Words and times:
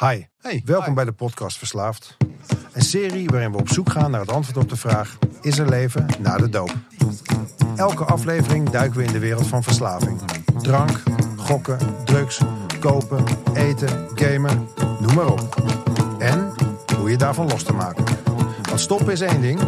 Hi, 0.00 0.22
Hey, 0.38 0.62
welkom 0.64 0.88
hi. 0.88 0.94
bij 0.94 1.04
de 1.04 1.12
podcast 1.12 1.58
Verslaafd. 1.58 2.16
Een 2.72 2.82
serie 2.82 3.28
waarin 3.28 3.52
we 3.52 3.58
op 3.58 3.68
zoek 3.68 3.90
gaan 3.90 4.10
naar 4.10 4.20
het 4.20 4.30
antwoord 4.30 4.56
op 4.56 4.68
de 4.68 4.76
vraag: 4.76 5.18
is 5.40 5.58
er 5.58 5.68
leven 5.68 6.06
na 6.18 6.36
de 6.36 6.48
doop? 6.48 6.74
Elke 7.76 8.04
aflevering 8.04 8.70
duiken 8.70 8.98
we 8.98 9.04
in 9.04 9.12
de 9.12 9.18
wereld 9.18 9.46
van 9.46 9.62
verslaving. 9.62 10.20
Drank, 10.60 11.02
gokken, 11.36 11.78
drugs, 12.04 12.40
kopen, 12.80 13.24
eten, 13.54 14.08
gamen, 14.14 14.68
noem 15.00 15.14
maar 15.14 15.32
op. 15.32 15.62
En 16.18 16.52
hoe 16.98 17.10
je 17.10 17.16
daarvan 17.16 17.48
los 17.48 17.62
te 17.62 17.72
maken. 17.72 18.04
Want 18.62 18.80
stoppen 18.80 19.12
is 19.12 19.20
één 19.20 19.40
ding, 19.40 19.58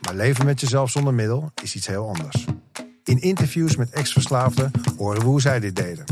maar 0.00 0.14
leven 0.14 0.44
met 0.44 0.60
jezelf 0.60 0.90
zonder 0.90 1.14
middel 1.14 1.50
is 1.62 1.74
iets 1.74 1.86
heel 1.86 2.08
anders. 2.08 2.44
In 3.04 3.20
interviews 3.20 3.76
met 3.76 3.90
ex-verslaafden 3.90 4.70
horen 4.96 5.20
we 5.20 5.26
hoe 5.26 5.40
zij 5.40 5.60
dit 5.60 5.76
deden. 5.76 6.04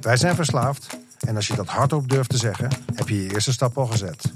Wij 0.00 0.16
zijn 0.16 0.34
verslaafd 0.34 0.98
en 1.20 1.36
als 1.36 1.46
je 1.46 1.54
dat 1.56 1.66
hardop 1.68 2.08
durft 2.08 2.30
te 2.30 2.36
zeggen, 2.36 2.70
heb 2.94 3.08
je 3.08 3.22
je 3.22 3.32
eerste 3.32 3.52
stap 3.52 3.78
al 3.78 3.86
gezet. 3.86 4.32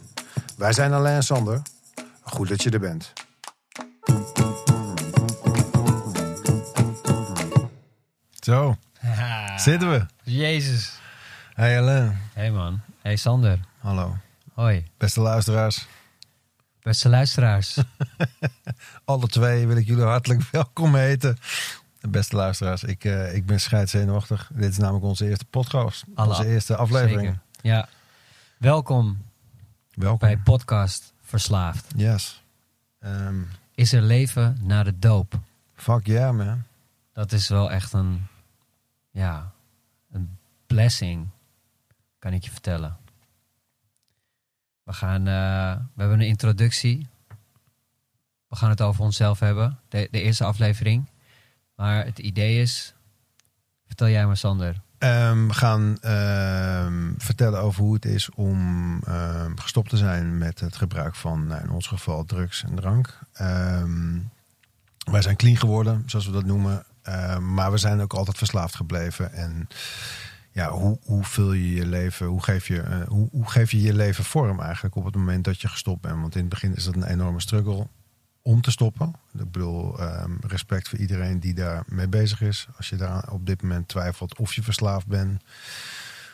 Wij 0.56 0.72
zijn 0.72 0.92
Alain 0.92 1.16
en 1.16 1.22
Sander. 1.22 1.62
Goed 2.22 2.48
dat 2.48 2.62
je 2.62 2.70
er 2.70 2.80
bent. 2.80 3.12
Zo, 8.40 8.76
zitten 9.56 9.90
we. 9.90 10.06
Jezus. 10.22 10.98
Hey 11.54 11.78
Alain, 11.78 12.18
Hey 12.34 12.50
man. 12.50 12.80
Hey 13.02 13.16
Sander. 13.16 13.60
hallo. 13.78 14.16
Hoi. 14.54 14.86
Beste 14.96 15.20
luisteraars. 15.20 15.86
Beste 16.82 17.08
luisteraars. 17.08 17.78
Alle 19.04 19.26
twee 19.26 19.66
wil 19.66 19.76
ik 19.76 19.86
jullie 19.86 20.04
hartelijk 20.04 20.42
welkom 20.50 20.94
heten. 20.94 21.38
Beste 22.08 22.36
luisteraars, 22.36 22.84
ik, 22.84 23.04
eh, 23.04 23.34
ik 23.34 23.46
ben 23.46 23.60
scheidzenuwachtig. 23.60 24.50
Dit 24.54 24.70
is 24.70 24.78
namelijk 24.78 25.04
onze 25.04 25.28
eerste 25.28 25.44
podcast. 25.44 26.04
Onze 26.14 26.46
eerste 26.46 26.76
aflevering. 26.76 27.20
Zeker. 27.20 27.40
Ja. 27.62 27.88
Welkom 28.58 29.18
Welkom. 29.94 30.18
bij 30.18 30.38
podcast 30.38 31.12
Verslaafd. 31.20 31.92
Yes. 31.96 32.42
Ehm, 32.98 33.40
Is 33.74 33.92
er 33.92 34.02
leven 34.02 34.58
na 34.62 34.82
de 34.82 34.98
doop? 34.98 35.38
fuck 35.74 36.06
yeah 36.06 36.36
man. 36.36 36.62
Dat 37.12 37.32
is 37.32 37.48
wel 37.48 37.70
echt 37.70 37.92
een, 37.92 38.26
ja, 39.10 39.52
een 40.12 40.38
blessing, 40.66 41.28
kan 42.18 42.32
ik 42.32 42.44
je 42.44 42.50
vertellen. 42.50 42.96
We 44.82 44.92
gaan, 44.92 45.26
eh, 45.26 45.76
we 45.94 46.00
hebben 46.00 46.20
een 46.20 46.26
introductie. 46.26 47.08
We 48.48 48.56
gaan 48.56 48.70
het 48.70 48.80
over 48.80 49.02
onszelf 49.02 49.38
hebben, 49.40 49.78
de, 49.88 50.08
de 50.10 50.20
eerste 50.22 50.44
aflevering. 50.44 51.06
Maar 51.80 52.04
het 52.04 52.18
idee 52.18 52.60
is, 52.60 52.94
vertel 53.86 54.08
jij 54.08 54.26
maar 54.26 54.36
Sander. 54.36 54.80
Ehm, 54.98 55.46
we 55.46 55.54
gaan 55.54 55.98
ehm, 56.00 57.12
vertellen 57.18 57.60
over 57.60 57.82
hoe 57.82 57.94
het 57.94 58.04
is 58.04 58.30
om 58.30 59.00
ehm, 59.06 59.56
gestopt 59.56 59.88
te 59.90 59.96
zijn 59.96 60.38
met 60.38 60.60
het 60.60 60.76
gebruik 60.76 61.14
van, 61.14 61.46
nou, 61.46 61.62
in 61.62 61.70
ons 61.70 61.86
geval, 61.86 62.24
drugs 62.24 62.64
en 62.64 62.74
drank. 62.74 63.18
Wij 65.10 65.22
zijn 65.22 65.36
clean 65.36 65.56
geworden, 65.56 66.02
zoals 66.06 66.26
we 66.26 66.32
dat 66.32 66.44
noemen. 66.44 66.84
Maar 67.40 67.70
we 67.70 67.78
zijn 67.78 68.00
ook 68.00 68.12
altijd 68.12 68.38
verslaafd 68.38 68.74
gebleven. 68.74 69.32
En 69.32 69.68
ja, 70.52 70.70
hoe, 70.70 70.98
hoe 71.02 71.24
vul 71.24 71.52
je 71.52 71.74
je 71.74 71.86
leven, 71.86 72.26
hoe 72.26 72.42
geef 72.42 72.66
je, 72.66 72.80
eh, 72.80 73.00
hoe, 73.06 73.28
hoe 73.30 73.50
geef 73.50 73.70
je 73.70 73.80
je 73.80 73.94
leven 73.94 74.24
vorm 74.24 74.60
eigenlijk 74.60 74.94
op 74.94 75.04
het 75.04 75.14
moment 75.14 75.44
dat 75.44 75.60
je 75.60 75.68
gestopt 75.68 76.00
bent? 76.00 76.20
Want 76.20 76.34
in 76.34 76.40
het 76.40 76.50
begin 76.50 76.76
is 76.76 76.84
dat 76.84 76.94
een 76.94 77.04
enorme 77.04 77.40
struggle 77.40 77.86
om 78.42 78.60
te 78.60 78.70
stoppen. 78.70 79.14
Ik 79.32 79.50
bedoel, 79.50 79.98
ehm, 79.98 80.32
respect 80.40 80.88
voor 80.88 80.98
iedereen 80.98 81.40
die 81.40 81.54
daar 81.54 81.82
mee 81.86 82.08
bezig 82.08 82.40
is. 82.40 82.68
Als 82.76 82.88
je 82.88 82.96
daar 82.96 83.30
op 83.30 83.46
dit 83.46 83.62
moment 83.62 83.88
twijfelt 83.88 84.38
of 84.38 84.54
je 84.54 84.62
verslaafd 84.62 85.06
bent, 85.06 85.42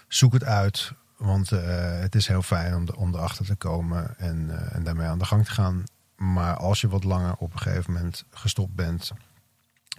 zoek 0.09 0.33
het 0.33 0.45
uit. 0.45 0.93
Want 1.17 1.53
eh, 1.53 1.99
het 2.01 2.15
is 2.15 2.27
heel 2.27 2.43
fijn 2.43 2.75
om, 2.97 3.13
de, 3.13 3.19
erachter 3.19 3.45
te 3.45 3.55
komen 3.55 4.19
en, 4.19 4.51
eh, 4.51 4.75
en 4.75 4.83
daarmee 4.83 5.07
aan 5.07 5.19
de 5.19 5.25
gang 5.25 5.45
te 5.45 5.51
gaan. 5.51 5.85
Maar 6.17 6.57
als 6.57 6.81
je 6.81 6.89
wat 6.89 7.05
langer 7.05 7.35
op 7.37 7.53
een 7.53 7.59
gegeven 7.59 7.93
moment 7.93 8.25
gestopt 8.31 8.75
bent, 8.75 9.13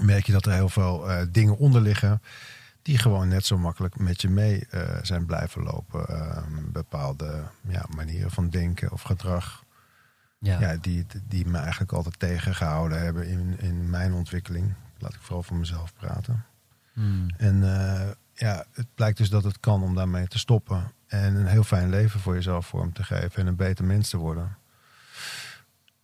merk 0.01 0.25
je 0.25 0.31
dat 0.31 0.45
er 0.45 0.53
heel 0.53 0.69
veel 0.69 1.09
eh, 1.09 1.25
dingen 1.31 1.57
onder 1.57 1.81
liggen. 1.81 2.21
Die 2.81 2.97
gewoon 2.97 3.27
net 3.27 3.45
zo 3.45 3.57
makkelijk 3.57 3.99
met 3.99 4.21
je 4.21 4.29
mee 4.29 4.67
zijn 5.01 5.25
blijven 5.25 5.63
lopen. 5.63 6.07
Ehm, 6.07 6.71
bepaalde 6.71 7.43
ja, 7.67 7.85
manieren 7.95 8.31
van 8.31 8.49
denken 8.49 8.91
of 8.91 9.01
gedrag 9.01 9.63
Ja, 10.39 10.59
ja, 10.59 10.77
die, 10.81 11.05
die 11.27 11.45
me 11.45 11.57
eigenlijk 11.57 11.91
altijd 11.91 12.19
tegengehouden 12.19 12.99
hebben 13.01 13.27
in, 13.27 13.55
in 13.59 13.89
mijn 13.89 14.13
ontwikkeling. 14.13 14.73
Laat 14.97 15.13
ik 15.13 15.21
vooral 15.21 15.43
voor 15.43 15.57
mezelf 15.57 15.93
praten. 15.93 16.45
Hmm. 16.93 17.25
En 17.37 17.63
eh, 17.63 18.09
ja, 18.33 18.65
het 18.73 18.87
blijkt 18.95 19.17
dus 19.17 19.29
dat 19.29 19.43
het 19.43 19.59
kan 19.59 19.83
om 19.83 19.95
daarmee 19.95 20.27
te 20.27 20.37
stoppen. 20.39 20.91
En 21.07 21.35
een 21.35 21.45
heel 21.45 21.63
fijn 21.63 21.89
leven 21.89 22.19
voor 22.19 22.33
jezelf 22.33 22.67
vorm 22.67 22.93
te 22.93 23.03
geven. 23.03 23.35
En 23.41 23.47
een 23.47 23.55
beter 23.55 23.85
mens 23.85 24.09
te 24.09 24.17
worden. 24.17 24.57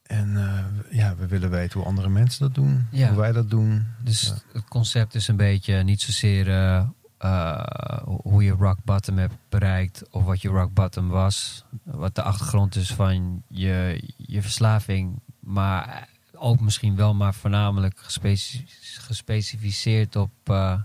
En 0.04 0.38
eh, 0.38 0.98
ja, 0.98 1.16
we 1.16 1.28
willen 1.28 1.50
weten 1.50 1.80
hoe 1.80 1.88
andere 1.88 2.10
mensen 2.10 2.42
dat 2.42 2.56
doen. 2.56 2.88
Ja. 2.92 3.08
Hoe 3.08 3.18
wij 3.18 3.32
dat 3.32 3.50
doen. 3.50 3.86
Dus 4.04 4.22
Ja. 4.22 4.36
het 4.54 4.68
concept 4.68 5.16
is 5.16 5.28
een 5.28 5.38
beetje 5.38 5.84
niet 5.84 6.02
zozeer 6.02 6.50
eh, 6.50 6.88
eh, 7.24 7.98
hoe 8.04 8.44
je 8.44 8.52
rock 8.52 8.78
bottom 8.84 9.18
hebt 9.18 9.36
bereikt 9.50 10.10
of 10.10 10.24
wat 10.24 10.42
je 10.42 10.50
rock 10.50 10.74
bottom 10.74 11.10
was. 11.10 11.64
Wat 11.84 12.16
de 12.16 12.22
achtergrond 12.22 12.76
is 12.76 12.94
van 12.94 13.44
je, 13.48 14.04
je 14.18 14.42
verslaving. 14.42 15.20
Maar 15.40 16.08
ook 16.36 16.60
misschien 16.60 16.96
wel 16.96 17.14
maar 17.14 17.34
voornamelijk 17.34 18.00
gespeci- 18.00 18.66
gespecificeerd 19.00 20.16
op 20.16 20.32
eh, 20.44 20.82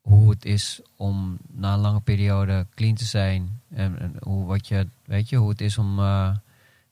hoe 0.00 0.30
het 0.30 0.44
is 0.44 0.80
om 0.96 1.38
na 1.52 1.72
een 1.72 1.78
lange 1.80 2.00
periode 2.00 2.66
clean 2.74 2.94
te 2.94 3.04
zijn. 3.04 3.60
En, 3.70 3.98
en 3.98 4.16
hoe, 4.20 4.46
wat 4.46 4.68
je, 4.68 4.88
weet 5.04 5.28
je, 5.28 5.36
hoe 5.36 5.48
het 5.50 5.60
is 5.60 5.78
om 5.78 5.98
eh, 5.98 6.30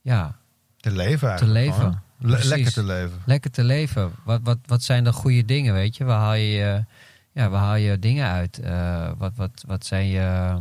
ja, 0.01 0.37
Te 0.77 0.91
leven 0.91 1.29
eigenlijk. 1.29 1.67
leven. 1.67 2.03
Le- 2.19 2.45
lekker 2.45 2.73
te 2.73 2.83
leven. 2.83 3.19
lekker 3.27 3.51
te 3.51 3.65
leven. 3.65 4.13
Wat, 4.25 4.41
wat, 4.43 4.59
wat 4.67 4.83
zijn 4.83 5.05
de 5.05 5.13
goede 5.13 5.45
dingen, 5.45 5.73
weet 5.75 5.97
je? 5.97 6.05
Waar 6.05 6.19
haal 6.21 6.35
je, 6.35 6.47
je- 6.51 6.85
ja, 7.33 7.49
waar 7.49 7.61
haal 7.61 7.77
je 7.77 7.99
dingen 7.99 8.27
uit? 8.27 8.59
Eh, 8.59 9.11
wat, 9.19 9.33
wat, 9.37 9.65
wat 9.67 9.87
zijn 9.87 10.07
je... 10.07 10.57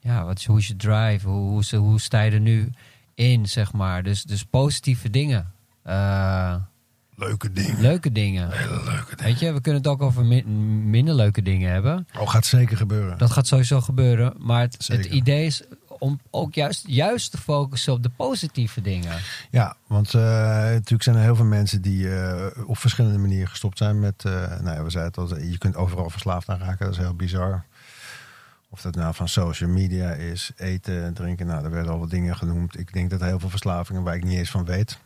Ja, 0.00 0.24
wat 0.24 0.38
is, 0.38 0.44
hoe 0.46 0.58
is 0.58 0.66
je 0.66 0.76
drive? 0.76 1.28
Hoe, 1.28 1.64
hoe, 1.70 1.78
hoe 1.78 2.00
sta 2.00 2.20
je 2.20 2.30
er 2.30 2.40
nu 2.40 2.70
in, 3.14 3.46
zeg 3.46 3.72
maar? 3.72 4.02
Dus, 4.02 4.22
dus 4.22 4.44
positieve 4.44 5.10
dingen. 5.10 5.52
Eh, 5.82 6.54
Leuke 7.16 7.52
dingen. 7.52 7.80
leuke 7.80 8.12
dingen. 8.12 8.50
Hele 8.52 8.84
leuke 8.84 9.16
dingen. 9.16 9.24
Weet 9.24 9.40
je, 9.40 9.52
we 9.52 9.60
kunnen 9.60 9.82
het 9.82 9.90
ook 9.90 10.02
over 10.02 10.24
min- 10.24 10.90
minder 10.90 11.14
leuke 11.14 11.42
dingen 11.42 11.70
hebben. 11.72 12.06
Oh, 12.18 12.28
gaat 12.28 12.46
zeker 12.46 12.76
gebeuren. 12.76 13.18
Dat 13.18 13.30
gaat 13.30 13.46
sowieso 13.46 13.80
gebeuren. 13.80 14.34
Maar 14.38 14.60
het, 14.60 14.86
het 14.86 15.04
idee 15.04 15.46
is 15.46 15.62
om 15.98 16.20
ook 16.30 16.54
juist, 16.54 16.84
juist 16.86 17.30
te 17.30 17.38
focussen 17.38 17.92
op 17.92 18.02
de 18.02 18.08
positieve 18.08 18.80
dingen. 18.80 19.18
Ja, 19.50 19.76
want 19.86 20.14
eh, 20.14 20.22
natuurlijk 20.22 21.02
zijn 21.02 21.16
er 21.16 21.22
heel 21.22 21.36
veel 21.36 21.44
mensen 21.44 21.82
die 21.82 22.16
eh, 22.16 22.68
op 22.68 22.78
verschillende 22.78 23.18
manieren 23.18 23.48
gestopt 23.48 23.78
zijn 23.78 24.00
met. 24.00 24.24
eh, 24.24 24.32
nou 24.32 24.76
ja, 24.76 24.82
we 24.82 24.90
zeiden 24.90 25.22
het 25.22 25.32
al, 25.32 25.38
je 25.38 25.58
kunt 25.58 25.76
overal 25.76 26.10
verslaafd 26.10 26.48
aan 26.48 26.58
raken. 26.58 26.84
Dat 26.84 26.94
is 26.94 27.00
heel 27.00 27.14
bizar. 27.14 27.64
Of 28.68 28.80
dat 28.80 28.94
nou 28.94 29.14
van 29.14 29.28
social 29.28 29.70
media 29.70 30.12
is, 30.12 30.50
eten, 30.56 31.14
drinken. 31.14 31.46
Nou, 31.46 31.64
er 31.64 31.70
werden 31.70 31.92
al 31.92 31.98
wat 31.98 32.10
dingen 32.10 32.36
genoemd. 32.36 32.78
Ik 32.78 32.92
denk 32.92 33.10
dat 33.10 33.20
er 33.20 33.26
heel 33.26 33.40
veel 33.40 33.50
verslavingen 33.50 34.02
waar 34.02 34.14
ik 34.14 34.24
niet 34.24 34.38
eens 34.38 34.50
van 34.50 34.64
weet. 34.64 34.98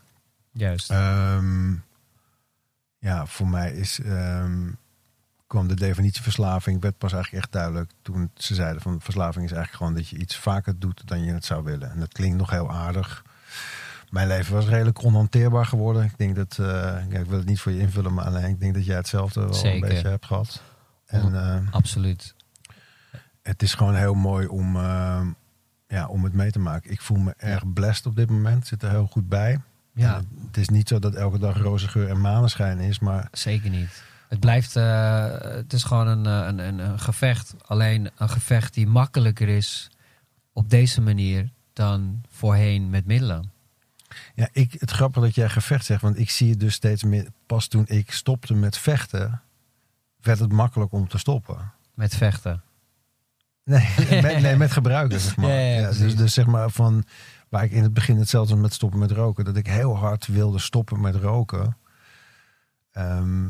Juist. 0.52 0.90
Ehm, 0.90 1.72
ja, 2.98 3.26
voor 3.26 3.48
mij 3.48 3.72
is, 3.72 4.00
ehm, 4.00 4.68
kwam 5.50 5.68
de 5.68 5.74
definitie 5.74 6.22
verslaving 6.22 6.80
werd 6.80 6.98
pas 6.98 7.12
eigenlijk 7.12 7.44
echt 7.44 7.52
duidelijk 7.52 7.90
toen 8.02 8.30
ze 8.34 8.54
zeiden 8.54 8.82
van 8.82 9.00
verslaving 9.00 9.44
is 9.44 9.52
eigenlijk 9.52 9.82
gewoon 9.82 9.94
dat 9.94 10.08
je 10.08 10.16
iets 10.16 10.36
vaker 10.36 10.78
doet 10.78 11.08
dan 11.08 11.24
je 11.24 11.32
het 11.32 11.44
zou 11.44 11.64
willen. 11.64 11.90
En 11.90 11.98
dat 11.98 12.12
klinkt 12.12 12.36
nog 12.36 12.50
heel 12.50 12.70
aardig. 12.70 13.24
Mijn 14.10 14.26
leven 14.26 14.54
was 14.54 14.66
redelijk 14.66 15.02
onhanteerbaar 15.02 15.66
geworden. 15.66 16.04
Ik 16.04 16.18
denk 16.18 16.36
dat, 16.36 16.58
eh, 16.58 16.66
ja, 17.10 17.18
ik 17.18 17.26
wil 17.26 17.38
het 17.38 17.46
niet 17.46 17.60
voor 17.60 17.72
je 17.72 17.78
invullen, 17.78 18.14
maar 18.14 18.24
alleen 18.24 18.44
ik 18.44 18.60
denk 18.60 18.74
dat 18.74 18.84
jij 18.84 18.96
hetzelfde 18.96 19.40
wel 19.40 19.54
Zeker. 19.54 19.82
een 19.82 19.88
beetje 19.88 20.08
hebt 20.08 20.26
gehad. 20.26 20.62
En 21.06 21.34
eh, 21.34 21.74
Absoluut. 21.74 22.34
het 23.42 23.62
is 23.62 23.74
gewoon 23.74 23.94
heel 23.94 24.14
mooi 24.14 24.46
om, 24.46 24.76
eh, 24.76 25.26
ja, 25.88 26.06
om 26.06 26.24
het 26.24 26.32
mee 26.32 26.50
te 26.50 26.58
maken. 26.58 26.90
Ik 26.90 27.00
voel 27.00 27.18
me 27.18 27.34
erg 27.36 27.72
blessed 27.72 28.06
op 28.06 28.16
dit 28.16 28.30
moment. 28.30 28.66
Zit 28.66 28.82
er 28.82 28.90
heel 28.90 29.06
goed 29.06 29.28
bij. 29.28 29.60
Ja. 29.94 30.16
En 30.16 30.28
het 30.46 30.56
is 30.56 30.68
niet 30.68 30.88
zo 30.88 30.98
dat 30.98 31.14
elke 31.14 31.38
dag 31.38 31.56
roze 31.56 31.88
geur 31.88 32.08
en 32.08 32.20
maneschijn 32.20 32.78
is, 32.78 32.98
maar 32.98 33.28
Zeker 33.32 33.70
niet. 33.70 34.08
Het 34.30 34.40
blijft, 34.40 34.76
eh, 34.76 35.30
het 35.40 35.72
is 35.72 35.84
gewoon 35.84 36.06
een, 36.06 36.26
eh, 36.26 36.46
een, 36.46 36.58
een, 36.58 36.78
een 36.78 36.98
gevecht. 36.98 37.54
Alleen 37.66 38.10
een 38.16 38.28
gevecht 38.28 38.74
die 38.74 38.86
makkelijker 38.86 39.48
is 39.48 39.90
op 40.52 40.70
deze 40.70 41.00
manier 41.00 41.50
dan 41.72 42.22
voorheen 42.28 42.90
met 42.90 43.06
middelen. 43.06 43.52
Ja, 44.34 44.48
ik, 44.52 44.76
het 44.78 44.90
grappige 44.90 45.26
dat 45.26 45.34
jij 45.34 45.48
gevecht 45.48 45.84
zegt, 45.84 46.02
want 46.02 46.18
ik 46.18 46.30
zie 46.30 46.50
het 46.50 46.60
dus 46.60 46.74
steeds 46.74 47.02
meer. 47.04 47.26
Pas 47.46 47.66
toen 47.66 47.84
ik 47.86 48.10
stopte 48.10 48.54
met 48.54 48.78
vechten, 48.78 49.42
werd 50.20 50.38
het 50.38 50.52
makkelijk 50.52 50.92
om 50.92 51.08
te 51.08 51.18
stoppen. 51.18 51.72
Met 51.94 52.16
vechten. 52.16 52.62
Nee, 53.64 53.88
met, 54.22 54.40
nee, 54.40 54.56
met 54.56 54.72
gebruiken, 54.72 55.20
zeg 55.20 55.36
maar. 55.36 55.50
Ja, 55.50 55.58
ja, 55.58 55.78
Ja, 55.78 55.84
precies. 55.84 56.02
dus, 56.02 56.16
dus 56.16 56.34
zeg 56.34 56.46
maar 56.46 56.70
van 56.70 57.04
waar 57.48 57.64
ik 57.64 57.70
in 57.70 57.82
het 57.82 57.94
begin 57.94 58.16
hetzelfde 58.16 58.56
met 58.56 58.72
stoppen 58.72 58.98
met 58.98 59.10
roken, 59.10 59.44
dat 59.44 59.56
ik 59.56 59.66
heel 59.66 59.96
hard 59.96 60.26
wilde 60.26 60.58
stoppen 60.58 61.00
met 61.00 61.14
roken. 61.14 61.76
Ehm, 62.92 63.46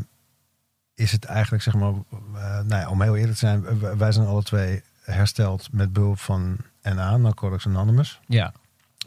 is 1.01 1.13
het 1.13 1.25
eigenlijk, 1.25 1.63
zeg 1.63 1.75
maar, 1.75 1.93
eh, 2.35 2.41
nou 2.61 2.81
ja, 2.81 2.89
om 2.89 3.03
heel 3.03 3.17
eerlijk 3.17 3.33
te 3.39 3.39
zijn, 3.47 3.81
wij 3.99 4.13
zijn 4.13 4.27
alle 4.27 4.43
twee 4.43 4.83
hersteld 5.03 5.69
met 5.73 5.93
behulp 5.93 6.19
van 6.19 6.57
NA, 6.83 7.17
Narcotics 7.17 7.67
Anonymous. 7.67 8.21
Ja, 8.27 8.53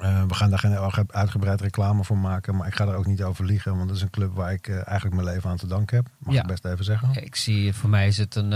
Eh, 0.02 0.24
we 0.24 0.34
gaan 0.34 0.50
daar 0.50 0.60
geen 0.60 0.78
uitge- 0.78 1.06
uitgebreid 1.08 1.62
reclame 1.62 2.04
voor 2.04 2.18
maken, 2.18 2.56
maar 2.56 2.68
ik 2.68 2.76
ga 2.76 2.88
er 2.88 2.96
ook 2.96 3.06
niet 3.06 3.24
over 3.24 3.46
liegen, 3.46 3.76
want 3.76 3.88
dat 3.88 3.98
is 3.98 4.04
een 4.04 4.10
club 4.10 4.34
waar 4.34 4.54
ik 4.54 4.68
eh, 4.68 4.76
eigenlijk 4.88 5.16
mijn 5.22 5.28
leven 5.36 5.50
aan 5.50 5.58
te 5.58 5.68
danken 5.68 5.98
heb. 5.98 6.08
Mag 6.18 6.34
Ja. 6.34 6.42
ik 6.42 6.48
best 6.48 6.66
even 6.66 6.86
zeggen. 6.86 7.24
ik 7.24 7.36
zie, 7.36 7.74
voor 7.74 7.90
mij 7.90 8.08
is 8.08 8.18
het 8.18 8.36
een, 8.36 8.52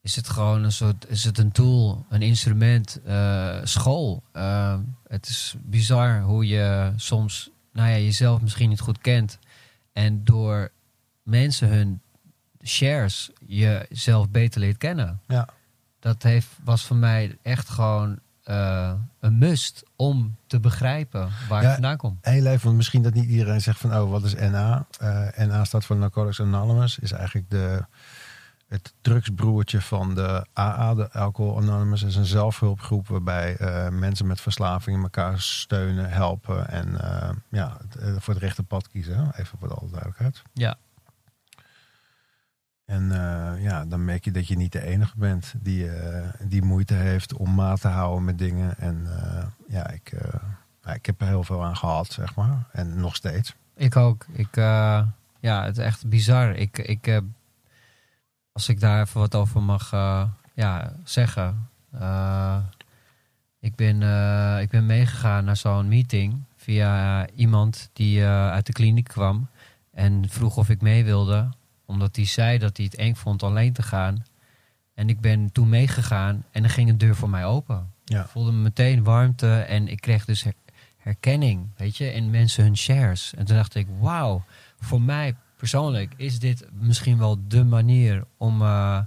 is 0.00 0.16
het 0.16 0.28
gewoon 0.28 0.64
een 0.64 0.72
soort, 0.72 1.04
is 1.08 1.24
het 1.24 1.38
een 1.38 1.52
tool, 1.52 2.06
een 2.08 2.22
instrument, 2.22 3.00
school. 3.64 4.22
Het 5.08 5.26
is 5.28 5.54
bizar 5.62 6.20
hoe 6.20 6.46
je 6.46 6.92
soms, 6.96 7.50
nou 7.72 7.88
ja, 7.88 7.96
jezelf 7.96 8.40
misschien 8.40 8.68
niet 8.68 8.80
goed 8.80 8.98
kent 8.98 9.38
en 9.92 10.24
door 10.24 10.70
mensen 11.22 11.68
hun 11.68 12.00
shares 12.64 13.30
jezelf 13.46 14.30
beter 14.30 14.60
leert 14.60 14.78
kennen. 14.78 15.20
Ja. 15.26 15.48
Dat 16.00 16.22
heeft, 16.22 16.48
was 16.64 16.84
voor 16.84 16.96
mij 16.96 17.38
echt 17.42 17.68
gewoon 17.68 18.18
eh, 18.42 18.92
een 19.20 19.38
must 19.38 19.82
om 19.96 20.36
te 20.46 20.60
begrijpen 20.60 21.30
waar 21.48 21.62
Ja. 21.62 21.68
ik 21.68 21.72
vandaan 21.74 21.96
kom. 21.96 22.18
Heel 22.20 22.46
even, 22.46 22.64
want 22.64 22.76
misschien 22.76 23.02
dat 23.02 23.14
niet 23.14 23.28
iedereen 23.28 23.60
zegt 23.60 23.78
van, 23.78 23.94
oh, 23.96 24.10
wat 24.10 24.24
is 24.24 24.34
NA? 24.34 24.86
Eh, 24.98 25.46
NA 25.46 25.64
staat 25.64 25.84
voor 25.84 25.96
Narcotics 25.96 26.40
Anonymous, 26.40 26.98
is 26.98 27.12
eigenlijk 27.12 27.50
de, 27.50 27.84
het 28.68 28.92
drugsbroertje 29.00 29.80
van 29.80 30.14
de 30.14 30.46
AA, 30.58 30.94
de 30.94 31.12
Alcohol 31.12 31.56
Anonymous. 31.56 32.02
Is 32.02 32.16
een 32.16 32.24
zelfhulpgroep 32.24 33.08
waarbij 33.08 33.56
eh, 33.56 33.88
mensen 33.88 34.26
met 34.26 34.40
verslaving 34.40 35.02
elkaar 35.02 35.40
steunen, 35.40 36.10
helpen 36.10 36.68
en 36.68 36.98
ja, 37.48 37.76
voor 38.18 38.34
het 38.34 38.42
rechte 38.42 38.62
pad 38.62 38.88
kiezen. 38.88 39.32
Even 39.36 39.58
voor 39.58 39.74
alle 39.74 39.90
duidelijkheid. 39.90 40.42
Ja. 40.52 40.76
En 42.92 43.12
eh, 43.12 43.62
ja, 43.62 43.84
dan 43.84 44.04
merk 44.04 44.24
je 44.24 44.30
dat 44.30 44.48
je 44.48 44.56
niet 44.56 44.72
de 44.72 44.82
enige 44.82 45.16
bent 45.16 45.54
die, 45.60 45.90
eh, 45.90 46.28
die 46.46 46.62
moeite 46.62 46.94
heeft 46.94 47.32
om 47.34 47.54
maat 47.54 47.80
te 47.80 47.88
houden 47.88 48.24
met 48.24 48.38
dingen. 48.38 48.78
En 48.78 49.06
eh, 49.06 49.44
ja, 49.68 49.90
ik, 49.90 50.12
ja, 50.82 50.94
ik 50.94 51.06
heb 51.06 51.20
er 51.20 51.26
heel 51.26 51.44
veel 51.44 51.64
aan 51.64 51.76
gehad, 51.76 52.12
zeg 52.12 52.34
maar. 52.34 52.64
En 52.72 53.00
nog 53.00 53.16
steeds. 53.16 53.54
Ik 53.76 53.96
ook. 53.96 54.26
Ik, 54.32 54.54
ja, 55.40 55.64
het 55.64 55.78
is 55.78 55.84
echt 55.84 56.08
bizar. 56.08 56.54
Ik, 56.54 56.78
ik, 56.78 57.22
als 58.52 58.68
ik 58.68 58.80
daar 58.80 59.00
even 59.00 59.20
wat 59.20 59.34
over 59.34 59.62
mag 59.62 59.90
ja, 60.54 60.92
zeggen. 61.04 61.68
Ik, 63.60 63.74
ben, 63.74 63.96
ik 64.60 64.70
ben 64.70 64.86
meegegaan 64.86 65.44
naar 65.44 65.56
zo'n 65.56 65.88
meeting 65.88 66.42
via 66.56 67.26
iemand 67.34 67.90
die 67.92 68.24
uit 68.26 68.66
de 68.66 68.72
kliniek 68.72 69.08
kwam. 69.08 69.48
En 69.92 70.28
vroeg 70.28 70.56
of 70.56 70.68
ik 70.68 70.80
mee 70.80 71.04
wilde. 71.04 71.48
Omdat 71.92 72.16
hij 72.16 72.24
zei 72.24 72.58
dat 72.58 72.76
hij 72.76 72.86
het 72.86 72.94
eng 72.94 73.14
vond 73.14 73.42
alleen 73.42 73.72
te 73.72 73.82
gaan. 73.82 74.24
En 74.94 75.08
ik 75.08 75.20
ben 75.20 75.52
toen 75.52 75.68
meegegaan 75.68 76.44
en 76.50 76.64
er 76.64 76.70
ging 76.70 76.88
een 76.88 76.98
deur 76.98 77.16
voor 77.16 77.30
mij 77.30 77.44
open. 77.44 77.92
Ja. 78.04 78.20
Ik 78.22 78.28
voelde 78.28 78.52
me 78.52 78.62
meteen 78.62 79.02
warmte 79.02 79.54
en 79.60 79.88
ik 79.88 80.00
kreeg 80.00 80.24
dus 80.24 80.42
her- 80.42 80.54
herkenning, 80.98 81.68
weet 81.76 81.96
je, 81.96 82.12
in 82.12 82.30
mensen 82.30 82.64
hun 82.64 82.76
shares. 82.76 83.34
En 83.34 83.44
toen 83.44 83.56
dacht 83.56 83.74
ik, 83.74 83.86
wauw, 84.00 84.44
voor 84.80 85.00
mij 85.02 85.34
persoonlijk 85.56 86.14
is 86.16 86.38
dit 86.38 86.66
misschien 86.72 87.18
wel 87.18 87.38
de 87.48 87.64
manier 87.64 88.24
om, 88.36 88.62
eh 88.62 88.98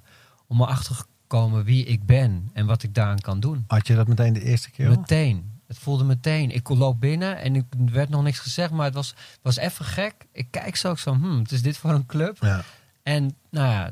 om 0.47 0.61
erachter 0.61 0.95
te 0.95 1.03
komen 1.27 1.63
wie 1.63 1.85
ik 1.85 2.05
ben 2.05 2.49
en 2.53 2.65
wat 2.65 2.83
ik 2.83 2.93
daaraan 2.93 3.19
kan 3.19 3.39
doen. 3.39 3.63
Had 3.67 3.87
je 3.87 3.95
dat 3.95 4.07
meteen 4.07 4.33
de 4.33 4.43
eerste 4.43 4.71
keer? 4.71 4.89
Meteen. 4.89 5.51
Het 5.67 5.77
voelde 5.77 6.03
meteen. 6.03 6.51
Ik 6.51 6.69
loop 6.69 6.99
binnen 6.99 7.37
en 7.37 7.55
ik 7.55 7.63
er 7.85 7.91
werd 7.93 8.09
nog 8.09 8.23
niks 8.23 8.39
gezegd, 8.39 8.71
maar 8.71 8.85
het 8.85 8.93
was, 8.93 9.09
het 9.09 9.39
was 9.41 9.57
even 9.57 9.85
gek. 9.85 10.13
Ik 10.31 10.47
kijk 10.51 10.75
zo, 10.75 10.91
ik 10.91 10.97
zo, 10.97 11.13
hmm, 11.13 11.37
wat 11.37 11.51
is 11.51 11.61
dit 11.61 11.77
voor 11.77 11.89
een 11.91 12.05
club? 12.05 12.37
Ja. 12.41 12.63
En 13.03 13.35
nou 13.49 13.69
ja, 13.71 13.91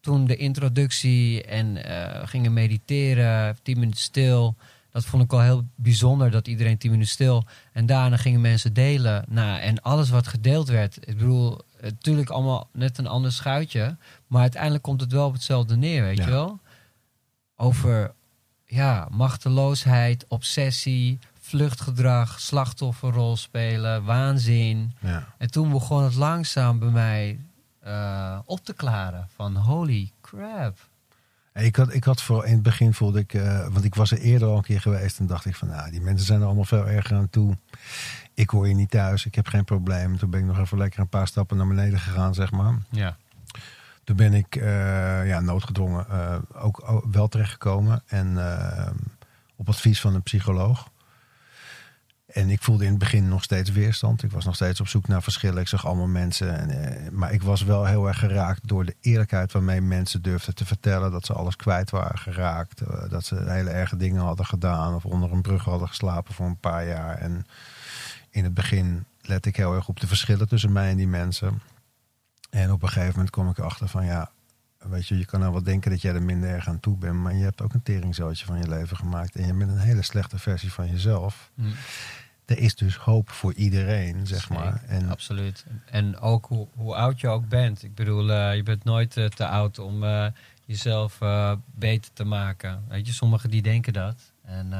toen 0.00 0.26
de 0.26 0.36
introductie 0.36 1.44
en 1.44 1.84
eh, 1.84 2.26
gingen 2.28 2.52
mediteren, 2.52 3.56
tien 3.62 3.78
minuten 3.78 4.00
stil. 4.00 4.56
Dat 4.90 5.04
vond 5.04 5.22
ik 5.22 5.32
al 5.32 5.40
heel 5.40 5.64
bijzonder, 5.74 6.30
dat 6.30 6.48
iedereen 6.48 6.78
tien 6.78 6.90
minuten 6.90 7.12
stil. 7.12 7.44
En 7.72 7.86
daarna 7.86 8.16
gingen 8.16 8.40
mensen 8.40 8.72
delen. 8.72 9.24
Nou, 9.28 9.60
en 9.60 9.82
alles 9.82 10.10
wat 10.10 10.26
gedeeld 10.26 10.68
werd, 10.68 10.96
ik 11.08 11.16
bedoel, 11.16 11.60
natuurlijk 11.80 12.30
allemaal 12.30 12.68
net 12.72 12.98
een 12.98 13.06
ander 13.06 13.32
schuitje. 13.32 13.96
Maar 14.26 14.40
uiteindelijk 14.40 14.82
komt 14.82 15.00
het 15.00 15.12
wel 15.12 15.26
op 15.26 15.32
hetzelfde 15.32 15.76
neer, 15.76 16.02
weet 16.02 16.16
Ja. 16.16 16.24
je 16.24 16.30
wel? 16.30 16.60
Over 17.56 18.14
ja, 18.74 19.08
machteloosheid, 19.10 20.24
obsessie, 20.28 21.18
vluchtgedrag, 21.40 22.40
slachtofferrol 22.40 23.36
spelen, 23.36 24.04
waanzin. 24.04 24.92
Ja. 24.98 25.26
En 25.38 25.50
toen 25.50 25.70
begon 25.70 26.02
het 26.02 26.14
langzaam 26.14 26.78
bij 26.78 26.88
mij 26.88 27.38
eh, 27.80 28.38
op 28.44 28.64
te 28.64 28.74
klaren. 28.74 29.28
Van 29.34 29.56
holy 29.56 30.10
crap. 30.20 30.78
Ik 31.54 31.76
had, 31.76 31.94
ik 31.94 32.04
had 32.04 32.22
voor 32.22 32.46
in 32.46 32.52
het 32.52 32.62
begin 32.62 32.94
voelde 32.94 33.18
ik, 33.18 33.34
eh, 33.34 33.66
want 33.68 33.84
ik 33.84 33.94
was 33.94 34.10
er 34.10 34.18
eerder 34.18 34.48
al 34.48 34.56
een 34.56 34.62
keer 34.62 34.80
geweest 34.80 35.18
en 35.18 35.26
dacht 35.26 35.44
ik 35.44 35.56
van, 35.56 35.68
nou, 35.68 35.90
die 35.90 36.00
mensen 36.00 36.26
zijn 36.26 36.40
er 36.40 36.46
allemaal 36.46 36.64
veel 36.64 36.86
erger 36.86 37.16
aan 37.16 37.30
toe. 37.30 37.56
Ik 38.34 38.50
hoor 38.50 38.68
je 38.68 38.74
niet 38.74 38.90
thuis, 38.90 39.26
ik 39.26 39.34
heb 39.34 39.46
geen 39.46 39.64
probleem. 39.64 40.18
Toen 40.18 40.30
ben 40.30 40.40
ik 40.40 40.46
nog 40.46 40.58
even 40.58 40.78
lekker 40.78 41.00
een 41.00 41.08
paar 41.08 41.26
stappen 41.26 41.56
naar 41.56 41.66
beneden 41.66 41.98
gegaan, 41.98 42.34
zeg 42.34 42.50
maar. 42.50 42.74
Ja. 42.90 43.16
Toen 44.04 44.16
ben 44.16 44.34
ik 44.34 44.56
eh, 44.56 45.26
ja, 45.26 45.40
noodgedwongen 45.40 46.06
eh, 46.08 46.36
ook 46.52 47.02
wel 47.10 47.28
terechtgekomen. 47.28 48.02
En 48.06 48.38
eh, 48.38 48.90
op 49.56 49.68
advies 49.68 50.00
van 50.00 50.14
een 50.14 50.22
psycholoog. 50.22 50.92
En 52.26 52.50
ik 52.50 52.62
voelde 52.62 52.84
in 52.84 52.90
het 52.90 52.98
begin 52.98 53.28
nog 53.28 53.42
steeds 53.42 53.70
weerstand. 53.70 54.22
Ik 54.22 54.30
was 54.30 54.44
nog 54.44 54.54
steeds 54.54 54.80
op 54.80 54.88
zoek 54.88 55.08
naar 55.08 55.22
verschillen. 55.22 55.60
Ik 55.60 55.68
zag 55.68 55.86
allemaal 55.86 56.06
mensen. 56.06 56.70
En, 56.70 57.18
maar 57.18 57.32
ik 57.32 57.42
was 57.42 57.62
wel 57.62 57.84
heel 57.84 58.06
erg 58.06 58.18
geraakt 58.18 58.68
door 58.68 58.84
de 58.84 58.96
eerlijkheid 59.00 59.52
waarmee 59.52 59.80
mensen 59.80 60.22
durfden 60.22 60.54
te 60.54 60.66
vertellen 60.66 61.10
dat 61.10 61.26
ze 61.26 61.32
alles 61.32 61.56
kwijt 61.56 61.90
waren 61.90 62.18
geraakt. 62.18 62.82
dat 63.10 63.24
ze 63.24 63.44
hele 63.46 63.70
erge 63.70 63.96
dingen 63.96 64.22
hadden 64.22 64.46
gedaan. 64.46 64.94
Of 64.94 65.04
onder 65.04 65.32
een 65.32 65.42
brug 65.42 65.64
hadden 65.64 65.88
geslapen 65.88 66.34
voor 66.34 66.46
een 66.46 66.60
paar 66.60 66.86
jaar. 66.86 67.18
En 67.18 67.46
in 68.30 68.44
het 68.44 68.54
begin 68.54 69.04
let 69.20 69.46
ik 69.46 69.56
heel 69.56 69.74
erg 69.74 69.88
op 69.88 70.00
de 70.00 70.06
verschillen 70.06 70.48
tussen 70.48 70.72
mij 70.72 70.90
en 70.90 70.96
die 70.96 71.08
mensen. 71.08 71.60
En 72.54 72.72
op 72.72 72.82
een 72.82 72.88
gegeven 72.88 73.12
moment 73.12 73.30
kom 73.30 73.48
ik 73.48 73.58
erachter 73.58 73.88
van 73.88 74.04
ja, 74.04 74.30
weet 74.78 75.06
je, 75.06 75.18
je 75.18 75.24
kan 75.24 75.40
nou 75.40 75.52
wel 75.52 75.62
denken 75.62 75.90
dat 75.90 76.02
jij 76.02 76.14
er 76.14 76.22
minder 76.22 76.48
erg 76.48 76.68
aan 76.68 76.80
toe 76.80 76.96
bent, 76.96 77.14
maar 77.14 77.34
je 77.34 77.42
hebt 77.42 77.62
ook 77.62 77.74
een 77.74 77.82
teringzootje 77.82 78.46
van 78.46 78.58
je 78.58 78.68
leven 78.68 78.96
gemaakt 78.96 79.36
en 79.36 79.46
je 79.46 79.54
bent 79.54 79.70
een 79.70 79.78
hele 79.78 80.02
slechte 80.02 80.38
versie 80.38 80.72
van 80.72 80.90
jezelf. 80.90 81.50
Hm. 81.54 81.62
Er 82.44 82.58
is 82.58 82.74
dus 82.74 82.96
hoop 82.96 83.30
voor 83.30 83.54
iedereen, 83.54 84.26
zeg 84.26 84.48
maar. 84.48 84.82
En 84.86 85.08
Absoluut. 85.08 85.64
En 85.86 86.18
ook 86.18 86.46
hoe, 86.46 86.68
hoe 86.74 86.94
oud 86.94 87.20
je 87.20 87.28
ook 87.28 87.48
bent. 87.48 87.82
Ik 87.82 87.94
bedoel, 87.94 88.32
eh, 88.32 88.56
je 88.56 88.62
bent 88.62 88.84
nooit 88.84 89.16
eh, 89.16 89.24
te 89.24 89.46
oud 89.46 89.78
om 89.78 90.04
eh, 90.04 90.26
jezelf 90.64 91.18
beter 91.74 92.12
te 92.12 92.24
maken. 92.24 92.84
Weet 92.88 93.06
je, 93.06 93.12
sommigen 93.12 93.50
die 93.50 93.62
denken 93.62 93.92
dat. 93.92 94.32
En 94.42 94.70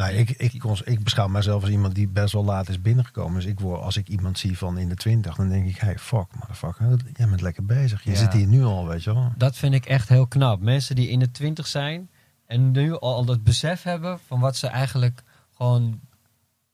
nou, 0.00 0.12
ik, 0.12 0.30
ik, 0.30 0.52
ik 0.84 1.02
beschouw 1.04 1.28
mezelf 1.28 1.62
als 1.62 1.70
iemand 1.70 1.94
die 1.94 2.08
best 2.08 2.32
wel 2.32 2.44
laat 2.44 2.68
is 2.68 2.80
binnengekomen. 2.80 3.34
Dus 3.34 3.44
ik 3.44 3.60
word, 3.60 3.80
als 3.82 3.96
ik 3.96 4.08
iemand 4.08 4.38
zie 4.38 4.58
van 4.58 4.78
in 4.78 4.88
de 4.88 4.94
twintig, 4.94 5.34
dan 5.36 5.48
denk 5.48 5.66
ik, 5.68 5.76
hey, 5.76 5.98
fuck, 5.98 6.26
motherfucker, 6.34 6.96
jij 7.16 7.28
bent 7.28 7.40
lekker 7.40 7.64
bezig. 7.64 8.04
Je 8.04 8.10
Ja. 8.10 8.16
zit 8.16 8.32
hier 8.32 8.46
nu 8.46 8.64
al, 8.64 8.86
weet 8.86 9.02
je 9.04 9.14
wel. 9.14 9.32
dat 9.36 9.56
vind 9.56 9.74
ik 9.74 9.86
echt 9.86 10.08
heel 10.08 10.26
knap. 10.26 10.60
Mensen 10.60 10.94
die 10.96 11.08
in 11.08 11.18
de 11.18 11.30
twintig 11.30 11.66
zijn 11.66 12.10
en 12.46 12.70
nu 12.70 12.98
al 12.98 13.24
dat 13.24 13.42
besef 13.44 13.82
hebben 13.82 14.18
van 14.26 14.40
wat 14.40 14.56
ze 14.56 14.66
eigenlijk 14.66 15.22
gewoon... 15.56 16.00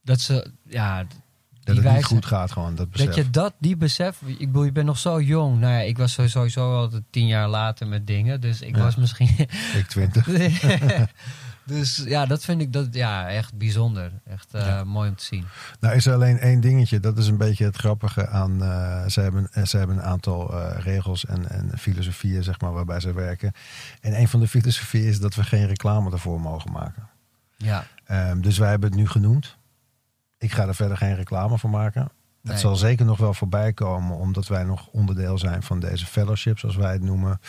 Dat 0.02 0.20
ze, 0.20 0.50
ja, 0.68 1.04
Dat 1.64 1.76
het 1.76 1.92
niet 1.94 2.04
goed 2.04 2.26
gaat 2.26 2.52
gewoon, 2.52 2.74
dat 2.74 2.90
besef. 2.90 3.06
Dat 3.06 3.14
je 3.16 3.30
dat, 3.30 3.54
die 3.58 3.76
besef, 3.76 4.20
ik 4.26 4.38
bedoel, 4.38 4.64
je 4.64 4.72
bent 4.72 4.86
nog 4.86 4.98
zo 4.98 5.20
jong. 5.20 5.60
Nou 5.60 5.72
ja, 5.72 5.78
ik 5.80 5.96
was 5.98 6.12
sowieso 6.12 6.74
al 6.76 6.90
tien 7.10 7.26
jaar 7.26 7.48
later 7.48 7.86
met 7.86 8.06
dingen, 8.06 8.40
dus 8.40 8.60
ik 8.60 8.76
Ja. 8.76 8.82
was 8.82 8.96
misschien... 8.96 9.28
Ik 9.74 9.86
twintig. 9.88 10.26
dus 11.66 11.96
ja, 12.06 12.26
dat 12.26 12.44
vind 12.44 12.60
ik 12.60 12.72
dat, 12.72 12.94
ja, 12.94 13.28
echt 13.28 13.54
bijzonder. 13.58 14.12
Echt 14.26 14.54
eh, 14.54 14.66
Ja. 14.66 14.84
mooi 14.84 15.08
om 15.08 15.16
te 15.16 15.24
zien. 15.24 15.44
Nou 15.80 15.94
is 15.94 16.06
er 16.06 16.14
alleen 16.14 16.38
één 16.38 16.60
dingetje, 16.60 17.00
dat 17.00 17.18
is 17.18 17.26
een 17.26 17.36
beetje 17.36 17.64
het 17.64 17.76
grappige 17.76 18.28
aan... 18.28 18.62
eh, 18.62 19.06
ze, 19.08 19.20
hebben, 19.20 19.48
eh, 19.52 19.64
ze 19.64 19.76
hebben 19.78 19.96
een 19.96 20.02
aantal 20.02 20.60
regels 20.78 21.24
en, 21.26 21.48
en 21.50 21.78
filosofieën 21.78 22.42
zeg 22.42 22.60
maar, 22.60 22.72
waarbij 22.72 23.00
ze 23.00 23.12
werken. 23.12 23.52
En 24.00 24.20
een 24.20 24.28
van 24.28 24.40
de 24.40 24.48
filosofieën 24.48 25.06
is 25.08 25.20
dat 25.20 25.34
we 25.34 25.44
geen 25.44 25.66
reclame 25.66 26.10
ervoor 26.10 26.40
mogen 26.40 26.72
maken. 26.72 27.08
Ja, 27.56 27.86
Ehm, 28.06 28.40
dus 28.40 28.58
wij 28.58 28.68
hebben 28.70 28.88
het 28.88 28.98
nu 28.98 29.08
genoemd. 29.08 29.56
Ik 30.38 30.52
ga 30.52 30.66
er 30.66 30.74
verder 30.74 30.96
geen 30.96 31.14
reclame 31.14 31.58
voor 31.58 31.70
maken. 31.70 32.00
Nee. 32.42 32.52
Het 32.52 32.60
zal 32.62 32.76
zeker 32.76 33.06
nog 33.06 33.18
wel 33.18 33.34
voorbij 33.34 33.72
komen, 33.72 34.16
omdat 34.16 34.46
wij 34.46 34.64
nog 34.64 34.86
onderdeel 34.86 35.38
zijn 35.38 35.62
van 35.62 35.80
deze 35.80 36.06
fellowship, 36.06 36.58
zoals 36.58 36.76
wij 36.76 36.92
het 36.92 37.02
noemen. 37.02 37.40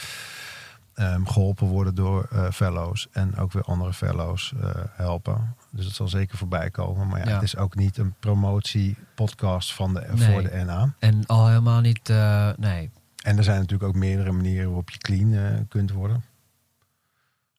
Ehm, 0.98 1.25
geholpen 1.25 1.68
worden 1.68 1.96
door 1.96 2.27
eh, 2.32 2.51
fellows 2.51 3.08
en 3.12 3.36
ook 3.38 3.51
weer 3.51 3.63
andere 3.63 3.94
fellows 3.94 4.54
eh, 4.62 4.70
helpen. 4.92 5.56
Dus 5.72 5.86
het 5.86 5.96
zal 5.96 6.08
zeker 6.08 6.38
voorbij 6.38 6.70
komen. 6.70 7.08
Maar 7.08 7.20
ja, 7.20 7.25
Ja. 7.27 7.34
het 7.34 7.44
is 7.44 7.58
ook 7.58 7.75
niet 7.75 7.98
een 7.98 8.13
promotiepodcast 8.20 9.74
van 9.74 9.94
de, 9.94 10.08
Nee. 10.16 10.32
voor 10.32 10.42
de 10.44 10.63
NA. 10.66 10.94
en 11.00 11.25
al 11.25 11.48
helemaal 11.48 11.82
niet, 11.82 12.10
eh, 12.10 12.50
nee. 12.58 12.89
En 13.24 13.38
er 13.38 13.44
zijn 13.44 13.60
natuurlijk 13.60 13.89
ook 13.89 13.96
meerdere 13.96 14.32
manieren 14.32 14.66
waarop 14.66 14.89
je 14.89 14.98
clean 14.98 15.66
kunt 15.68 15.92
worden. 15.92 16.24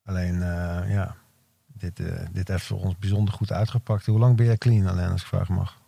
Alleen, 0.05 0.39
ja, 0.89 1.15
dit, 1.67 2.03
dit 2.33 2.49
heeft 2.49 2.65
voor 2.65 2.81
ons 2.81 2.99
bijzonder 2.99 3.35
goed 3.35 3.53
uitgepakt. 3.53 4.07
Hoe 4.07 4.19
lang 4.19 4.37
ben 4.37 4.47
jij 4.47 4.57
clean 4.59 4.87
alleen, 4.87 5.11
als 5.11 5.21
ik 5.21 5.27
vragen 5.27 5.55
mag? 5.55 5.79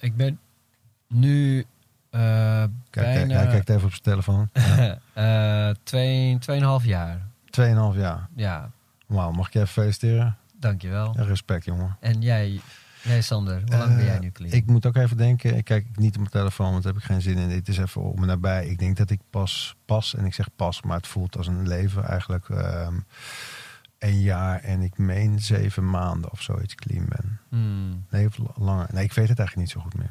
Ik 0.00 0.16
ben 0.16 0.40
nu 1.08 1.64
Kijk, 2.10 2.70
bijna 2.90 3.34
hij 3.34 3.46
kijkt 3.46 3.68
even 3.68 3.84
op 3.84 3.90
zijn 3.90 4.02
telefoon. 4.02 4.48
Ja. 5.12 5.68
eh, 5.68 5.74
twee, 5.82 6.38
tweeënhalf 6.38 6.84
jaar. 6.84 7.18
2,5 7.60 7.96
jaar. 7.96 8.28
Ja, 8.34 8.70
Wauw, 9.06 9.30
mag 9.30 9.46
ik 9.46 9.52
je 9.52 9.58
even 9.58 9.72
feliciteren? 9.72 10.36
dankjewel. 10.60 11.14
Ja, 11.16 11.22
respect, 11.24 11.64
jongen. 11.64 11.96
En 12.00 12.20
jij, 12.20 12.60
jij 13.02 13.20
Sander, 13.22 13.60
hoe 13.66 13.76
lang 13.76 13.96
ben 13.96 14.04
jij 14.04 14.14
Eh, 14.14 14.20
nu 14.20 14.30
clean? 14.30 14.52
Ik 14.52 14.66
moet 14.66 14.86
ook 14.86 14.96
even 14.96 15.16
denken. 15.16 15.56
Ik 15.56 15.64
kijk 15.64 15.86
niet 15.94 16.10
op 16.14 16.18
mijn 16.18 16.30
telefoon, 16.30 16.70
want 16.70 16.82
daar 16.82 16.92
heb 16.92 17.02
ik 17.02 17.08
geen 17.08 17.20
zin 17.22 17.36
in. 17.38 17.48
Dit 17.48 17.68
is 17.68 17.78
even 17.78 18.02
om 18.02 18.20
me 18.20 18.26
nabij. 18.26 18.66
Ik 18.66 18.78
denk 18.78 18.96
dat 18.96 19.10
ik 19.10 19.20
pas, 19.30 19.76
pas, 19.84 20.14
en 20.14 20.24
ik 20.24 20.34
zeg 20.34 20.48
pas, 20.56 20.82
maar 20.82 20.96
het 20.96 21.06
voelt 21.06 21.36
als 21.36 21.46
een 21.46 21.68
leven 21.68 22.04
eigenlijk. 22.04 22.48
ehm 22.48 22.94
een 23.98 24.20
jaar 24.20 24.60
en 24.60 24.82
ik 24.82 24.98
meen 24.98 25.40
zeven 25.40 25.90
maanden 25.90 26.30
of 26.32 26.42
zoiets 26.42 26.74
clean 26.74 27.04
ben. 27.08 27.40
Hmm, 27.48 28.04
Nee, 28.10 28.28
langer. 28.54 28.86
Nee, 28.92 29.04
ik 29.04 29.12
weet 29.12 29.28
het 29.28 29.38
eigenlijk 29.38 29.56
niet 29.68 29.70
zo 29.70 29.80
goed 29.80 29.94
meer. 29.96 30.10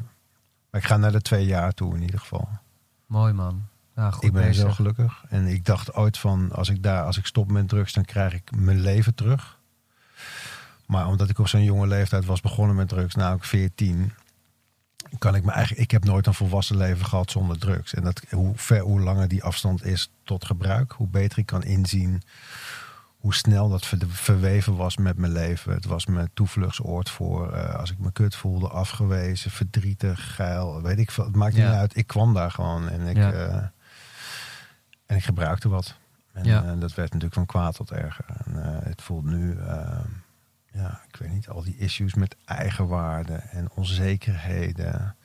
Maar 0.78 0.86
ik 0.86 0.92
ga 0.92 0.98
naar 1.02 1.12
de 1.12 1.22
twee 1.22 1.46
jaar 1.46 1.74
toe 1.74 1.96
in 1.96 2.02
ieder 2.02 2.20
geval. 2.20 2.50
mooi 3.06 3.34
man. 3.34 3.68
Ja, 3.96 4.12
goed 4.12 4.24
ik 4.24 4.34
ben 4.34 4.48
bezig. 4.48 4.68
zo 4.68 4.72
gelukkig. 4.72 5.24
En 5.30 5.48
ik 5.48 5.66
dacht 5.66 5.94
ooit 5.94 6.18
van, 6.18 6.52
als 6.52 6.70
ik 6.70 6.84
daar, 6.84 7.04
als 7.04 7.18
ik 7.18 7.26
stop 7.26 7.52
met 7.52 7.68
drugs, 7.68 7.94
dan 7.94 8.06
krijg 8.06 8.34
ik 8.34 8.56
mijn 8.56 8.80
leven 8.80 9.16
terug. 9.16 9.58
Maar 10.86 11.08
omdat 11.08 11.30
ik 11.30 11.40
op 11.40 11.48
zo'n 11.48 11.64
jonge 11.64 11.88
leeftijd 11.88 12.26
was 12.26 12.42
begonnen 12.42 12.76
met 12.76 12.88
drugs, 12.88 13.16
namelijk 13.16 13.46
14, 13.46 14.14
kan 15.20 15.36
ik 15.36 15.44
me 15.44 15.52
eigenlijk, 15.52 15.82
ik 15.84 15.92
heb 15.92 16.04
nooit 16.04 16.28
een 16.28 16.34
volwassen 16.34 16.78
leven 16.78 17.06
gehad 17.06 17.32
zonder 17.32 17.60
drugs. 17.60 17.94
En 17.94 18.04
dat, 18.04 18.22
hoe 18.30 18.52
ver, 18.56 18.80
hoe 18.80 19.00
langer 19.00 19.28
die 19.28 19.44
afstand 19.44 19.86
is 19.86 20.12
tot 20.24 20.46
gebruik, 20.46 20.92
hoe 20.92 21.08
beter 21.08 21.38
ik 21.38 21.46
kan 21.46 21.64
inzien 21.64 22.22
hoe 23.28 23.36
snel 23.36 23.70
dat 23.70 23.86
ver- 23.86 24.08
verweven 24.10 24.76
was 24.76 24.98
met 24.98 25.18
mijn 25.18 25.32
leven. 25.32 25.74
Het 25.74 25.86
was 25.86 26.06
mijn 26.06 26.30
toevluchtsoord 26.34 27.10
voor 27.10 27.52
eh, 27.54 27.76
als 27.76 27.92
ik 27.92 27.98
me 28.00 28.12
kut 28.12 28.36
voelde, 28.36 28.68
afgewezen, 28.68 29.52
verdrietig, 29.52 30.36
geil, 30.36 30.82
weet 30.82 30.98
ik 31.00 31.12
veel. 31.12 31.24
Het 31.26 31.36
maakt 31.36 31.56
Ja. 31.56 31.66
niet 31.70 31.78
uit. 31.80 31.98
Ik 31.98 32.08
kwam 32.08 32.34
daar 32.34 32.52
gewoon 32.52 32.90
en 32.90 33.02
ik, 33.08 33.16
Ja. 33.18 33.32
eh, 33.32 33.56
en 35.06 35.16
ik 35.16 35.24
gebruikte 35.24 35.70
wat. 35.70 35.96
En 36.34 36.44
Ja. 36.44 36.64
eh, 36.64 36.80
dat 36.80 36.94
werd 36.94 37.08
natuurlijk 37.08 37.34
van 37.34 37.46
kwaad 37.46 37.76
tot 37.76 37.92
erger. 37.92 38.26
En 38.46 38.54
het 38.84 39.02
voelt 39.02 39.26
nu, 39.26 39.58
ja, 40.72 41.02
ik 41.08 41.16
weet 41.20 41.32
niet, 41.32 41.50
al 41.50 41.64
die 41.64 41.78
issues 41.78 42.14
met 42.14 42.36
eigenwaarde 42.46 43.34
en 43.36 43.70
onzekerheden. 43.76 45.16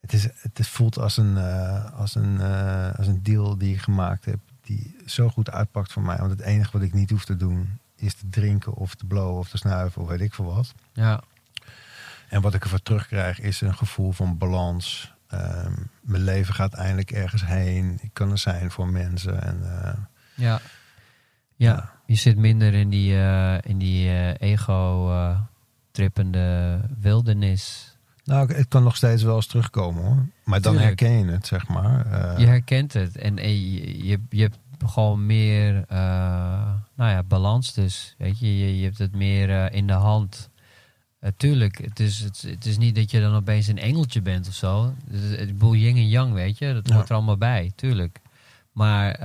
Het, 0.00 0.12
is, 0.12 0.28
het 0.52 0.66
voelt 0.66 0.98
als 0.98 1.16
een, 1.16 1.36
als, 1.94 2.14
een, 2.14 2.40
als 2.96 3.06
een 3.06 3.22
deal 3.22 3.58
die 3.58 3.74
ik 3.74 3.80
gemaakt 3.80 4.24
heb, 4.24 4.38
die 4.62 4.96
zo 5.06 5.28
goed 5.28 5.50
uitpakt 5.50 5.92
voor 5.92 6.02
mij. 6.02 6.16
Want 6.16 6.30
het 6.30 6.40
enige 6.40 6.72
wat 6.72 6.82
ik 6.82 6.92
niet 6.92 7.10
hoef 7.10 7.24
te 7.24 7.36
doen, 7.36 7.78
is 7.96 8.14
te 8.14 8.28
drinken 8.28 8.74
of 8.74 8.94
te 8.94 9.06
blowen 9.06 9.38
of 9.38 9.48
te 9.48 9.56
snuiven 9.56 10.02
of 10.02 10.08
weet 10.08 10.20
ik 10.20 10.34
veel 10.34 10.44
wat. 10.54 10.74
Ja, 10.92 11.20
En 12.28 12.40
wat 12.40 12.54
ik 12.54 12.62
ervoor 12.62 12.82
terugkrijg 12.82 13.40
is 13.40 13.60
een 13.60 13.74
gevoel 13.76 14.12
van 14.12 14.38
balans. 14.38 15.12
Ehm, 15.28 15.72
mijn 16.00 16.22
leven 16.22 16.54
gaat 16.54 16.74
eindelijk 16.74 17.10
ergens 17.10 17.44
heen. 17.46 17.98
Ik 18.02 18.10
kan 18.12 18.30
er 18.30 18.38
zijn 18.38 18.70
voor 18.70 18.88
mensen. 18.88 19.42
En, 19.42 19.60
eh, 19.62 19.92
ja. 20.34 20.34
Ja, 20.34 20.60
Ja. 21.72 21.90
je 22.06 22.14
zit 22.14 22.36
minder 22.36 22.74
in 22.74 22.90
die, 22.90 23.16
eh, 23.16 23.58
in 23.62 23.78
die 23.78 24.08
eh, 24.08 24.50
ego-trippende 24.50 26.80
wildernis. 27.00 27.89
Nou, 28.30 28.54
het 28.54 28.68
kan 28.68 28.82
nog 28.82 28.96
steeds 28.96 29.22
wel 29.22 29.36
eens 29.36 29.46
terugkomen 29.46 30.02
hoor. 30.04 30.26
Maar 30.44 30.60
dan 30.60 30.72
Tuurlijk. 30.76 31.00
herken 31.00 31.18
je 31.26 31.32
het, 31.32 31.46
zeg 31.46 31.68
maar. 31.68 32.06
Eh, 32.06 32.38
je 32.38 32.46
herkent 32.46 32.92
het 32.92 33.16
en, 33.16 33.38
en 33.38 33.50
je, 33.72 34.06
je, 34.06 34.18
je 34.30 34.42
hebt 34.42 34.58
gewoon 34.86 35.26
meer 35.26 35.84
eh, 35.88 35.98
nou 36.96 37.10
ja, 37.10 37.22
balans 37.22 37.72
dus. 37.74 38.14
Weet 38.18 38.38
je, 38.38 38.58
je, 38.58 38.78
je 38.78 38.84
hebt 38.84 38.98
het 38.98 39.14
meer 39.14 39.50
eh, 39.50 39.76
in 39.76 39.86
de 39.86 39.92
hand. 39.92 40.48
Tuurlijk, 41.36 41.78
het 41.84 42.00
is, 42.00 42.18
het, 42.20 42.44
het 42.46 42.66
is 42.66 42.78
niet 42.78 42.94
dat 42.94 43.10
je 43.10 43.20
dan 43.20 43.34
opeens 43.34 43.66
een 43.66 43.78
engeltje 43.78 44.22
bent 44.22 44.48
of 44.48 44.54
zo. 44.54 44.94
Het 45.10 45.46
bedoel, 45.52 45.74
yin 45.74 45.96
en 45.96 46.08
yang, 46.08 46.32
weet 46.32 46.58
je. 46.58 46.72
Dat 46.72 46.88
Ja. 46.88 46.94
hoort 46.94 47.08
er 47.08 47.14
allemaal 47.14 47.36
bij, 47.36 47.72
tuurlijk. 47.74 48.18
Maar 48.72 49.20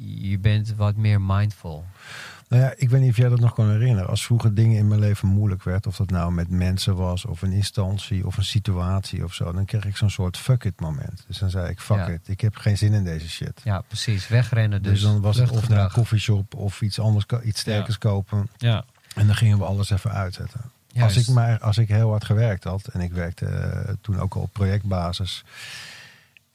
je 0.00 0.38
bent 0.40 0.74
wat 0.76 0.96
meer 0.96 1.20
mindful. 1.20 1.84
Nou 2.48 2.62
ja, 2.62 2.72
ik 2.76 2.90
weet 2.90 3.00
niet 3.00 3.10
of 3.10 3.16
jij 3.16 3.28
dat 3.28 3.40
nog 3.40 3.54
kan 3.54 3.70
herinneren. 3.70 4.08
Als 4.08 4.24
vroeger 4.24 4.54
dingen 4.54 4.78
in 4.78 4.88
mijn 4.88 5.00
leven 5.00 5.28
moeilijk 5.28 5.62
werd, 5.62 5.86
of 5.86 5.96
dat 5.96 6.10
nou 6.10 6.32
met 6.32 6.50
mensen 6.50 6.96
was, 6.96 7.24
of 7.24 7.42
een 7.42 7.52
instantie, 7.52 8.26
of 8.26 8.36
een 8.36 8.44
situatie 8.44 9.24
of 9.24 9.34
zo, 9.34 9.52
dan 9.52 9.64
kreeg 9.64 9.84
ik 9.84 9.96
zo'n 9.96 10.10
soort 10.10 10.36
fuck 10.36 10.64
it 10.64 10.80
moment. 10.80 11.24
Dus 11.26 11.38
dan 11.38 11.50
zei 11.50 11.68
ik, 11.68 11.80
fuck 11.80 11.96
Ja. 11.96 12.06
it, 12.06 12.28
ik 12.28 12.40
heb 12.40 12.56
geen 12.56 12.78
zin 12.78 12.92
in 12.92 13.04
deze 13.04 13.28
shit. 13.28 13.60
Ja, 13.64 13.80
precies. 13.80 14.28
Wegrennen 14.28 14.82
dus. 14.82 14.92
Dus, 14.92 15.02
dan 15.02 15.20
was 15.20 15.36
het 15.36 15.50
of 15.50 15.68
naar 15.68 15.84
een 15.84 15.90
koffieshop 15.90 16.54
of 16.54 16.80
iets 16.80 17.00
anders, 17.00 17.24
iets 17.42 17.60
sterkers 17.60 17.98
kopen. 17.98 18.48
Ja. 18.56 18.84
En 19.14 19.26
dan 19.26 19.36
gingen 19.36 19.58
we 19.58 19.64
alles 19.64 19.90
even 19.90 20.12
uitzetten. 20.12 20.60
Juist. 20.92 21.16
Als 21.16 21.28
ik, 21.28 21.34
maar, 21.34 21.58
als 21.58 21.78
ik 21.78 21.88
heel 21.88 22.10
hard 22.10 22.24
gewerkt 22.24 22.64
had, 22.64 22.86
en 22.86 23.00
ik 23.00 23.12
werkte 23.12 23.46
eh, 23.46 23.94
toen 24.00 24.20
ook 24.20 24.34
al 24.34 24.40
op 24.40 24.52
projectbasis. 24.52 25.44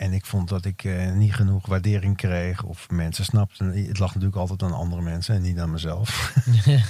En 0.03 0.13
ik 0.13 0.25
vond 0.25 0.49
dat 0.49 0.65
ik 0.65 0.83
eh, 0.83 1.11
niet 1.11 1.33
genoeg 1.35 1.65
waardering 1.65 2.17
kreeg. 2.17 2.63
Of 2.63 2.89
mensen 2.89 3.25
snapten. 3.25 3.67
Het 3.87 3.99
lag 3.99 4.09
natuurlijk 4.09 4.35
altijd 4.39 4.63
aan 4.63 4.73
andere 4.73 5.01
mensen 5.01 5.35
en 5.35 5.41
niet 5.41 5.59
aan 5.59 5.71
mezelf. 5.71 6.33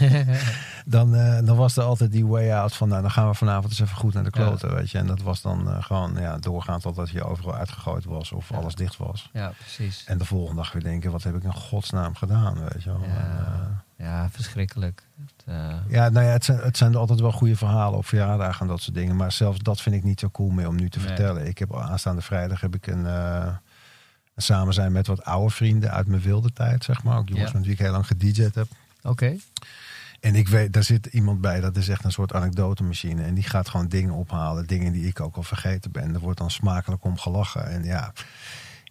dan, 0.85 1.15
eh, 1.15 1.45
dan 1.45 1.55
was 1.57 1.77
er 1.77 1.83
altijd 1.83 2.11
die 2.11 2.25
way 2.27 2.51
out 2.51 2.75
van. 2.75 2.87
Nou, 2.89 3.01
dan 3.01 3.11
gaan 3.11 3.27
we 3.29 3.33
vanavond 3.33 3.65
eens 3.69 3.79
even 3.79 3.97
goed 3.97 4.13
naar 4.13 4.23
de 4.23 4.29
kloten. 4.29 4.73
Weet 4.75 4.89
je. 4.91 4.97
En 4.97 5.07
dat 5.07 5.21
was 5.21 5.41
dan 5.41 5.69
eh, 5.69 5.83
gewoon 5.83 6.15
ja, 6.19 6.37
doorgaand 6.37 6.81
totdat 6.81 7.09
je 7.09 7.23
overal 7.23 7.55
uitgegooid 7.55 8.05
was. 8.05 8.31
Of 8.31 8.49
Ja. 8.49 8.55
alles 8.57 8.75
dicht 8.75 8.97
was. 8.97 9.29
ja, 9.33 9.51
precies. 9.57 10.03
En 10.07 10.17
de 10.17 10.25
volgende 10.25 10.61
dag 10.61 10.71
weer 10.71 10.83
denken: 10.83 11.11
wat 11.11 11.23
heb 11.23 11.35
ik 11.35 11.43
in 11.43 11.53
godsnaam 11.53 12.15
gedaan? 12.15 12.53
Weet 12.59 12.83
je 12.83 12.89
wel. 12.89 13.03
En, 13.03 13.11
eh, 13.11 13.82
Ja, 13.97 14.29
verschrikkelijk. 14.29 15.03
Het, 15.19 15.43
eh, 15.45 15.75
Ja, 15.87 16.09
nou 16.09 16.25
ja, 16.25 16.31
het 16.31 16.45
zijn, 16.45 16.59
het 16.59 16.77
zijn 16.77 16.95
altijd 16.95 17.19
wel 17.19 17.31
goede 17.31 17.55
verhalen 17.55 17.97
op 17.97 18.05
verjaardagen 18.05 18.61
en 18.61 18.67
dat 18.67 18.81
soort 18.81 18.95
dingen. 18.95 19.15
Maar 19.15 19.31
zelfs 19.31 19.59
dat 19.59 19.81
vind 19.81 19.95
ik 19.95 20.03
niet 20.03 20.19
zo 20.19 20.29
cool 20.29 20.49
meer 20.49 20.67
om 20.67 20.75
nu 20.75 20.89
te 20.89 20.97
Nee. 20.99 21.07
vertellen. 21.07 21.47
Ik 21.47 21.57
heb 21.57 21.75
aanstaande 21.75 22.21
vrijdag 22.21 22.61
heb 22.61 22.75
ik 22.75 22.87
een, 22.87 23.05
eh, 23.05 23.45
een 24.35 24.41
samen 24.41 24.73
zijn 24.73 24.91
met 24.91 25.07
wat 25.07 25.23
oude 25.23 25.53
vrienden 25.53 25.91
uit 25.91 26.07
mijn 26.07 26.21
wilde 26.21 26.51
tijd, 26.53 26.83
zeg 26.83 27.03
maar. 27.03 27.17
Ook 27.17 27.29
jongens 27.29 27.51
Ja. 27.51 27.57
met 27.57 27.63
wie 27.65 27.73
ik 27.73 27.79
heel 27.79 27.91
lang 27.91 28.07
gedj'd 28.07 28.55
heb. 28.55 28.67
Oké. 29.03 29.35
En 30.19 30.35
ik 30.35 30.47
weet, 30.47 30.73
daar 30.73 30.83
zit 30.83 31.05
iemand 31.05 31.41
bij, 31.41 31.59
dat 31.59 31.75
is 31.77 31.87
echt 31.89 32.03
een 32.03 32.11
soort 32.11 32.33
anekdotemachine. 32.33 33.23
En 33.23 33.33
die 33.33 33.43
gaat 33.43 33.69
gewoon 33.69 33.87
dingen 33.87 34.13
ophalen, 34.13 34.67
dingen 34.67 34.91
die 34.93 35.07
ik 35.07 35.19
ook 35.19 35.35
al 35.35 35.43
vergeten 35.43 35.91
ben. 35.91 36.13
Er 36.13 36.19
wordt 36.19 36.37
dan 36.39 36.51
smakelijk 36.51 37.03
om 37.03 37.17
gelachen. 37.17 37.67
En 37.69 37.83
ja, 37.83 38.13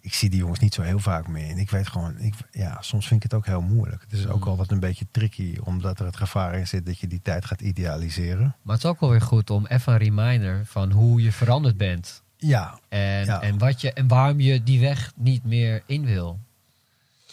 ik 0.04 0.14
zie 0.14 0.30
die 0.30 0.38
jongens 0.38 0.58
niet 0.58 0.74
zo 0.74 0.82
heel 0.82 0.98
vaak 0.98 1.28
meer. 1.28 1.48
En 1.50 1.58
ik 1.58 1.70
weet 1.70 1.88
gewoon, 1.88 2.18
ik, 2.18 2.34
ja, 2.50 2.76
soms 2.80 3.06
vind 3.06 3.24
ik 3.24 3.30
het 3.30 3.38
ook 3.38 3.46
heel 3.46 3.60
moeilijk. 3.62 4.02
Het 4.02 4.12
is 4.12 4.26
ook 4.26 4.42
Mm. 4.44 4.48
altijd 4.50 4.70
een 4.70 4.80
beetje 4.80 5.06
tricky, 5.10 5.56
omdat 5.64 5.98
er 6.00 6.06
het 6.06 6.16
gevaar 6.16 6.54
in 6.54 6.66
zit 6.68 6.86
dat 6.86 6.98
je 6.98 7.06
die 7.06 7.20
tijd 7.22 7.44
gaat 7.44 7.60
idealiseren. 7.60 8.56
Maar 8.62 8.74
het 8.74 8.84
is 8.84 8.90
ook 8.90 9.00
wel 9.00 9.10
weer 9.10 9.20
goed 9.20 9.50
om 9.50 9.66
even 9.66 9.92
een 9.92 9.98
reminder 9.98 10.66
van 10.66 10.90
hoe 10.90 11.22
je 11.22 11.32
veranderd 11.32 11.76
bent. 11.76 12.22
Ja, 12.36 12.78
En, 12.88 13.24
Ja. 13.24 13.40
en, 13.42 13.58
wat 13.58 13.80
je, 13.80 13.92
en 13.92 14.08
waarom 14.08 14.40
je 14.40 14.62
die 14.62 14.80
weg 14.80 15.12
niet 15.16 15.44
meer 15.44 15.82
in 15.86 16.04
wil. 16.04 16.38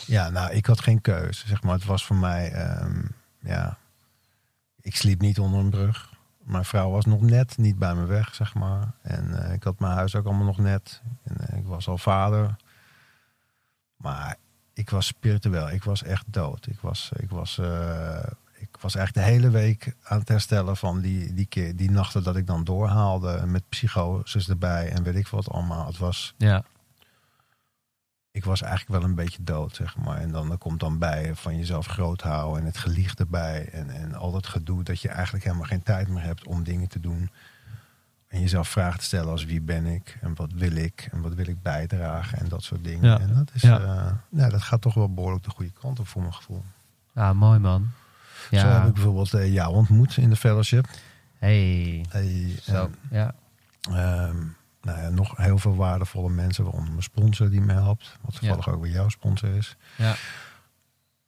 Ja, 0.06 0.30
nou, 0.30 0.52
ik 0.52 0.66
had 0.66 0.82
geen 0.82 1.02
keuze. 1.02 1.48
Zeg 1.48 1.64
maar, 1.64 1.74
het 1.74 1.86
was 1.86 2.06
voor 2.06 2.16
mij, 2.16 2.52
ehm, 2.52 3.02
ja, 3.40 3.78
ik 4.82 4.96
sliep 4.96 5.22
niet 5.22 5.40
onder 5.40 5.60
een 5.60 5.70
brug. 5.70 6.09
Mijn 6.50 6.66
vrouw 6.66 6.90
was 6.90 7.06
nog 7.06 7.22
net 7.22 7.58
niet 7.58 7.80
bij 7.80 7.96
me 7.96 8.06
weg, 8.06 8.36
zeg 8.36 8.54
maar. 8.54 8.92
En 9.02 9.44
eh, 9.44 9.54
ik 9.54 9.64
had 9.64 9.80
mijn 9.80 9.94
huis 9.94 10.16
ook 10.16 10.26
allemaal 10.26 10.46
nog 10.46 10.58
net. 10.58 11.02
En 11.24 11.48
eh, 11.48 11.58
ik 11.58 11.66
was 11.66 11.88
al 11.88 11.98
vader. 11.98 12.56
Maar 13.96 14.36
ik 14.74 14.90
was 14.90 15.06
spiritueel. 15.06 15.70
Ik 15.70 15.84
was 15.84 16.04
echt 16.04 16.26
dood. 16.28 16.68
Ik 16.68 16.80
was, 16.80 17.12
ik 17.16 17.30
was, 17.30 17.58
eh, 17.58 18.24
ik 18.54 18.78
was 18.82 18.96
eigenlijk 18.96 19.28
de 19.28 19.34
hele 19.34 19.50
week 19.50 19.96
aan 20.04 20.20
het 20.20 20.28
herstellen 20.28 20.78
van 20.78 21.02
die, 21.02 21.34
die, 21.34 21.46
keer, 21.46 21.76
die 21.76 21.92
nachten 21.92 22.24
dat 22.24 22.36
ik 22.36 22.48
dan 22.48 22.64
doorhaalde. 22.64 23.46
Met 23.46 23.70
psychoses 23.70 24.50
erbij 24.50 24.92
en 24.92 25.04
weet 25.04 25.16
ik 25.16 25.28
wat 25.28 25.50
allemaal. 25.50 25.86
Het 25.86 25.98
was, 25.98 26.34
Ja, 26.38 26.64
ik 28.32 28.46
was 28.46 28.62
eigenlijk 28.62 29.02
wel 29.02 29.10
een 29.10 29.16
beetje 29.16 29.44
dood, 29.44 29.76
zeg 29.76 29.98
maar. 29.98 30.18
En 30.18 30.32
dan 30.32 30.52
er 30.52 30.58
komt 30.58 30.80
dan 30.80 30.98
bij 30.98 31.36
van 31.36 31.58
jezelf 31.58 31.86
groot 31.86 32.22
houden 32.22 32.60
en 32.62 32.66
het 32.66 32.78
gelieg 32.78 33.16
erbij. 33.16 33.70
En, 33.72 33.90
en 33.90 34.14
al 34.16 34.32
dat 34.32 34.48
gedoe 34.48 34.84
dat 34.84 35.02
je 35.02 35.10
eigenlijk 35.10 35.44
helemaal 35.44 35.66
geen 35.66 35.84
tijd 35.84 36.08
meer 36.08 36.24
hebt 36.24 36.46
om 36.48 36.64
dingen 36.64 36.88
te 36.88 37.00
doen. 37.00 37.30
En 38.28 38.42
jezelf 38.42 38.68
vragen 38.68 39.00
te 39.00 39.06
stellen 39.06 39.30
als 39.32 39.46
wie 39.46 39.62
ben 39.62 39.86
ik 39.86 40.18
en 40.22 40.36
wat 40.36 40.52
wil 40.54 40.76
ik 40.76 41.08
en 41.12 41.22
wat 41.22 41.34
wil 41.34 41.48
ik 41.48 41.62
bijdragen 41.62 42.40
en 42.40 42.48
dat 42.50 42.64
soort 42.64 42.84
dingen. 42.84 43.10
Ja. 43.10 43.20
En 43.20 43.34
dat, 43.34 43.50
is, 43.54 43.62
Ja. 43.62 43.80
eh, 43.80 44.12
ja, 44.30 44.50
dat 44.50 44.62
gaat 44.62 44.82
toch 44.82 44.94
wel 44.94 45.14
behoorlijk 45.14 45.44
de 45.44 45.50
goede 45.50 45.72
kant 45.72 46.00
op 46.00 46.08
voor 46.08 46.22
mijn 46.22 46.34
gevoel. 46.34 46.64
ja 47.14 47.34
mooi 47.34 47.60
man. 47.60 47.90
Zo 48.50 48.56
heb 48.56 48.66
Ja, 48.66 48.84
ik 48.86 48.94
bijvoorbeeld 48.94 49.34
eh, 49.34 49.54
jou 49.54 49.74
ontmoet 49.74 50.18
in 50.18 50.30
de 50.30 50.36
fellowship. 50.36 50.88
hey. 51.38 52.06
Hey, 52.10 52.56
Zo, 52.62 52.74
en, 52.86 52.96
ja. 53.12 53.34
ehm, 53.92 54.38
nou 54.82 55.02
ja, 55.02 55.10
nog 55.10 55.38
heel 55.38 55.58
veel 55.58 55.76
waardevolle 55.76 56.30
mensen, 56.30 56.64
waaronder 56.64 56.92
mijn 56.92 57.04
sponsor 57.04 57.50
die 57.50 57.62
me 57.62 57.74
helpt. 57.74 58.18
Wat 58.22 58.36
toevallig 58.40 58.70
ook 58.70 58.82
weer 58.82 58.92
jouw 58.92 59.10
sponsor 59.10 59.50
is. 59.50 59.78
Ja. 59.98 60.16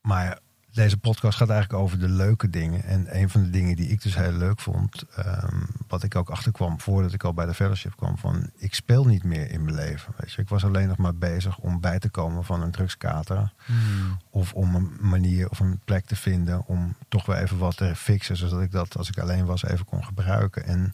Maar 0.01 0.39
deze 0.71 0.97
podcast 0.97 1.37
gaat 1.37 1.49
eigenlijk 1.49 1.83
over 1.83 1.99
de 1.99 2.09
leuke 2.09 2.49
dingen. 2.49 2.83
En 2.83 3.17
een 3.17 3.29
van 3.29 3.43
de 3.43 3.49
dingen 3.49 3.75
die 3.75 3.89
ik 3.89 4.01
dus 4.01 4.15
heel 4.15 4.31
leuk 4.31 4.59
vond, 4.59 5.03
ehm, 5.15 5.61
wat 5.87 6.03
ik 6.03 6.15
ook 6.15 6.29
achterkwam 6.29 6.79
voordat 6.79 7.13
ik 7.13 7.23
al 7.23 7.33
bij 7.33 7.45
de 7.45 7.53
fellowship 7.53 7.95
kwam, 7.95 8.17
van 8.17 8.49
ik 8.55 8.73
speel 8.73 9.05
niet 9.05 9.23
meer 9.23 9.51
in 9.51 9.63
mijn 9.63 9.75
leven. 9.75 10.13
Weet 10.17 10.31
je. 10.31 10.41
Ik 10.41 10.49
was 10.49 10.63
alleen 10.63 10.87
nog 10.87 10.97
maar 10.97 11.15
bezig 11.15 11.57
om 11.57 11.79
bij 11.79 11.99
te 11.99 12.09
komen 12.09 12.43
van 12.43 12.61
een 12.61 12.71
drugskater. 12.71 13.53
Hmm. 13.65 14.17
Of 14.29 14.53
om 14.53 14.75
een 14.75 14.97
manier 14.99 15.49
of 15.49 15.59
een 15.59 15.79
plek 15.85 16.05
te 16.05 16.15
vinden 16.15 16.65
om 16.65 16.95
toch 17.07 17.25
wel 17.25 17.35
even 17.35 17.57
wat 17.57 17.77
te 17.77 17.95
fixen, 17.95 18.37
zodat 18.37 18.61
ik 18.61 18.71
dat 18.71 18.97
als 18.97 19.09
ik 19.09 19.19
alleen 19.19 19.45
was 19.45 19.63
even 19.63 19.85
kon 19.85 20.05
gebruiken. 20.05 20.65
En 20.65 20.93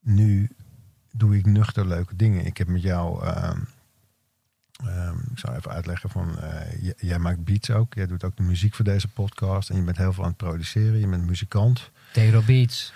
nu 0.00 0.50
doe 1.12 1.36
ik 1.36 1.46
nuchter 1.46 1.86
leuke 1.86 2.16
dingen. 2.16 2.46
Ik 2.46 2.58
heb 2.58 2.68
met 2.68 2.82
jou 2.82 3.24
Ehm, 4.86 5.16
ik 5.32 5.38
zou 5.38 5.56
even 5.56 5.70
uitleggen 5.70 6.10
van, 6.10 6.38
eh, 6.38 6.92
jij 6.96 7.18
maakt 7.18 7.44
beats 7.44 7.70
ook. 7.70 7.94
Jij 7.94 8.06
doet 8.06 8.24
ook 8.24 8.36
de 8.36 8.42
muziek 8.42 8.74
voor 8.74 8.84
deze 8.84 9.08
podcast. 9.08 9.70
En 9.70 9.76
je 9.76 9.82
bent 9.82 9.96
heel 9.96 10.12
veel 10.12 10.22
aan 10.22 10.28
het 10.28 10.38
produceren. 10.38 11.00
Je 11.00 11.08
bent 11.08 11.26
muzikant. 11.26 11.90
Tero 12.12 12.42
Beats. 12.46 12.92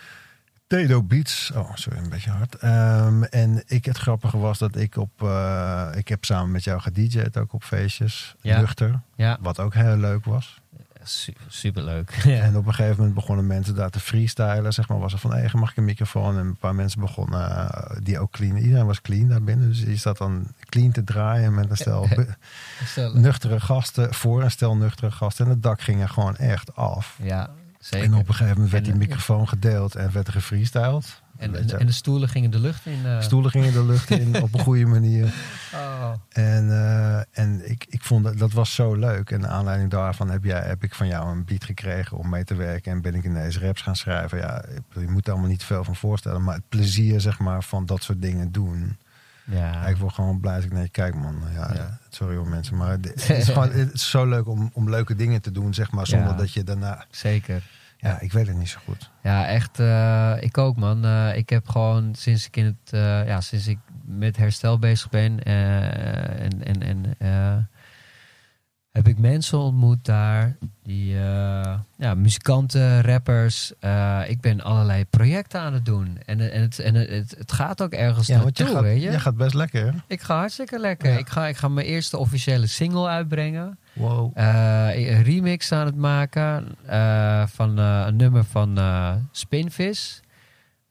Tedo 0.67 1.03
Beats. 1.03 1.51
Oh, 1.55 1.75
sorry, 1.75 1.99
een 1.99 2.09
beetje 2.09 2.31
hard. 2.31 2.55
Ehm, 2.55 3.23
en 3.23 3.63
ik, 3.67 3.85
het 3.85 3.99
grappige 3.99 4.39
was 4.39 4.59
dat 4.59 4.77
ik 4.77 4.97
op... 4.97 5.23
eh, 5.23 5.89
ik 5.95 6.09
heb 6.09 6.25
samen 6.25 6.51
met 6.51 6.65
jou 6.65 6.81
gedj'd 6.81 7.37
ook 7.37 7.53
op 7.53 7.65
feestjes. 7.65 8.35
Ja. 8.41 8.61
Nuchter. 8.61 9.01
Ja, 9.17 9.39
Wat 9.41 9.59
ook 9.61 9.75
heel 9.75 9.97
leuk 9.97 10.25
was. 10.25 10.61
Su 11.05 11.33
superleuk. 11.49 12.11
En 12.25 12.57
op 12.57 12.67
een 12.67 12.75
gegeven 12.75 12.97
moment 12.97 13.15
begonnen 13.15 13.47
mensen 13.47 13.75
daar 13.75 13.91
te 13.91 14.01
freestylen. 14.01 14.73
Zeg 14.73 14.89
maar, 14.89 14.99
was 14.99 15.13
er 15.13 15.19
van, 15.19 15.33
hey, 15.33 15.51
mag 15.53 15.71
ik 15.71 15.77
een 15.77 15.85
microfoon? 15.85 16.39
En 16.39 16.47
een 16.47 16.57
paar 16.57 16.75
mensen 16.75 17.01
begonnen 17.01 17.51
eh, 17.51 17.97
die 18.03 18.19
ook 18.19 18.31
clean. 18.31 18.57
Iedereen 18.57 18.87
was 18.87 19.01
clean 19.01 19.29
daar 19.29 19.43
binnen. 19.43 19.69
Dus 19.69 19.81
je 19.81 19.97
zat 19.97 20.19
dan 20.19 20.47
clean 20.69 20.91
te 20.91 21.05
draaien 21.05 21.55
met 21.55 21.71
een 21.71 21.77
stel 21.77 22.09
Stel- 22.85 23.15
nuchtere 23.15 23.61
gasten. 23.61 24.15
Voor 24.15 24.43
een 24.43 24.51
stel 24.51 24.77
nuchtere 24.77 25.11
gasten. 25.11 25.45
En 25.45 25.51
het 25.51 25.63
dak 25.63 25.81
ging 25.81 26.01
er 26.03 26.09
gewoon 26.09 26.37
echt 26.37 26.77
af. 26.77 27.19
Ja, 27.23 27.51
zeker. 27.83 28.07
En 28.07 28.15
op 28.15 28.29
een 28.29 28.35
gegeven 28.35 28.55
moment 28.55 28.71
werd 28.73 28.85
die 28.85 28.93
eh, 28.93 28.99
microfoon 28.99 29.49
gedeeld 29.49 29.95
en 29.95 30.13
werd 30.13 30.27
er 30.27 30.33
gefreestyled. 30.33 31.23
En, 31.37 31.55
en, 31.57 31.79
en 31.79 31.87
de 31.87 31.93
stoelen 31.93 32.29
gingen 32.29 32.51
de 32.51 32.59
lucht 32.61 32.87
in. 32.87 33.07
eh. 33.07 33.21
stoelen 33.21 33.51
gingen 33.51 33.73
de 33.73 33.85
lucht 33.85 34.11
in 34.11 34.43
op 34.43 34.55
een 34.55 34.61
goede 34.61 34.87
manier. 34.87 35.33
Oh. 35.75 36.13
En, 36.29 36.71
eh, 36.71 37.19
en 37.33 37.71
ik, 37.71 37.85
ik 37.89 38.03
vond 38.03 38.25
dat, 38.25 38.39
dat 38.39 38.53
was 38.53 38.75
zo 38.75 38.95
leuk. 38.95 39.31
En 39.31 39.41
naar 39.41 39.51
aanleiding 39.51 39.91
daarvan 39.91 40.31
heb, 40.31 40.45
jij, 40.45 40.61
heb 40.61 40.83
ik 40.85 40.95
van 40.95 41.07
jou 41.07 41.31
een 41.31 41.45
beat 41.45 41.65
gekregen 41.65 42.17
om 42.17 42.29
mee 42.29 42.45
te 42.45 42.55
werken. 42.55 42.93
En 42.93 43.03
ben 43.03 43.15
ik 43.15 43.25
ineens 43.25 43.59
raps 43.59 43.83
gaan 43.83 43.97
schrijven. 43.97 44.39
Ja, 44.39 44.65
je 44.95 45.09
moet 45.09 45.27
er 45.27 45.33
allemaal 45.33 45.51
niet 45.51 45.65
veel 45.65 45.85
van 45.85 45.97
voorstellen. 45.97 46.45
Maar 46.45 46.55
het 46.55 46.69
plezier 46.69 47.21
zeg 47.21 47.39
maar, 47.39 47.63
van 47.63 47.87
dat 47.87 48.03
soort 48.03 48.23
dingen 48.23 48.53
doen. 48.53 48.97
Ja. 49.45 49.87
Ik 49.87 49.97
word 49.97 50.15
gewoon 50.15 50.41
blij 50.41 50.55
dat 50.55 50.65
ik 50.65 50.73
naar 50.73 50.83
je 50.83 50.89
kijk, 50.89 51.15
man. 51.15 51.43
Ja, 51.55 51.71
Ja. 51.75 51.99
Sorry 52.09 52.37
hoor 52.37 52.49
mensen. 52.49 52.77
Maar 52.77 52.91
het 52.91 53.29
is, 53.31 53.49
gewoon, 53.49 53.71
het 53.71 53.93
is 53.93 54.11
zo 54.11 54.27
leuk 54.29 54.49
om, 54.49 54.71
om 54.73 54.91
leuke 54.91 55.15
dingen 55.15 55.43
te 55.43 55.51
doen, 55.51 55.75
zeg 55.75 55.91
maar. 55.91 56.07
Zonder 56.07 56.37
dat 56.37 56.53
je 56.53 56.65
daarna... 56.65 57.05
Zeker. 57.11 57.63
Ja, 57.99 58.21
ik 58.21 58.33
weet 58.33 58.47
het 58.47 58.57
niet 58.57 58.69
zo 58.69 58.79
goed. 58.85 59.11
Ja, 59.23 59.47
echt. 59.47 59.81
eh, 59.81 60.37
ik 60.41 60.59
ook, 60.59 60.77
man. 60.77 61.05
Eh, 61.05 61.37
ik 61.37 61.49
heb 61.49 61.69
gewoon 61.69 62.15
sinds 62.15 62.47
ik 62.47 62.57
in 62.57 62.65
het, 62.65 62.93
eh, 62.93 63.27
ja, 63.27 63.41
sinds 63.41 63.67
ik 63.67 63.79
met 64.05 64.37
herstel 64.37 64.79
bezig 64.79 65.11
ben 65.11 65.43
en 65.43 66.65
en 66.65 66.83
en 66.83 67.17
heb 68.93 69.09
ik 69.09 69.19
mensen 69.19 69.59
ontmoet 69.59 70.05
daar 70.05 70.57
die, 70.83 71.15
eh, 71.17 71.75
ja, 71.97 72.15
muzikanten, 72.15 73.03
rappers. 73.03 73.73
Eh, 73.81 74.21
ik 74.27 74.41
ben 74.41 74.61
allerlei 74.61 75.05
projecten 75.05 75.61
aan 75.61 75.73
het 75.73 75.85
doen 75.85 76.19
en, 76.27 76.53
en, 76.53 76.63
het, 76.63 76.79
en 76.79 76.95
het, 76.95 77.35
het 77.39 77.53
gaat 77.53 77.83
ook 77.83 77.93
ergens 77.93 78.27
Ja, 78.27 78.43
want 78.43 78.59
je 78.59 78.65
naartoe, 78.65 78.83
gaat, 78.83 78.91
weet 78.93 79.03
je. 79.03 79.11
je 79.11 79.21
gaat 79.21 79.37
best 79.37 79.55
lekker, 79.55 79.85
hè? 79.85 79.91
Ik 80.07 80.21
ga 80.21 80.37
hartstikke 80.37 80.79
lekker. 80.79 81.13
Ja. 81.13 81.19
Ik, 81.19 81.29
ga, 81.29 81.47
ik 81.47 81.57
ga 81.57 81.69
mijn 81.69 81.87
eerste 81.87 82.19
officiële 82.19 82.67
single 82.67 83.09
uitbrengen. 83.09 83.79
Wow. 83.93 84.31
Eh, 84.35 84.89
een 84.95 85.23
remix 85.23 85.73
aan 85.73 85.87
het 85.87 85.97
maken 85.97 86.77
van 87.49 87.79
een 87.79 88.17
nummer 88.17 88.45
van 88.45 88.79
Spinvis. 89.31 90.22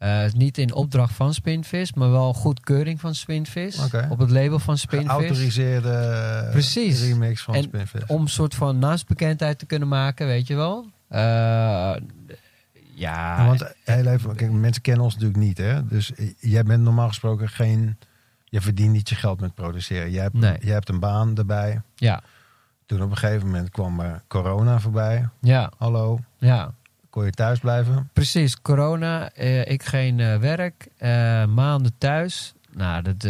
Eh, 0.02 0.24
niet 0.34 0.58
in 0.58 0.74
opdracht 0.74 1.14
van 1.14 1.34
Spinvis, 1.34 1.94
maar 1.94 2.12
wel 2.12 2.34
goedkeuring 2.34 3.00
van 3.00 3.16
Spinvis. 3.16 3.80
Op 4.10 4.20
het 4.20 4.30
label 4.32 4.60
van 4.60 4.78
Spinvis. 4.78 5.10
Geautoriseerde 5.10 6.48
Precies. 6.52 7.02
remix 7.02 7.42
van 7.42 7.56
En 7.56 7.64
Spinvis. 7.64 8.06
Om 8.08 8.22
een 8.22 8.28
soort 8.28 8.56
van 8.56 8.80
naastbekendheid 8.80 9.60
te 9.60 9.66
kunnen 9.66 9.88
maken, 9.88 10.28
weet 10.28 10.48
je 10.48 10.56
wel. 10.56 10.86
Eh, 11.08 11.94
ja, 12.94 13.46
want 13.46 13.74
heel 13.84 14.06
even, 14.06 14.36
kijk, 14.36 14.52
mensen 14.52 14.82
kennen 14.82 15.04
ons 15.04 15.14
natuurlijk 15.14 15.42
niet, 15.42 15.58
hè? 15.58 15.88
Dus 15.88 16.14
eh, 16.14 16.32
jij 16.40 16.64
bent 16.64 16.84
normaal 16.84 17.08
gesproken 17.08 17.50
geen... 17.50 17.98
Je 18.46 18.62
verdient 18.62 18.92
niet 18.92 19.10
je 19.10 19.16
geld 19.16 19.40
met 19.40 19.54
produceren. 19.54 20.12
Jij 20.12 20.24
hebt, 20.24 20.36
Nee. 20.36 20.58
jij 20.60 20.74
hebt 20.74 20.90
een 20.90 21.00
baan 21.00 21.38
erbij. 21.38 21.82
ja, 21.96 22.22
Toen 22.86 23.02
op 23.02 23.12
een 23.12 23.18
gegeven 23.18 23.46
moment 23.48 23.70
kwam 23.70 24.00
er 24.00 24.24
corona 24.28 24.80
voorbij. 24.80 25.28
ja, 25.42 25.72
Hallo, 25.78 26.20
ja. 26.38 26.74
Kon 27.12 27.26
je 27.26 27.32
thuis 27.32 27.60
blijven? 27.60 28.10
Precies, 28.14 28.62
corona, 28.62 29.32
eh, 29.34 29.66
ik 29.72 29.84
geen 29.84 30.20
eh, 30.20 30.38
werk, 30.38 30.88
eh, 30.98 31.46
maanden 31.46 31.92
thuis. 31.98 32.54
Nou, 32.74 33.02
dat, 33.04 33.28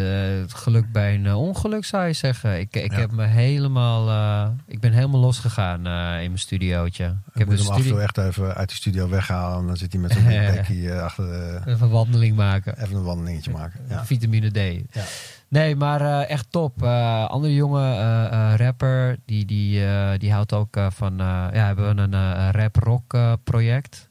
geluk 0.53 0.91
bij 0.91 1.13
een 1.15 1.33
ongeluk 1.33 1.85
zou 1.85 2.07
je 2.07 2.13
zeggen. 2.13 2.59
Ik, 2.59 2.75
ik 2.75 2.91
Ja. 2.91 2.99
heb 2.99 3.11
me 3.11 3.25
helemaal, 3.25 4.53
ik 4.67 4.79
ben 4.79 4.91
helemaal 4.91 5.19
losgegaan 5.19 5.77
in 6.19 6.27
mijn 6.27 6.37
studiootje. 6.37 7.05
Ik 7.05 7.11
Ik 7.33 7.39
heb 7.39 7.47
moet 7.47 7.57
hem 7.59 7.67
af 7.69 7.77
en 7.77 7.87
toe 7.87 8.01
echt 8.01 8.17
even 8.17 8.53
uit 8.55 8.69
de 8.69 8.75
studio 8.75 9.09
weghalen. 9.09 9.59
En 9.59 9.67
dan 9.67 9.77
zit 9.77 9.91
hij 9.93 10.01
met 10.01 10.11
zo'n 10.11 10.23
dekje 10.53 10.91
eh, 10.91 11.01
achter 11.01 11.25
de, 11.25 11.59
even 11.65 11.81
een 11.85 11.89
wandeling 11.89 12.35
maken. 12.35 12.81
even 12.81 12.95
een 12.95 13.03
wandelingetje 13.03 13.51
maken. 13.51 13.79
Ja. 13.89 14.05
Vitamine 14.05 14.49
D. 14.49 14.93
Ja. 14.95 15.03
Nee, 15.51 15.75
maar 15.75 16.01
eh, 16.01 16.29
echt 16.29 16.51
top. 16.51 16.83
Eh 16.83 17.25
andere 17.27 17.53
jonge 17.53 17.91
eh, 17.95 18.53
rapper, 18.57 19.17
die, 19.25 19.45
die, 19.45 19.83
die 20.17 20.31
houdt 20.31 20.53
ook 20.53 20.77
van... 20.89 21.13
ja, 21.17 21.51
hebben 21.65 21.95
we 21.95 22.01
een 22.01 22.51
rap-rock 22.51 23.17
project. 23.43 24.07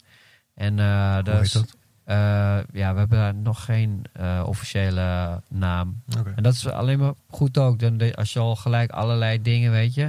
En 0.54 0.72
Hoe 1.14 1.22
dat 1.22 1.34
heet 1.34 1.44
is- 1.44 1.52
dat? 1.52 1.76
eh, 2.04 2.16
ja, 2.72 2.92
we 2.92 2.98
hebben 2.98 3.42
nog 3.42 3.64
geen 3.64 4.02
officiële 4.44 5.40
naam. 5.48 6.02
En 6.36 6.42
dat 6.42 6.52
is 6.52 6.68
alleen 6.68 6.98
maar 6.98 7.12
goed 7.30 7.58
ook. 7.58 7.78
Dan 7.78 8.14
als 8.14 8.32
je 8.32 8.38
al 8.38 8.56
gelijk 8.56 8.90
allerlei 8.90 9.42
dingen, 9.42 9.70
weet 9.70 9.94
je. 9.94 10.08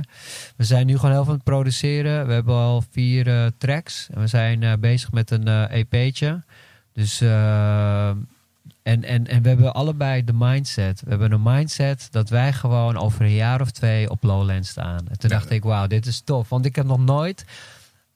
We 0.55 0.63
zijn 0.63 0.85
nu 0.85 0.95
gewoon 0.95 1.11
heel 1.11 1.21
veel 1.23 1.29
aan 1.31 1.35
het 1.39 1.43
produceren. 1.47 2.27
We 2.27 2.33
hebben 2.33 2.55
al 2.55 2.83
vier 2.91 3.51
tracks. 3.57 4.09
En 4.13 4.19
we 4.19 4.27
zijn 4.27 4.79
bezig 4.79 5.11
met 5.11 5.31
een 5.31 5.47
EP'tje. 5.67 6.43
Dus... 6.93 7.21
en, 8.83 9.03
en, 9.03 9.27
en 9.27 9.41
we 9.41 9.47
hebben 9.49 9.73
allebei 9.73 10.23
de 10.23 10.33
mindset. 10.35 11.01
We 11.01 11.09
hebben 11.09 11.31
een 11.31 11.41
mindset 11.43 12.07
dat 12.11 12.29
wij 12.29 12.53
gewoon 12.53 12.97
over 12.97 13.21
een 13.21 13.33
jaar 13.33 13.61
of 13.61 13.71
twee 13.71 14.09
op 14.09 14.23
Lowland 14.23 14.65
staan. 14.65 14.97
En 14.97 15.17
toen 15.19 15.29
Ja. 15.29 15.37
dacht 15.37 15.49
ik, 15.49 15.63
wauw, 15.63 15.87
dit 15.87 16.05
is 16.05 16.21
tof. 16.21 16.49
Want 16.49 16.65
ik 16.65 16.75
heb 16.75 16.85
nog 16.85 16.99
nooit 16.99 17.45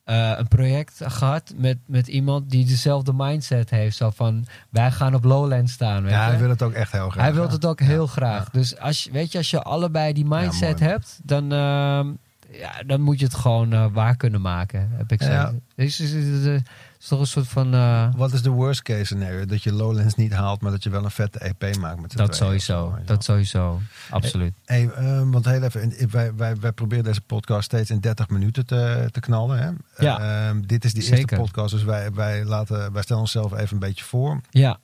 eh, 0.04 0.32
een 0.36 0.47
project 0.47 1.01
gehad 1.04 1.54
met, 1.56 1.78
met 1.86 2.08
iemand 2.08 2.49
die 2.49 2.65
dezelfde 2.65 3.13
mindset 3.15 3.69
heeft. 3.69 3.95
Zo 3.97 4.10
van, 4.10 4.45
wij 4.69 4.91
gaan 4.91 5.15
op 5.15 5.23
Lowland 5.23 5.69
staan. 5.69 6.04
Weet 6.04 6.12
Ja, 6.12 6.25
hij 6.30 6.38
wil 6.39 6.49
het 6.49 6.62
ook 6.62 6.73
echt 6.73 6.91
heel 6.91 7.10
graag. 7.10 7.23
Hij 7.23 7.34
wil 7.34 7.49
het 7.49 7.65
ook 7.65 7.80
heel 7.80 8.08
graag. 8.08 8.49
Dus 8.49 8.78
als 8.78 9.04
je, 9.04 9.12
weet 9.12 9.32
je, 9.32 9.38
als 9.38 9.49
je 9.49 9.62
allebei 9.62 10.13
die 10.13 10.25
mindset 10.25 10.80
hebt, 10.80 11.19
dan, 11.23 11.51
ehm, 11.51 12.12
ja, 12.57 12.83
dan 12.85 13.01
moet 13.01 13.19
je 13.19 13.25
het 13.25 13.35
gewoon 13.35 13.73
eh, 13.73 13.85
waar 13.91 14.15
kunnen 14.15 14.41
maken. 14.41 14.89
Heb 14.91 15.11
ik 15.11 15.21
zo. 15.21 15.29
Ja. 15.29 15.53
Is, 15.75 15.99
is, 15.99 16.11
is, 16.11 16.45
is- 16.45 16.61
is 16.99 17.07
toch 17.11 17.19
een 17.19 17.27
soort 17.27 17.47
van. 17.47 17.73
eh, 17.73 18.13
Wat 18.15 18.33
is 18.33 18.41
de 18.41 18.49
worst 18.49 18.81
case 18.81 19.03
scenario? 19.05 19.45
Dat 19.45 19.63
je 19.63 19.73
Lowlands 19.73 20.15
niet 20.15 20.33
haalt, 20.33 20.61
maar 20.61 20.71
dat 20.71 20.83
je 20.83 20.89
wel 20.89 21.03
een 21.03 21.11
vette 21.11 21.39
EP 21.39 21.75
maakt 21.77 22.01
met 22.01 22.13
dat 22.17 22.35
zo, 22.35 22.43
sowieso. 22.45 22.97
Dat 23.05 23.23
sowieso. 23.23 23.81
Absoluut. 24.09 24.53
Hey, 24.65 24.89
ehm, 24.89 25.29
want 25.31 25.45
heel 25.45 25.61
even, 25.63 25.81
en 25.81 26.09
wij, 26.11 26.35
wij, 26.35 26.55
wij 26.57 26.71
proberen 26.71 27.03
deze 27.03 27.21
podcast 27.21 27.63
steeds 27.65 27.89
in 27.89 27.99
30 27.99 28.29
minuten 28.29 28.65
te, 28.65 29.07
te 29.11 29.19
knallen. 29.19 29.59
Hè? 29.59 29.69
Ja. 30.05 30.47
Ehm, 30.47 30.61
dit 30.61 30.85
is 30.85 30.93
de 30.93 30.99
eerste 30.99 31.35
podcast, 31.35 31.71
dus 31.73 31.83
wij, 31.83 32.11
wij, 32.13 32.45
laten, 32.45 32.91
wij 32.93 33.01
stellen 33.01 33.21
onszelf 33.21 33.53
even 33.53 33.73
een 33.73 33.79
beetje 33.79 34.03
voor. 34.05 34.41
Ja, 34.49 34.77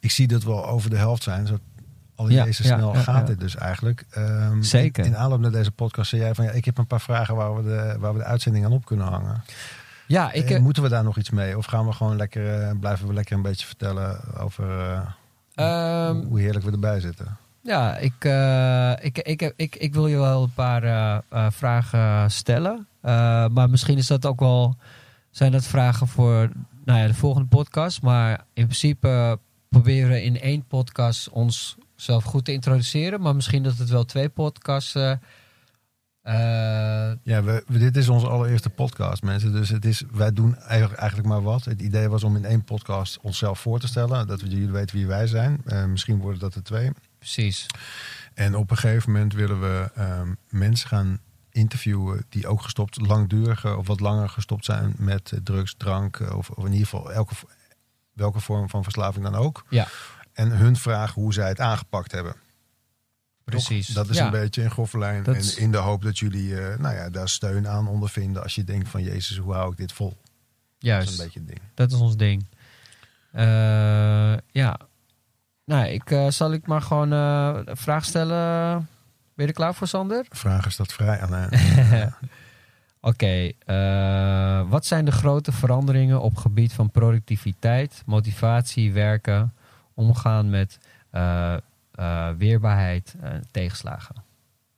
Ik 0.00 0.10
zie 0.10 0.26
dat 0.26 0.42
we 0.42 0.50
al 0.50 0.66
over 0.66 0.90
de 0.90 0.96
helft 0.96 1.22
zijn. 1.22 1.46
Zo, 1.46 1.58
al 2.18 2.28
Ja, 2.28 2.44
deze 2.44 2.62
snel 2.62 2.94
ja, 2.94 3.00
gaat 3.00 3.20
ja. 3.20 3.22
dit 3.22 3.40
dus 3.40 3.56
eigenlijk. 3.56 4.04
Ehm, 4.10 4.62
Zeker. 4.62 5.04
In, 5.04 5.10
in 5.10 5.16
aanloop 5.16 5.40
naar 5.40 5.50
deze 5.50 5.70
podcast 5.70 6.10
zei 6.10 6.22
jij 6.22 6.34
van 6.34 6.44
ja, 6.44 6.50
ik 6.50 6.64
heb 6.64 6.78
een 6.78 6.86
paar 6.86 7.00
vragen 7.00 7.36
waar 7.36 7.56
we 7.56 7.62
de, 7.62 7.96
waar 7.98 8.12
we 8.12 8.18
de 8.18 8.24
uitzending 8.24 8.64
aan 8.64 8.72
op 8.72 8.84
kunnen 8.84 9.06
hangen. 9.06 9.42
ja 10.06 10.32
ik, 10.32 10.50
Eh, 10.50 10.56
eh, 10.56 10.62
Moeten 10.62 10.82
we 10.82 10.88
daar 10.88 11.04
nog 11.04 11.16
iets 11.18 11.30
mee? 11.30 11.56
Of 11.56 11.66
gaan 11.66 11.86
we 11.86 11.92
gewoon 11.92 12.16
lekker, 12.16 12.62
eh, 12.62 12.70
blijven 12.80 13.06
we 13.06 13.12
lekker 13.12 13.36
een 13.36 13.42
beetje 13.42 13.66
vertellen 13.66 14.20
over 14.38 14.64
eh, 14.70 15.00
ehm, 15.54 16.16
hoe 16.16 16.40
heerlijk 16.40 16.64
we 16.64 16.70
erbij 16.72 17.00
zitten? 17.00 17.36
ja, 17.62 17.96
ik, 17.96 18.24
ik, 19.02 19.18
ik, 19.18 19.52
ik, 19.56 19.76
ik, 19.76 19.94
wil 19.94 20.06
je 20.06 20.16
wel 20.16 20.42
een 20.42 20.52
paar 20.54 21.22
vragen 21.52 22.30
stellen. 22.30 22.86
Maar 23.52 23.70
misschien 23.70 23.98
is 23.98 24.06
dat 24.06 24.26
ook 24.26 24.40
wel. 24.40 24.76
Zijn 25.30 25.52
dat 25.52 25.64
vragen 25.64 26.08
voor 26.08 26.48
nou 26.84 26.98
ja, 26.98 27.06
de 27.06 27.14
volgende 27.14 27.48
podcast. 27.48 28.02
Maar 28.02 28.44
in 28.52 28.64
principe 28.64 29.38
proberen 29.68 30.10
we 30.10 30.22
in 30.22 30.40
één 30.40 30.64
podcast 30.66 31.28
onszelf 31.98 32.24
goed 32.24 32.44
te 32.44 32.52
introduceren. 32.52 33.20
Maar 33.20 33.34
misschien 33.34 33.62
dat 33.62 33.76
het 33.76 33.88
wel 33.88 34.04
twee 34.04 34.28
podcasts. 34.28 34.94
eh, 34.94 35.12
Ja, 37.22 37.42
we, 37.42 37.64
dit 37.66 37.96
is 37.96 38.08
onze 38.08 38.28
allereerste 38.28 38.70
podcast, 38.70 39.22
mensen. 39.22 39.52
Dus 39.52 39.68
het 39.68 39.84
is, 39.84 40.02
wij 40.12 40.32
doen 40.32 40.56
eigenlijk, 40.56 41.00
eigenlijk 41.00 41.28
maar 41.28 41.42
wat. 41.42 41.64
Het 41.64 41.80
idee 41.82 42.08
was 42.08 42.24
om 42.24 42.36
in 42.36 42.44
één 42.44 42.64
podcast 42.64 43.18
onszelf 43.22 43.60
voor 43.60 43.80
te 43.80 43.86
stellen. 43.86 44.26
Dat 44.26 44.40
we 44.40 44.48
jullie 44.48 44.70
weten 44.70 44.96
wie 44.96 45.06
wij 45.06 45.26
zijn. 45.26 45.60
Eh, 45.64 45.84
misschien 45.84 46.18
worden 46.18 46.40
dat 46.40 46.54
er 46.54 46.62
twee. 46.62 46.90
precies. 47.18 47.66
En 48.34 48.56
op 48.56 48.70
een 48.70 48.76
gegeven 48.76 49.12
moment 49.12 49.32
willen 49.32 49.60
we 49.60 49.90
ehm, 49.94 50.32
mensen 50.48 50.88
gaan 50.88 51.18
interviewen 51.50 52.26
die 52.28 52.46
ook 52.46 52.62
gestopt, 52.62 53.00
langduriger 53.00 53.76
of 53.76 53.86
wat 53.86 54.00
langer 54.00 54.28
gestopt 54.28 54.64
zijn 54.64 54.94
met 54.98 55.32
drugs, 55.44 55.74
drank 55.76 56.20
of, 56.20 56.50
of 56.50 56.64
in 56.64 56.72
ieder 56.72 56.86
geval 56.88 57.12
elke, 57.12 57.34
welke 58.12 58.40
vorm 58.40 58.68
van 58.68 58.82
verslaving 58.82 59.24
dan 59.24 59.34
ook. 59.34 59.64
Ja. 59.68 59.86
En 60.38 60.50
hun 60.50 60.76
vragen 60.76 61.22
hoe 61.22 61.32
zij 61.32 61.48
het 61.48 61.60
aangepakt 61.60 62.12
hebben. 62.12 62.34
Precies. 63.44 63.86
Toch? 63.86 63.94
Dat 63.94 64.08
is 64.08 64.16
Ja. 64.16 64.24
een 64.24 64.30
beetje 64.30 64.62
in 64.62 64.70
grove 64.70 64.98
lijn. 64.98 65.22
Dat 65.22 65.34
En 65.36 65.58
in 65.62 65.70
de 65.70 65.76
hoop 65.78 66.02
dat 66.02 66.18
jullie 66.18 66.60
eh, 66.60 66.78
nou 66.78 66.94
ja, 66.94 67.10
daar 67.10 67.28
steun 67.28 67.68
aan 67.68 67.88
ondervinden 67.88 68.42
als 68.42 68.54
je 68.54 68.64
denkt 68.64 68.88
van 68.88 69.02
Jezus, 69.02 69.36
hoe 69.36 69.52
hou 69.52 69.70
ik 69.72 69.76
dit 69.76 69.92
vol? 69.92 70.08
Dat 70.08 70.18
Juist. 70.78 71.10
is 71.10 71.18
een 71.18 71.24
beetje 71.24 71.38
het 71.38 71.48
ding. 71.48 71.60
Dat 71.74 71.92
is 71.92 71.98
ons 71.98 72.16
ding. 72.16 72.46
Eh, 73.32 74.36
ja. 74.50 74.78
Nou, 75.64 75.86
ik, 75.86 76.10
eh, 76.10 76.30
zal 76.30 76.52
ik 76.52 76.66
maar 76.66 76.82
gewoon 76.82 77.10
een 77.10 77.76
vraag 77.76 78.04
stellen. 78.04 78.74
Ben 79.34 79.46
je 79.46 79.46
er 79.46 79.52
klaar 79.52 79.74
voor, 79.74 79.86
Sander? 79.86 80.26
Vraag 80.28 80.66
is 80.66 80.76
dat 80.76 80.92
vrij 80.92 81.20
aan. 81.20 81.48
Oké, 83.00 83.50
wat 84.68 84.86
zijn 84.86 85.04
de 85.04 85.12
grote 85.12 85.52
veranderingen 85.52 86.20
op 86.20 86.36
gebied 86.36 86.72
van 86.72 86.90
productiviteit, 86.90 88.02
motivatie, 88.06 88.92
werken, 88.92 89.52
omgaan 89.98 90.50
met 90.50 90.78
eh, 91.10 91.54
eh, 91.94 92.28
weerbaarheid 92.38 93.14
en 93.20 93.44
tegenslagen? 93.50 94.14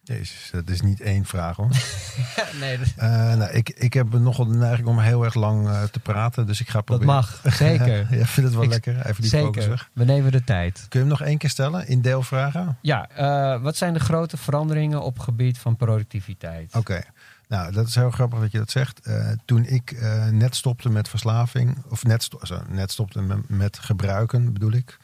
Jezus, 0.02 0.50
dat 0.52 0.68
is 0.68 0.80
niet 0.80 1.00
één 1.00 1.24
vraag 1.24 1.56
hoor. 1.56 1.68
nee, 2.60 2.78
dat, 2.78 2.86
Eh, 2.96 3.08
nou, 3.34 3.50
ik, 3.52 3.68
ik 3.70 3.92
heb 3.92 4.12
nogal 4.12 4.46
de 4.46 4.54
neiging 4.56 4.88
om 4.88 4.98
heel 4.98 5.24
erg 5.24 5.34
lang 5.34 5.68
eh, 5.68 5.82
te 5.82 5.98
praten, 6.00 6.46
dus 6.46 6.60
ik 6.60 6.66
ga 6.68 6.72
dat 6.72 6.84
proberen. 6.84 7.14
mag, 7.14 7.40
zeker. 7.44 7.96
ja, 8.18 8.24
vind 8.24 8.46
het 8.46 8.54
wel 8.54 8.64
Ik- 8.64 8.70
lekker. 8.70 9.06
Even 9.06 9.22
die 9.22 9.30
focus 9.30 9.54
zeker. 9.62 9.68
weg. 9.68 9.90
We 9.92 10.04
nemen 10.04 10.32
de 10.32 10.44
tijd. 10.44 10.74
Kun 10.88 11.00
je 11.00 11.06
hem 11.06 11.18
nog 11.18 11.22
één 11.22 11.38
keer 11.38 11.50
stellen 11.50 11.86
in 11.88 12.00
deelvragen? 12.00 12.78
Ja, 12.82 13.08
eh, 13.08 13.62
wat 13.62 13.76
zijn 13.76 13.92
de 13.92 14.00
grote 14.00 14.36
veranderingen 14.36 15.02
op 15.02 15.18
gebied 15.18 15.58
van 15.58 15.76
productiviteit? 15.76 16.74
Oké. 16.74 17.02
Nou, 17.50 17.72
dat 17.72 17.86
is 17.88 17.94
heel 17.94 18.10
grappig 18.10 18.40
dat 18.40 18.52
je 18.52 18.58
dat 18.58 18.70
zegt. 18.70 19.00
Eh, 19.00 19.30
toen 19.44 19.64
ik 19.64 19.90
eh, 19.92 20.26
net 20.26 20.56
stopte 20.56 20.88
met 20.90 21.08
verslaving, 21.08 21.82
of 21.88 22.04
net, 22.04 22.22
sto- 22.22 22.40
net 22.68 22.90
stopte 22.92 23.20
met, 23.22 23.48
met 23.48 23.78
gebruiken, 23.78 24.52
bedoel 24.52 24.72
ik. 24.72 24.98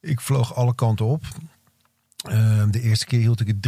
Ik 0.00 0.20
vloog 0.20 0.54
alle 0.54 0.74
kanten 0.74 1.06
op. 1.06 1.24
Eh, 2.28 2.62
de 2.70 2.80
eerste 2.80 3.06
keer 3.06 3.18
hield 3.18 3.40
ik 3.40 3.46
het 3.46 3.60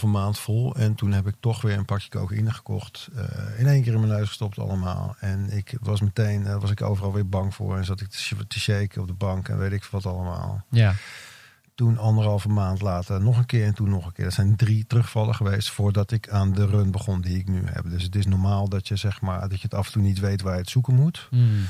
3,5 0.00 0.06
maand 0.06 0.38
vol. 0.38 0.74
En 0.76 0.94
toen 0.94 1.12
heb 1.12 1.26
ik 1.26 1.34
toch 1.40 1.62
weer 1.62 1.78
een 1.78 1.84
pakje 1.84 2.08
cocaïne 2.08 2.52
gekocht. 2.52 3.08
Eh, 3.14 3.58
in 3.60 3.66
één 3.66 3.82
keer 3.82 3.92
in 3.92 4.00
mijn 4.00 4.12
neus 4.12 4.28
gestopt 4.28 4.58
allemaal. 4.58 5.16
En 5.18 5.50
ik 5.56 5.74
was 5.80 6.00
meteen 6.00 6.58
was 6.60 6.70
ik 6.70 6.82
overal 6.82 7.12
weer 7.12 7.28
bang 7.28 7.54
voor. 7.54 7.76
En 7.76 7.84
zat 7.84 8.00
ik 8.00 8.08
te, 8.08 8.46
te 8.46 8.60
shaken 8.60 9.00
op 9.00 9.06
de 9.06 9.12
bank 9.14 9.48
en 9.48 9.58
weet 9.58 9.72
ik 9.72 9.84
wat 9.84 10.06
allemaal. 10.06 10.64
Ja, 10.70 10.94
Toen 11.80 11.98
anderhalve 11.98 12.48
maand 12.48 12.80
later 12.80 13.20
nog 13.20 13.38
een 13.38 13.46
keer 13.46 13.66
en 13.66 13.74
toen 13.74 13.88
nog 13.88 14.06
een 14.06 14.12
keer. 14.12 14.24
Dat 14.24 14.34
zijn 14.34 14.56
drie 14.56 14.86
terugvallen 14.86 15.34
geweest 15.34 15.70
voordat 15.70 16.10
ik 16.10 16.28
aan 16.28 16.52
de 16.52 16.66
run 16.66 16.90
begon 16.90 17.20
die 17.20 17.38
ik 17.38 17.48
nu 17.48 17.62
heb. 17.64 17.90
Dus 17.90 18.02
het 18.02 18.14
is 18.14 18.26
normaal 18.26 18.68
dat 18.68 18.88
je 18.88 18.96
zeg 18.96 19.20
maar 19.20 19.40
dat 19.48 19.58
je 19.60 19.62
het 19.62 19.74
af 19.74 19.86
en 19.86 19.92
toe 19.92 20.02
niet 20.02 20.18
weet 20.18 20.42
waar 20.42 20.52
je 20.52 20.60
het 20.60 20.70
zoeken 20.70 20.94
moet. 20.94 21.26
Hmm. 21.30 21.64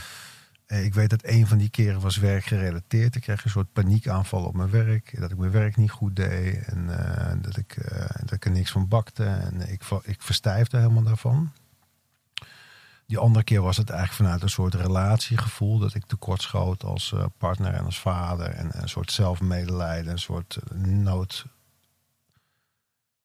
Eh, 0.66 0.84
Ik 0.84 0.94
weet 0.94 1.10
dat 1.10 1.24
een 1.24 1.46
van 1.46 1.58
die 1.58 1.68
keren 1.68 2.00
was 2.00 2.16
werkgerelateerd. 2.16 3.14
Ik 3.14 3.22
kreeg 3.22 3.44
een 3.44 3.50
soort 3.50 3.72
paniekaanval 3.72 4.44
op 4.44 4.54
mijn 4.54 4.70
werk. 4.70 5.20
Dat 5.20 5.30
ik 5.30 5.36
mijn 5.36 5.52
werk 5.52 5.76
niet 5.76 5.90
goed 5.90 6.16
deed. 6.16 6.64
En 6.64 6.98
eh, 6.98 7.36
dat, 7.42 7.56
ik, 7.56 7.76
eh, 7.76 8.08
dat 8.20 8.32
ik 8.32 8.44
er 8.44 8.50
niks 8.50 8.70
van 8.70 8.88
bakte. 8.88 9.24
En 9.24 9.72
ik, 9.72 9.82
ik 10.02 10.22
verstijfde 10.22 10.76
helemaal 10.76 11.02
daarvan. 11.02 11.52
Die 13.10 13.18
andere 13.18 13.44
keer 13.44 13.62
was 13.62 13.76
het 13.76 13.90
eigenlijk 13.90 14.20
vanuit 14.22 14.42
een 14.42 14.48
soort 14.48 14.74
relatiegevoel. 14.74 15.78
Dat 15.78 15.94
ik 15.94 16.06
tekortschoot 16.06 16.84
als 16.84 17.12
eh, 17.12 17.24
partner 17.38 17.74
en 17.74 17.84
als 17.84 18.00
vader. 18.00 18.46
En 18.46 18.70
een 18.82 18.88
soort 18.88 19.12
zelfmedelijden. 19.12 20.12
Een 20.12 20.18
soort 20.18 20.56
eh, 20.56 20.78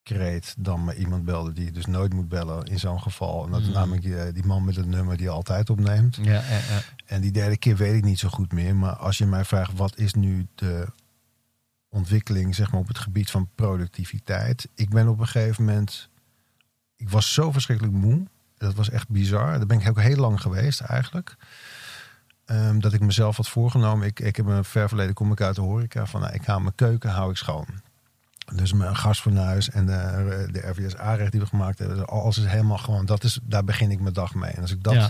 noodkreet. 0.03 0.55
Dan 0.57 0.83
me 0.83 0.95
iemand 0.95 1.25
belde 1.25 1.53
die 1.53 1.65
je 1.65 1.71
dus 1.71 1.85
nooit 1.85 2.13
moet 2.13 2.27
bellen 2.29 2.63
in 2.65 2.79
zo'n 2.79 3.01
geval. 3.01 3.45
En 3.45 3.51
dat 3.51 3.61
is 3.61 3.67
Mm. 3.67 3.73
namelijk 3.73 4.01
die, 4.01 4.31
die 4.31 4.45
man 4.45 4.63
met 4.65 4.75
het 4.75 4.85
nummer 4.85 5.17
die 5.17 5.25
je 5.25 5.31
altijd 5.31 5.69
opneemt. 5.69 6.15
ja, 6.15 6.23
ja, 6.23 6.41
ja. 6.49 6.81
En 7.05 7.21
die 7.21 7.31
derde 7.31 7.57
keer 7.57 7.75
weet 7.75 7.95
ik 7.95 8.03
niet 8.03 8.19
zo 8.19 8.29
goed 8.29 8.51
meer. 8.51 8.75
Maar 8.75 8.95
als 8.95 9.17
je 9.17 9.25
mij 9.25 9.45
vraagt 9.45 9.73
wat 9.77 9.97
is 9.97 10.13
nu 10.13 10.47
de 10.55 10.87
ontwikkeling 11.89 12.55
zeg 12.55 12.71
maar, 12.71 12.81
op 12.81 12.87
het 12.87 12.99
gebied 12.99 13.31
van 13.31 13.49
productiviteit. 13.55 14.67
Ik 14.75 14.89
ben 14.89 15.07
op 15.07 15.19
een 15.19 15.27
gegeven 15.27 15.65
moment. 15.65 16.09
Ik 16.95 17.09
was 17.09 17.33
zo 17.33 17.51
verschrikkelijk 17.51 17.95
moe. 17.95 18.27
Dat 18.57 18.73
was 18.73 18.89
echt 18.89 19.09
bizar. 19.09 19.59
Dat 19.59 19.67
ben 19.67 19.79
ik 19.79 19.89
ook 19.89 19.99
heel 20.01 20.15
lang 20.17 20.41
geweest 20.41 20.81
eigenlijk. 20.81 21.35
Ehm, 22.45 22.79
dat 22.79 22.93
ik 22.93 22.99
mezelf 22.99 23.35
had 23.35 23.47
voorgenomen. 23.49 24.07
Ik, 24.07 24.19
ik 24.19 24.35
heb 24.35 24.45
een 24.45 24.63
ver 24.63 24.87
verleden 24.87 25.13
kom 25.13 25.31
ik 25.31 25.41
uit 25.41 25.55
de 25.55 25.61
horeca. 25.61 26.05
Van 26.05 26.21
nou, 26.21 26.33
ik 26.33 26.45
hou 26.45 26.61
mijn 26.61 26.75
keuken 26.75 27.09
hou 27.09 27.29
ik 27.29 27.37
schoon. 27.37 27.67
Dus 28.55 28.73
mijn 28.73 28.95
gasfornuis 28.95 29.69
en 29.69 29.85
de, 29.85 30.47
de 30.51 30.59
RVS 30.67 30.95
aanrecht 30.97 31.31
die 31.31 31.39
we 31.41 31.45
gemaakt 31.47 31.79
hebben. 31.79 32.07
Alles 32.07 32.37
is 32.37 32.45
helemaal 32.45 32.77
gewoon. 32.77 33.05
Dat 33.05 33.23
is, 33.23 33.39
daar 33.43 33.63
begin 33.63 33.91
ik 33.91 33.99
mijn 33.99 34.13
dag 34.13 34.33
mee. 34.35 34.51
En 34.51 34.61
als 34.61 34.71
ik 34.71 34.83
dat 34.83 34.93
Ja. 34.93 35.09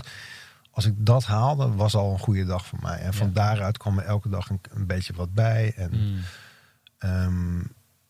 als 0.70 0.84
ik 0.84 0.94
dat 0.96 1.24
haalde, 1.24 1.68
was 1.74 1.94
al 1.94 2.12
een 2.12 2.18
goede 2.18 2.44
dag 2.44 2.66
voor 2.66 2.78
mij. 2.82 2.98
En 2.98 3.14
van 3.14 3.26
Ja. 3.26 3.32
daaruit 3.32 3.78
kwam 3.78 3.98
er 3.98 4.04
elke 4.04 4.28
dag 4.28 4.50
een, 4.50 4.60
een 4.70 4.86
beetje 4.86 5.12
wat 5.12 5.34
bij. 5.34 5.72
En 5.76 5.90
Hmm. 5.94 6.18
ehm, 6.98 7.56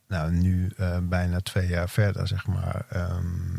nou, 0.09 0.33
nu 0.33 0.73
eh, 0.77 0.97
bijna 1.03 1.41
twee 1.41 1.69
jaar 1.69 1.89
verder, 1.89 2.29
zeg 2.29 2.47
maar, 2.47 2.85
ehm, 2.89 3.56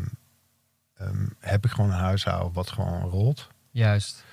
ehm, 0.98 1.26
heb 1.38 1.64
ik 1.64 1.70
gewoon 1.70 1.90
een 1.90 1.98
huishouden 1.98 2.52
wat 2.52 2.70
gewoon 2.70 3.00
rolt. 3.02 3.48
Juist. 3.70 4.24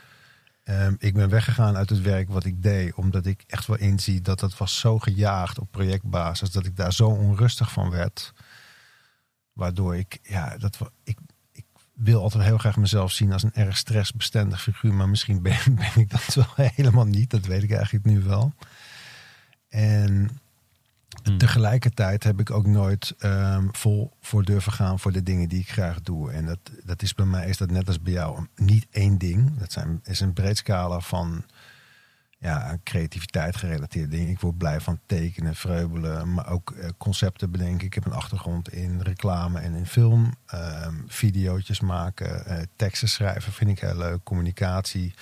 Ehm, 0.63 0.95
ik 0.97 1.13
ben 1.13 1.29
weggegaan 1.29 1.75
uit 1.75 1.89
het 1.89 2.01
werk 2.01 2.29
wat 2.29 2.45
ik 2.45 2.63
deed, 2.63 2.93
omdat 2.93 3.25
ik 3.25 3.43
echt 3.47 3.67
wel 3.67 3.77
inzie 3.77 4.21
dat 4.21 4.41
het 4.41 4.57
was 4.57 4.79
zo 4.79 4.99
gejaagd 4.99 5.59
op 5.59 5.71
projectbasis, 5.71 6.51
dat 6.51 6.65
ik 6.65 6.75
daar 6.75 6.93
zo 6.93 7.07
onrustig 7.07 7.71
van 7.71 7.89
werd. 7.89 8.33
Waardoor 9.53 9.95
ik, 9.95 10.19
ja, 10.21 10.57
dat 10.57 10.77
ik, 11.03 11.17
ik 11.51 11.65
wil 11.93 12.21
altijd 12.21 12.43
heel 12.43 12.57
graag 12.57 12.77
mezelf 12.77 13.11
zien 13.11 13.31
als 13.31 13.43
een 13.43 13.53
erg 13.53 13.77
stressbestendig 13.77 14.61
figuur, 14.61 14.93
maar 14.93 15.09
misschien 15.09 15.41
ben, 15.41 15.75
ben 15.75 15.95
ik 15.95 16.09
dat 16.09 16.33
wel 16.33 16.69
helemaal 16.75 17.05
niet. 17.05 17.29
Dat 17.29 17.45
weet 17.45 17.63
ik 17.63 17.71
eigenlijk 17.71 18.05
nu 18.05 18.21
wel. 18.21 18.53
En 19.69 20.39
Hmm. 21.25 21.37
tegelijkertijd 21.37 22.23
heb 22.23 22.39
ik 22.39 22.51
ook 22.51 22.67
nooit 22.67 23.13
ehm, 23.17 23.67
vol 23.71 24.11
voor 24.21 24.43
durven 24.43 24.71
gaan 24.71 24.99
voor 24.99 25.11
de 25.11 25.23
dingen 25.23 25.49
die 25.49 25.59
ik 25.59 25.69
graag 25.69 26.01
doe. 26.01 26.31
En 26.31 26.45
dat, 26.45 26.59
dat 26.83 27.01
is 27.01 27.13
bij 27.13 27.25
mij 27.25 27.49
is 27.49 27.57
dat 27.57 27.71
net 27.71 27.87
als 27.87 28.01
bij 28.01 28.13
jou 28.13 28.47
niet 28.55 28.87
één 28.91 29.17
ding. 29.17 29.57
Dat 29.57 29.71
zijn, 29.71 29.99
is 30.03 30.19
een 30.19 30.33
breed 30.33 30.57
scala 30.57 30.99
van 30.99 31.45
ja, 32.37 32.63
aan 32.63 32.83
creativiteit 32.83 33.55
gerelateerde 33.55 34.07
dingen. 34.07 34.29
Ik 34.29 34.39
word 34.39 34.57
blij 34.57 34.81
van 34.81 34.99
tekenen, 35.05 35.55
vreubelen, 35.55 36.33
maar 36.33 36.49
ook 36.49 36.71
eh, 36.71 36.89
concepten 36.97 37.51
bedenken. 37.51 37.85
Ik 37.85 37.93
heb 37.93 38.05
een 38.05 38.11
achtergrond 38.11 38.69
in 38.73 39.01
reclame 39.01 39.59
en 39.59 39.73
in 39.73 39.85
film. 39.85 40.33
Ehm 40.45 40.93
videootjes 41.07 41.79
maken, 41.79 42.45
eh, 42.45 42.57
teksten 42.75 43.09
schrijven 43.09 43.51
vind 43.53 43.69
ik 43.69 43.79
heel 43.79 43.97
leuk. 43.97 44.23
Communicatie, 44.23 45.13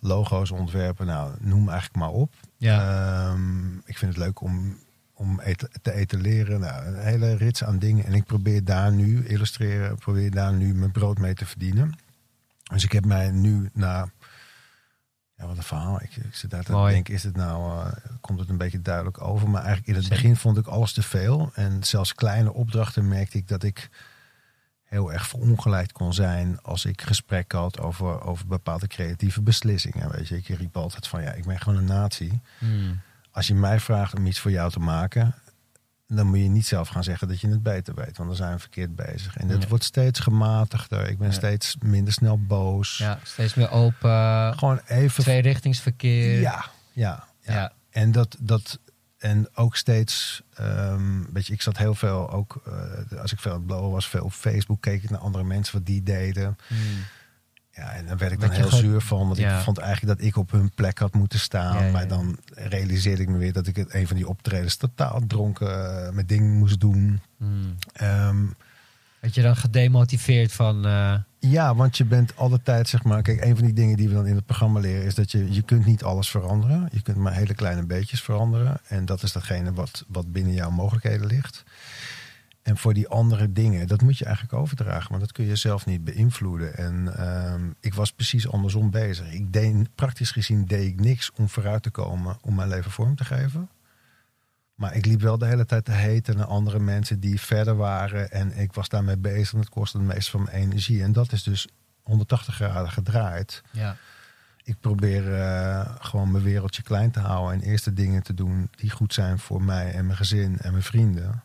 logo's 0.00 0.50
ontwerpen, 0.50 1.06
nou 1.06 1.34
noem 1.40 1.68
eigenlijk 1.68 1.98
maar 1.98 2.10
op. 2.10 2.34
Ja. 2.56 2.80
Ehm, 2.80 3.76
ik 3.84 3.98
vind 3.98 4.14
het 4.14 4.24
leuk 4.24 4.40
om, 4.40 4.78
om 5.20 5.40
et- 5.40 5.68
te 5.82 5.92
etaleren. 5.92 6.60
Nou, 6.60 6.84
een 6.86 6.98
hele 6.98 7.36
rits 7.36 7.64
aan 7.64 7.78
dingen. 7.78 8.04
En 8.04 8.12
ik 8.14 8.24
probeer 8.24 8.64
daar 8.64 8.92
nu, 8.92 9.26
illustreren, 9.26 9.96
probeer 9.98 10.30
daar 10.30 10.52
nu 10.52 10.74
mijn 10.74 10.90
brood 10.92 11.18
mee 11.18 11.34
te 11.34 11.46
verdienen. 11.46 11.94
Dus 12.72 12.84
ik 12.84 12.92
heb 12.92 13.04
mij 13.04 13.30
nu 13.30 13.70
na... 13.72 14.10
Ja, 15.36 15.46
wat 15.46 15.56
een 15.56 15.62
verhaal. 15.62 16.02
Ik, 16.02 16.16
ik 16.16 16.34
zit 16.34 16.50
daar 16.50 16.64
te 16.64 16.72
Mooi. 16.72 16.92
denken, 16.92 17.14
is 17.14 17.22
het 17.22 17.36
nou, 17.36 17.80
eh, 17.86 17.92
komt 18.20 18.40
het 18.40 18.48
een 18.48 18.56
beetje 18.56 18.82
duidelijk 18.82 19.20
over? 19.20 19.48
Maar 19.48 19.64
eigenlijk 19.64 19.88
in 19.96 20.02
het 20.02 20.08
begin 20.08 20.36
vond 20.36 20.58
ik 20.58 20.66
alles 20.66 20.92
te 20.92 21.02
veel. 21.02 21.50
En 21.54 21.84
zelfs 21.84 22.14
kleine 22.14 22.52
opdrachten 22.52 23.08
merkte 23.08 23.38
ik 23.38 23.48
dat 23.48 23.62
ik 23.62 23.88
heel 24.84 25.12
erg 25.12 25.26
verongelijkt 25.28 25.92
kon 25.92 26.14
zijn 26.14 26.62
als 26.62 26.84
ik 26.84 27.02
gesprek 27.02 27.52
had 27.52 27.80
over, 27.80 28.22
over 28.22 28.46
bepaalde 28.46 28.86
creatieve 28.86 29.42
beslissingen. 29.42 30.10
Weet 30.10 30.28
je, 30.28 30.36
ik 30.36 30.48
riep 30.48 30.76
altijd 30.76 31.06
van 31.06 31.22
ja, 31.22 31.32
ik 31.32 31.44
ben 31.44 31.60
gewoon 31.60 31.78
een 31.78 31.84
nazi. 31.84 32.40
Hmm. 32.58 33.00
Als 33.32 33.46
je 33.46 33.54
mij 33.54 33.80
vraagt 33.80 34.14
om 34.14 34.26
iets 34.26 34.38
voor 34.40 34.50
jou 34.50 34.70
te 34.70 34.78
maken, 34.80 35.34
dan 36.08 36.26
moet 36.26 36.38
je 36.38 36.48
niet 36.48 36.66
zelf 36.66 36.88
gaan 36.88 37.04
zeggen 37.04 37.28
dat 37.28 37.40
je 37.40 37.48
het 37.48 37.62
beter 37.62 37.94
weet, 37.94 38.16
want 38.16 38.28
dan 38.28 38.36
zijn 38.38 38.52
we 38.52 38.58
verkeerd 38.58 38.96
bezig. 38.96 39.36
En 39.36 39.48
het 39.48 39.62
Ja. 39.62 39.68
wordt 39.68 39.84
steeds 39.84 40.20
gematigder. 40.20 41.08
Ik 41.08 41.18
ben 41.18 41.26
Ja. 41.28 41.32
steeds 41.34 41.76
minder 41.84 42.12
snel 42.12 42.38
boos. 42.42 42.98
Ja, 42.98 43.18
steeds 43.22 43.54
meer 43.54 43.70
open. 43.70 44.58
Gewoon 44.58 44.80
even. 44.86 45.22
Tweerichtingsverkeer. 45.22 46.40
Ja, 46.40 46.64
ja, 46.92 47.24
ja. 47.40 47.52
Ja. 47.54 47.72
En 47.90 48.12
dat, 48.12 48.36
dat 48.40 48.78
en 49.18 49.48
ook 49.56 49.76
steeds, 49.76 50.42
ehm 50.54 51.22
weet 51.32 51.46
je, 51.46 51.52
ik 51.52 51.62
zat 51.62 51.76
heel 51.76 51.94
veel 51.94 52.30
ook, 52.30 52.60
eh, 52.66 53.18
als 53.20 53.32
ik 53.32 53.38
veel 53.40 53.50
aan 53.52 53.56
het 53.58 53.66
blowen 53.66 53.90
was, 53.90 54.08
veel 54.08 54.24
op 54.24 54.32
Facebook, 54.32 54.80
keek 54.80 55.02
ik 55.02 55.10
naar 55.10 55.20
andere 55.20 55.44
mensen 55.44 55.74
wat 55.74 55.86
die 55.86 56.02
deden. 56.02 56.56
Hmm. 56.66 56.78
Ja, 57.80 57.92
en 57.92 58.06
dan 58.06 58.16
werd 58.16 58.32
ik 58.32 58.40
dan 58.40 58.50
heel 58.50 58.64
gewoon- 58.68 58.78
zuur 58.80 59.00
van, 59.00 59.26
want 59.26 59.36
Ja. 59.38 59.56
ik 59.58 59.64
vond 59.64 59.78
eigenlijk 59.78 60.18
dat 60.18 60.26
ik 60.26 60.36
op 60.36 60.50
hun 60.50 60.70
plek 60.74 60.98
had 60.98 61.14
moeten 61.14 61.38
staan. 61.38 61.76
Ja, 61.78 61.84
ja, 61.84 61.92
Maar 61.92 62.08
dan 62.08 62.38
realiseerde 62.54 63.22
ik 63.22 63.28
me 63.28 63.38
weer 63.38 63.52
dat 63.52 63.66
ik 63.66 63.76
het 63.76 63.94
een 63.94 64.06
van 64.06 64.16
die 64.16 64.28
optredens 64.28 64.76
totaal 64.76 65.20
dronken 65.26 66.04
eh, 66.06 66.12
met 66.12 66.28
dingen 66.28 66.50
moest 66.58 66.80
doen. 66.80 67.20
Hmm. 67.36 67.74
Ehm, 67.92 68.42
je 69.20 69.42
dan 69.42 69.56
gedemotiveerd 69.56 70.52
van... 70.52 70.86
eh, 70.86 71.14
ja, 71.38 71.74
want 71.74 71.96
je 71.96 72.04
bent 72.04 72.36
altijd, 72.36 72.88
zeg 72.88 73.02
maar, 73.04 73.22
kijk, 73.22 73.44
een 73.44 73.56
van 73.56 73.64
die 73.64 73.74
dingen 73.74 73.96
die 73.96 74.08
we 74.08 74.14
dan 74.14 74.26
in 74.26 74.34
het 74.34 74.46
programma 74.46 74.80
leren 74.80 75.04
is 75.04 75.14
dat 75.14 75.30
je, 75.30 75.52
je 75.52 75.62
kunt 75.62 75.86
niet 75.86 76.02
alles 76.02 76.30
veranderen. 76.30 76.88
Je 76.92 77.02
kunt 77.02 77.16
maar 77.16 77.32
hele 77.32 77.54
kleine 77.54 77.82
beetjes 77.86 78.22
veranderen. 78.22 78.80
En 78.88 79.04
dat 79.04 79.22
is 79.22 79.32
datgene 79.32 79.72
wat, 79.72 80.04
wat 80.08 80.32
binnen 80.32 80.52
jouw 80.52 80.70
mogelijkheden 80.70 81.26
ligt. 81.26 81.64
En 82.70 82.76
voor 82.76 82.94
die 82.94 83.08
andere 83.08 83.52
dingen, 83.52 83.86
dat 83.86 84.02
moet 84.02 84.18
je 84.18 84.24
eigenlijk 84.24 84.54
overdragen. 84.54 85.10
Maar 85.10 85.20
dat 85.20 85.32
kun 85.32 85.44
je 85.44 85.56
zelf 85.56 85.86
niet 85.86 86.04
beïnvloeden. 86.04 86.76
En 86.76 87.16
ehm, 87.16 87.70
ik 87.80 87.94
was 87.94 88.12
precies 88.12 88.48
andersom 88.48 88.90
bezig. 88.90 89.32
Ik 89.32 89.52
deed, 89.52 89.94
praktisch 89.94 90.30
gezien 90.30 90.64
deed 90.64 90.86
ik 90.86 91.00
niks 91.00 91.30
om 91.32 91.48
vooruit 91.48 91.82
te 91.82 91.90
komen 91.90 92.38
om 92.40 92.54
mijn 92.54 92.68
leven 92.68 92.90
vorm 92.90 93.16
te 93.16 93.24
geven. 93.24 93.68
Maar 94.74 94.94
ik 94.94 95.06
liep 95.06 95.20
wel 95.20 95.38
de 95.38 95.46
hele 95.46 95.66
tijd 95.66 95.84
te 95.84 95.92
heten 95.92 96.36
naar 96.36 96.46
andere 96.46 96.78
mensen 96.78 97.20
die 97.20 97.40
verder 97.40 97.76
waren. 97.76 98.30
En 98.30 98.56
ik 98.56 98.72
was 98.72 98.88
daarmee 98.88 99.18
bezig. 99.18 99.52
En 99.52 99.58
het 99.58 99.68
kostte 99.68 99.98
het 99.98 100.06
meeste 100.06 100.30
van 100.30 100.42
mijn 100.42 100.56
energie. 100.56 101.02
En 101.02 101.12
dat 101.12 101.32
is 101.32 101.42
dus 101.42 101.68
180 102.02 102.54
graden 102.54 102.90
gedraaid. 102.90 103.62
ja. 103.70 103.96
Ik 104.62 104.80
probeer 104.80 105.34
eh, 105.34 105.96
gewoon 106.00 106.30
mijn 106.30 106.44
wereldje 106.44 106.82
klein 106.82 107.10
te 107.10 107.20
houden. 107.20 107.60
En 107.60 107.68
eerst 107.68 107.84
de 107.84 107.92
dingen 107.92 108.22
te 108.22 108.34
doen 108.34 108.68
die 108.76 108.90
goed 108.90 109.14
zijn 109.14 109.38
voor 109.38 109.62
mij 109.62 109.92
en 109.92 110.04
mijn 110.06 110.16
gezin 110.16 110.58
en 110.58 110.70
mijn 110.70 110.84
vrienden. 110.84 111.42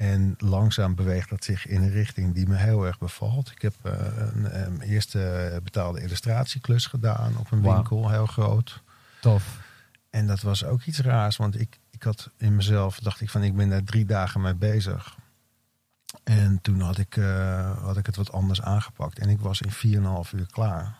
En 0.00 0.34
langzaam 0.38 0.94
beweegt 0.94 1.28
dat 1.28 1.44
zich 1.44 1.66
in 1.66 1.82
een 1.82 1.90
richting 1.90 2.34
die 2.34 2.46
me 2.46 2.56
heel 2.56 2.86
erg 2.86 2.98
bevalt. 2.98 3.50
Ik 3.50 3.62
heb 3.62 3.74
eh, 3.82 3.92
een, 4.16 4.60
een 4.62 4.80
eerste 4.80 5.60
betaalde 5.62 6.02
illustratieklus 6.02 6.86
gedaan 6.86 7.36
op 7.36 7.50
een 7.50 7.62
winkel, 7.62 8.10
heel 8.10 8.26
groot. 8.26 8.82
Tof. 9.20 9.58
En 10.10 10.26
dat 10.26 10.40
was 10.40 10.64
ook 10.64 10.82
iets 10.82 11.00
raars, 11.00 11.36
want 11.36 11.60
ik, 11.60 11.78
ik 11.90 12.02
had 12.02 12.30
in 12.36 12.56
mezelf, 12.56 12.98
dacht 12.98 13.20
ik 13.20 13.30
van, 13.30 13.42
ik 13.42 13.56
ben 13.56 13.68
daar 13.68 13.84
drie 13.84 14.04
dagen 14.04 14.40
mee 14.40 14.54
bezig. 14.54 15.16
En 16.24 16.58
toen 16.62 16.80
had 16.80 16.98
ik, 16.98 17.16
eh, 17.16 17.82
had 17.82 17.96
ik 17.96 18.06
het 18.06 18.16
wat 18.16 18.32
anders 18.32 18.62
aangepakt. 18.62 19.18
En 19.18 19.28
ik 19.28 19.40
was 19.40 19.60
in 19.60 19.70
4,5 19.70 20.32
uur 20.32 20.46
klaar. 20.50 20.96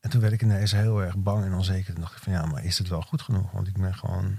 En 0.00 0.10
toen 0.10 0.20
werd 0.20 0.32
ik 0.32 0.42
ineens 0.42 0.72
heel 0.72 1.02
erg 1.02 1.16
bang 1.16 1.44
en 1.44 1.52
onzeker. 1.52 1.92
Toen 1.92 2.02
dacht 2.02 2.16
ik 2.16 2.22
van, 2.22 2.32
ja, 2.32 2.46
maar 2.46 2.64
is 2.64 2.78
het 2.78 2.88
wel 2.88 3.02
goed 3.02 3.22
genoeg? 3.22 3.50
Want 3.50 3.66
ik 3.66 3.78
ben 3.78 3.94
gewoon, 3.94 4.38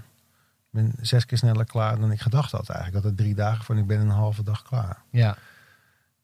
ben 0.70 0.92
zes 1.00 1.26
keer 1.26 1.38
sneller 1.38 1.64
klaar 1.64 2.00
dan 2.00 2.12
ik 2.12 2.20
gedacht 2.20 2.52
had 2.52 2.68
eigenlijk. 2.68 3.04
Had 3.04 3.12
er 3.12 3.18
drie 3.18 3.34
dagen 3.34 3.64
voor 3.64 3.74
en 3.74 3.80
ik 3.80 3.86
ben 3.86 4.00
een 4.00 4.08
halve 4.08 4.42
dag 4.42 4.62
klaar. 4.62 5.02
Ja. 5.10 5.36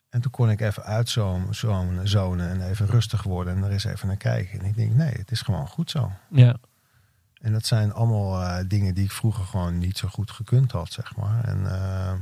En 0.09 0.20
toen 0.20 0.30
kon 0.30 0.50
ik 0.50 0.61
even 0.61 0.82
uitzomen 0.82 1.54
zonen, 1.54 2.09
zonen 2.09 2.48
en 2.48 2.68
even 2.68 2.87
rustig 2.87 3.22
worden 3.22 3.56
en 3.56 3.62
er 3.62 3.70
eens 3.70 3.85
even 3.85 4.06
naar 4.06 4.16
kijken. 4.16 4.59
En 4.59 4.64
ik 4.64 4.76
denk, 4.76 4.92
nee, 4.92 5.12
het 5.12 5.30
is 5.30 5.42
gewoon 5.42 5.68
goed 5.68 5.90
zo. 5.90 6.12
Ja. 6.30 6.56
En 7.40 7.52
dat 7.52 7.66
zijn 7.66 7.92
allemaal 7.92 8.42
eh, 8.42 8.64
dingen 8.68 8.94
die 8.94 9.04
ik 9.04 9.11
vroeger 9.11 9.44
gewoon 9.44 9.78
niet 9.78 9.98
zo 9.98 10.09
goed 10.09 10.30
gekund 10.30 10.72
had, 10.72 10.92
zeg 10.92 11.16
maar. 11.16 11.44
En 11.44 11.66
eh, 11.66 12.14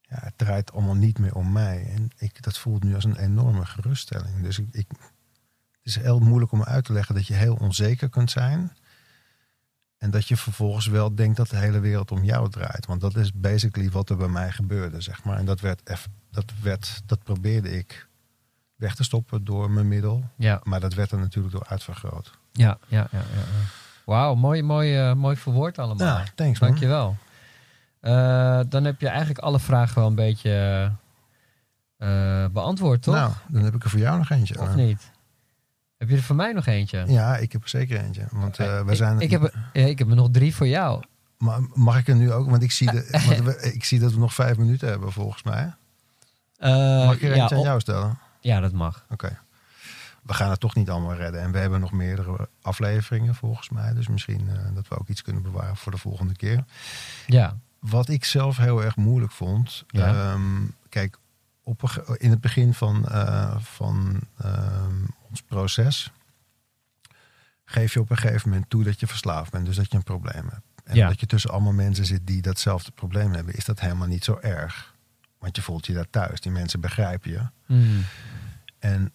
ja, 0.00 0.18
het 0.20 0.38
draait 0.38 0.72
allemaal 0.72 0.94
niet 0.94 1.18
meer 1.18 1.34
om 1.34 1.52
mij. 1.52 1.90
En 1.94 2.10
ik, 2.16 2.42
dat 2.42 2.58
voelt 2.58 2.84
nu 2.84 2.94
als 2.94 3.04
een 3.04 3.18
enorme 3.18 3.66
geruststelling. 3.66 4.42
Dus 4.42 4.58
ik, 4.58 4.68
ik, 4.70 4.86
het 4.88 5.80
is 5.82 5.96
heel 5.96 6.18
moeilijk 6.18 6.52
om 6.52 6.62
uit 6.62 6.84
te 6.84 6.92
leggen 6.92 7.14
dat 7.14 7.26
je 7.26 7.34
heel 7.34 7.54
onzeker 7.54 8.08
kunt 8.08 8.30
zijn. 8.30 8.72
En 9.98 10.10
dat 10.10 10.28
je 10.28 10.36
vervolgens 10.36 10.86
wel 10.86 11.14
denkt 11.14 11.36
dat 11.36 11.48
de 11.50 11.56
hele 11.56 11.78
wereld 11.80 12.10
om 12.10 12.24
jou 12.24 12.50
draait. 12.50 12.86
Want 12.86 13.00
dat 13.00 13.16
is 13.16 13.32
basically 13.34 13.90
wat 13.90 14.10
er 14.10 14.16
bij 14.16 14.28
mij 14.28 14.50
gebeurde, 14.50 15.00
zeg 15.00 15.24
maar. 15.24 15.38
En 15.38 15.44
dat, 15.44 15.60
werd 15.60 15.82
eff- 15.82 16.08
dat, 16.30 16.44
werd, 16.62 17.02
dat 17.06 17.22
probeerde 17.22 17.76
ik 17.78 18.08
weg 18.76 18.94
te 18.94 19.04
stoppen 19.04 19.44
door 19.44 19.70
mijn 19.70 19.88
middel. 19.88 20.24
Ja. 20.36 20.60
Maar 20.62 20.80
dat 20.80 20.94
werd 20.94 21.10
er 21.10 21.18
natuurlijk 21.18 21.54
door 21.54 21.66
uitvergroot. 21.68 22.30
Ja, 22.52 22.78
ja, 22.86 22.98
ja. 23.10 23.18
ja, 23.18 23.18
ja. 23.34 23.66
Wauw, 24.04 24.34
mooi, 24.34 24.62
mooi, 24.62 24.96
eh, 24.98 25.12
mooi 25.14 25.36
verwoord 25.36 25.78
allemaal. 25.78 26.06
Ja, 26.06 26.24
thanks 26.34 26.60
man. 26.60 26.68
Dankjewel. 26.68 27.16
Eh 28.00 28.60
dan 28.68 28.84
heb 28.84 29.00
je 29.00 29.08
eigenlijk 29.08 29.38
alle 29.38 29.60
vragen 29.60 29.94
wel 29.98 30.06
een 30.06 30.14
beetje 30.14 30.50
eh, 31.96 32.46
beantwoord, 32.52 33.02
toch? 33.02 33.14
Nou, 33.14 33.32
dan 33.48 33.62
heb 33.64 33.74
ik 33.74 33.84
er 33.84 33.90
voor 33.90 33.98
jou 33.98 34.18
nog 34.18 34.30
eentje. 34.30 34.60
of 34.60 34.74
niet? 34.74 35.10
Heb 35.98 36.08
je 36.08 36.16
er 36.16 36.22
voor 36.22 36.36
mij 36.36 36.52
nog 36.52 36.66
eentje? 36.66 37.04
Ja, 37.06 37.36
ik 37.36 37.52
heb 37.52 37.62
er 37.62 37.68
zeker 37.68 38.00
eentje. 38.00 38.26
Want 38.30 38.58
eh, 38.58 38.84
we 38.84 38.90
ik, 38.90 38.96
zijn. 38.96 39.20
ik, 39.20 39.30
heb, 39.30 39.42
er- 39.42 39.70
ja, 39.72 39.86
ik 39.86 39.98
heb 39.98 40.08
er 40.10 40.16
nog 40.16 40.28
drie 40.30 40.54
voor 40.54 40.66
jou. 40.66 41.02
Ma- 41.38 41.60
Mag 41.74 41.98
ik 41.98 42.08
er 42.08 42.14
nu 42.16 42.32
ook? 42.32 42.50
Want 42.50 42.62
ik 42.62 42.72
zie, 42.72 42.90
de, 42.90 43.08
want 43.26 43.38
we- 43.40 43.72
ik 43.72 43.84
zie 43.84 43.98
dat 43.98 44.12
we 44.12 44.18
nog 44.18 44.34
vijf 44.34 44.56
minuten 44.56 44.88
hebben, 44.88 45.12
volgens 45.12 45.42
mij. 45.42 45.74
Eh, 46.58 46.70
Mag 47.06 47.14
ik 47.14 47.22
er 47.22 47.34
ja, 47.34 47.40
eentje 47.40 47.54
aan 47.56 47.62
jou 47.62 47.80
stellen? 47.80 48.18
ja, 48.40 48.60
dat 48.60 48.72
mag. 48.72 49.04
Oké. 49.10 49.38
We 50.22 50.34
gaan 50.34 50.50
het 50.50 50.60
toch 50.60 50.74
niet 50.74 50.90
allemaal 50.90 51.14
redden. 51.14 51.40
En 51.40 51.52
we 51.52 51.58
hebben 51.58 51.80
nog 51.80 51.92
meerdere 51.92 52.48
afleveringen, 52.62 53.34
volgens 53.34 53.68
mij. 53.68 53.94
Dus 53.94 54.08
misschien 54.08 54.48
eh, 54.48 54.74
dat 54.74 54.88
we 54.88 54.98
ook 54.98 55.08
iets 55.08 55.22
kunnen 55.22 55.42
bewaren 55.42 55.76
voor 55.76 55.92
de 55.92 55.98
volgende 55.98 56.34
keer. 56.36 56.64
Ja, 57.26 57.56
Wat 57.78 58.08
ik 58.08 58.24
zelf 58.24 58.56
heel 58.56 58.84
erg 58.84 58.96
moeilijk 58.96 59.32
vond. 59.32 59.84
Ja. 59.88 60.06
ehm, 60.32 60.40
kijk, 60.88 61.18
op 61.68 61.82
in 62.18 62.30
het 62.30 62.40
begin 62.40 62.74
van, 62.74 63.08
eh, 63.08 63.56
van 63.60 64.20
ehm, 64.38 64.94
ons 65.30 65.42
proces. 65.42 66.10
geef 67.64 67.92
je 67.92 68.00
op 68.00 68.10
een 68.10 68.16
gegeven 68.16 68.48
moment 68.48 68.70
toe 68.70 68.84
dat 68.84 69.00
je 69.00 69.06
verslaafd 69.06 69.50
bent. 69.50 69.66
Dus 69.66 69.76
dat 69.76 69.90
je 69.90 69.96
een 69.96 70.02
probleem 70.02 70.48
hebt. 70.48 70.62
En 70.84 70.94
Ja. 70.96 71.08
dat 71.08 71.20
je 71.20 71.26
tussen 71.26 71.50
allemaal 71.50 71.72
mensen 71.72 72.06
zit 72.06 72.26
die 72.26 72.42
datzelfde 72.42 72.90
probleem 72.90 73.32
hebben. 73.32 73.54
Is 73.54 73.64
dat 73.64 73.80
helemaal 73.80 74.06
niet 74.08 74.24
zo 74.24 74.38
erg. 74.42 74.94
Want 75.38 75.56
je 75.56 75.62
voelt 75.62 75.86
je 75.86 75.92
daar 75.92 76.10
thuis. 76.10 76.40
Die 76.40 76.52
mensen 76.52 76.80
begrijpen 76.80 77.30
je. 77.30 77.40
Hmm. 77.66 78.04
En 78.78 79.12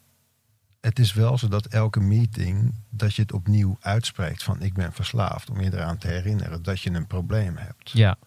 het 0.81 0.99
is 0.99 1.13
wel 1.13 1.37
zo 1.37 1.47
dat 1.47 1.65
elke 1.65 1.99
meeting. 1.99 2.73
dat 2.89 3.15
je 3.15 3.21
het 3.21 3.31
opnieuw 3.33 3.77
uitspreekt 3.79 4.43
van 4.43 4.61
ik 4.61 4.73
ben 4.73 4.93
verslaafd. 4.93 5.49
Om 5.49 5.61
je 5.61 5.73
eraan 5.73 5.97
te 5.97 6.07
herinneren 6.07 6.63
dat 6.63 6.81
je 6.81 6.89
een 6.91 7.07
probleem 7.07 7.57
hebt. 7.57 7.89
ja. 7.91 8.17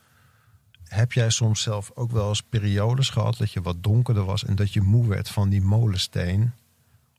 Heb 0.88 1.12
jij 1.12 1.30
soms 1.30 1.62
zelf 1.62 1.90
ook 1.94 2.10
wel 2.10 2.28
eens 2.28 2.42
periodes 2.42 3.08
gehad 3.08 3.36
dat 3.36 3.52
je 3.52 3.62
wat 3.62 3.82
donkerder 3.82 4.24
was 4.24 4.44
en 4.44 4.54
dat 4.54 4.72
je 4.72 4.80
moe 4.80 5.08
werd 5.08 5.28
van 5.28 5.48
die 5.48 5.62
molensteen 5.62 6.52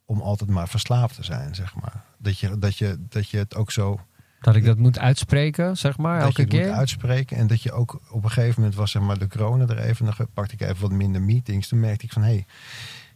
om 0.05 0.21
altijd 0.21 0.49
maar 0.49 0.67
verslaafd 0.67 1.15
te 1.15 1.23
zijn, 1.23 1.55
zeg 1.55 1.75
maar? 1.75 2.03
Dat 2.17 2.39
je, 2.39 2.59
dat 2.59 2.77
je, 2.77 2.97
dat 3.09 3.29
je 3.29 3.37
het 3.37 3.55
ook 3.55 3.71
zo 3.71 3.99
Dat 4.39 4.55
ik 4.55 4.65
dat 4.65 4.77
moet 4.77 4.99
uitspreken, 4.99 5.77
zeg 5.77 5.97
maar, 5.97 6.17
dat 6.19 6.27
elke 6.27 6.41
je 6.41 6.47
keer. 6.47 6.67
moet 6.67 6.75
uitspreken 6.75 7.37
en 7.37 7.47
dat 7.47 7.61
je 7.61 7.71
ook 7.71 8.01
op 8.09 8.23
een 8.23 8.31
gegeven 8.31 8.55
moment 8.61 8.75
was 8.77 8.91
zeg 8.91 9.01
maar 9.01 9.19
de 9.19 9.27
corona 9.27 9.67
er 9.67 9.79
even, 9.79 10.05
dan 10.05 10.27
pakte 10.33 10.53
ik 10.53 10.61
even 10.61 10.81
wat 10.81 10.91
minder 10.91 11.21
meetings. 11.21 11.67
Toen 11.67 11.79
merkte 11.79 12.05
ik 12.05 12.11
van 12.11 12.21
hé, 12.21 12.27
hey, 12.27 12.45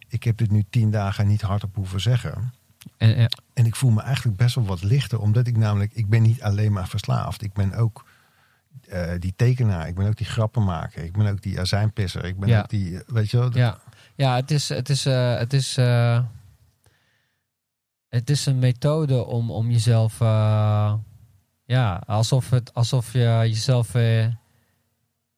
ik 0.08 0.24
heb 0.24 0.38
dit 0.38 0.52
nu 0.52 0.66
tien 0.70 0.92
dagen 0.92 1.28
niet 1.28 1.42
hardop 1.42 1.76
hoeven 1.76 2.02
zeggen. 2.02 2.54
En, 2.98 3.16
eh, 3.16 3.26
En 3.54 3.66
ik 3.66 3.76
voel 3.76 3.92
me 3.92 4.02
eigenlijk 4.02 4.38
best 4.38 4.56
wel 4.56 4.66
wat 4.66 4.84
lichter, 4.84 5.20
omdat 5.20 5.48
ik 5.48 5.58
namelijk, 5.58 5.94
ik 5.94 6.10
ben 6.10 6.22
niet 6.22 6.42
alleen 6.42 6.72
maar 6.72 6.88
verslaafd. 6.88 7.42
Ik 7.42 7.54
ben 7.54 7.74
ook 7.74 8.06
eh, 8.90 9.12
die 9.20 9.34
tekenaar, 9.36 9.88
ik 9.88 9.96
ben 9.96 10.08
ook 10.08 10.18
die 10.18 10.26
grappenmaker, 10.26 11.04
ik 11.04 11.12
ben 11.18 11.28
ook 11.32 11.42
die 11.42 11.60
azijnpisser, 11.60 12.26
ik 12.26 12.40
ben 12.40 12.50
Ja. 12.50 12.60
ook 12.62 12.70
die, 12.70 12.98
eh, 12.98 13.02
weet 13.14 13.30
je 13.32 13.38
wel. 13.38 13.46
dat- 13.50 13.56
ja, 13.58 13.80
ja 14.16 14.36
het 14.36 14.52
is, 14.52 14.70
het 14.70 14.90
is, 14.90 15.06
eh, 15.06 15.38
het 15.38 15.54
is, 15.54 15.76
het 18.10 18.30
is 18.30 18.46
een 18.46 18.60
methode 18.60 19.26
om, 19.26 19.52
om 19.52 19.70
jezelf, 19.72 20.20
ja, 21.66 22.04
alsof, 22.06 22.50
het, 22.50 22.74
alsof 22.74 23.14
je 23.14 23.20
jezelf 23.44 23.94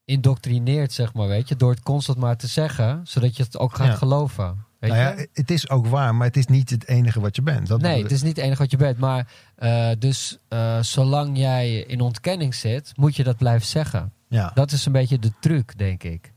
indoctrineert, 0.04 0.92
zeg 0.92 1.12
maar, 1.14 1.28
weet 1.28 1.48
je, 1.48 1.56
door 1.56 1.70
het 1.70 1.82
constant 1.82 2.18
maar 2.18 2.36
te 2.36 2.46
zeggen, 2.46 3.00
zodat 3.06 3.36
je 3.36 3.42
het 3.42 3.58
ook 3.58 3.74
gaat 3.74 3.86
Ja. 3.86 3.94
geloven. 3.94 4.64
Nou 4.88 5.00
je? 5.00 5.16
ja, 5.16 5.26
het 5.32 5.50
is 5.50 5.68
ook 5.70 5.86
waar, 5.86 6.14
maar 6.14 6.26
het 6.26 6.36
is 6.36 6.46
niet 6.46 6.70
het 6.70 6.88
enige 6.88 7.20
wat 7.20 7.36
je 7.36 7.42
bent. 7.42 7.66
Dat 7.66 7.80
nee, 7.80 8.02
het 8.02 8.10
is 8.12 8.22
niet 8.22 8.36
het 8.36 8.44
enige 8.44 8.62
wat 8.62 8.70
je 8.70 8.76
bent. 8.76 8.98
Maar 8.98 9.26
eh, 9.54 9.90
dus 9.98 10.38
eh, 10.48 10.82
zolang 10.82 11.38
jij 11.38 11.78
in 11.78 12.00
ontkenning 12.00 12.54
zit, 12.54 12.92
moet 12.96 13.16
je 13.16 13.24
dat 13.24 13.36
blijven 13.36 13.66
zeggen. 13.66 14.12
Ja, 14.28 14.50
Dat 14.54 14.72
is 14.72 14.86
een 14.86 14.92
beetje 14.92 15.18
de 15.18 15.32
truc, 15.40 15.78
denk 15.78 16.02
ik. 16.02 16.32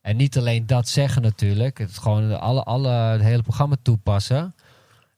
En 0.00 0.16
niet 0.16 0.38
alleen 0.38 0.66
dat 0.66 0.88
zeggen 0.88 1.22
natuurlijk. 1.22 1.78
Het 1.78 1.98
gewoon 1.98 2.40
alle, 2.40 2.62
alle, 2.62 2.88
het 2.88 3.20
hele 3.20 3.42
programma 3.42 3.76
toepassen. 3.82 4.54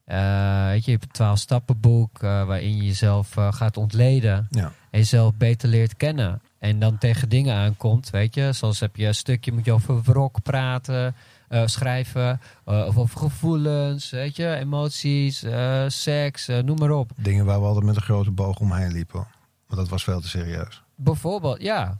Eh, 0.05 0.65
weet 0.65 0.85
je, 0.85 0.91
je 0.91 0.97
hebt 0.97 1.03
een 1.03 1.11
12 1.11 1.39
stappenboek 1.39 2.23
eh, 2.23 2.45
waarin 2.45 2.77
je 2.77 2.85
jezelf 2.85 3.33
gaat 3.35 3.77
ontleden. 3.77 4.47
ja. 4.49 4.71
En 4.91 4.99
jezelf 4.99 5.35
beter 5.35 5.69
leert 5.69 5.97
kennen. 5.97 6.41
En 6.59 6.79
dan 6.79 6.97
tegen 6.97 7.29
dingen 7.29 7.55
aankomt, 7.55 8.09
weet 8.09 8.35
je. 8.35 8.51
Zoals 8.51 8.79
heb 8.79 8.95
je 8.95 9.05
een 9.05 9.15
stukje, 9.15 9.51
moet 9.51 9.65
je 9.65 9.71
over 9.71 10.01
wrok 10.01 10.41
praten, 10.43 11.15
eh, 11.51 11.67
schrijven. 11.67 12.39
eh, 12.65 12.85
of 12.87 12.97
over 12.97 13.19
gevoelens, 13.19 14.09
weet 14.09 14.35
je. 14.35 14.55
Emoties, 14.55 15.43
eh, 15.43 15.83
seks, 15.87 16.47
noem 16.47 16.77
maar 16.77 16.91
op. 16.91 17.11
Dingen 17.17 17.45
waar 17.45 17.59
we 17.59 17.65
altijd 17.65 17.85
met 17.85 17.95
een 17.95 18.01
grote 18.01 18.31
boog 18.31 18.59
omheen 18.59 18.91
liepen. 18.91 19.27
Want 19.67 19.79
dat 19.81 19.89
was 19.89 20.03
veel 20.03 20.21
te 20.21 20.27
serieus. 20.27 20.83
Bijvoorbeeld, 20.95 21.61
ja. 21.61 21.99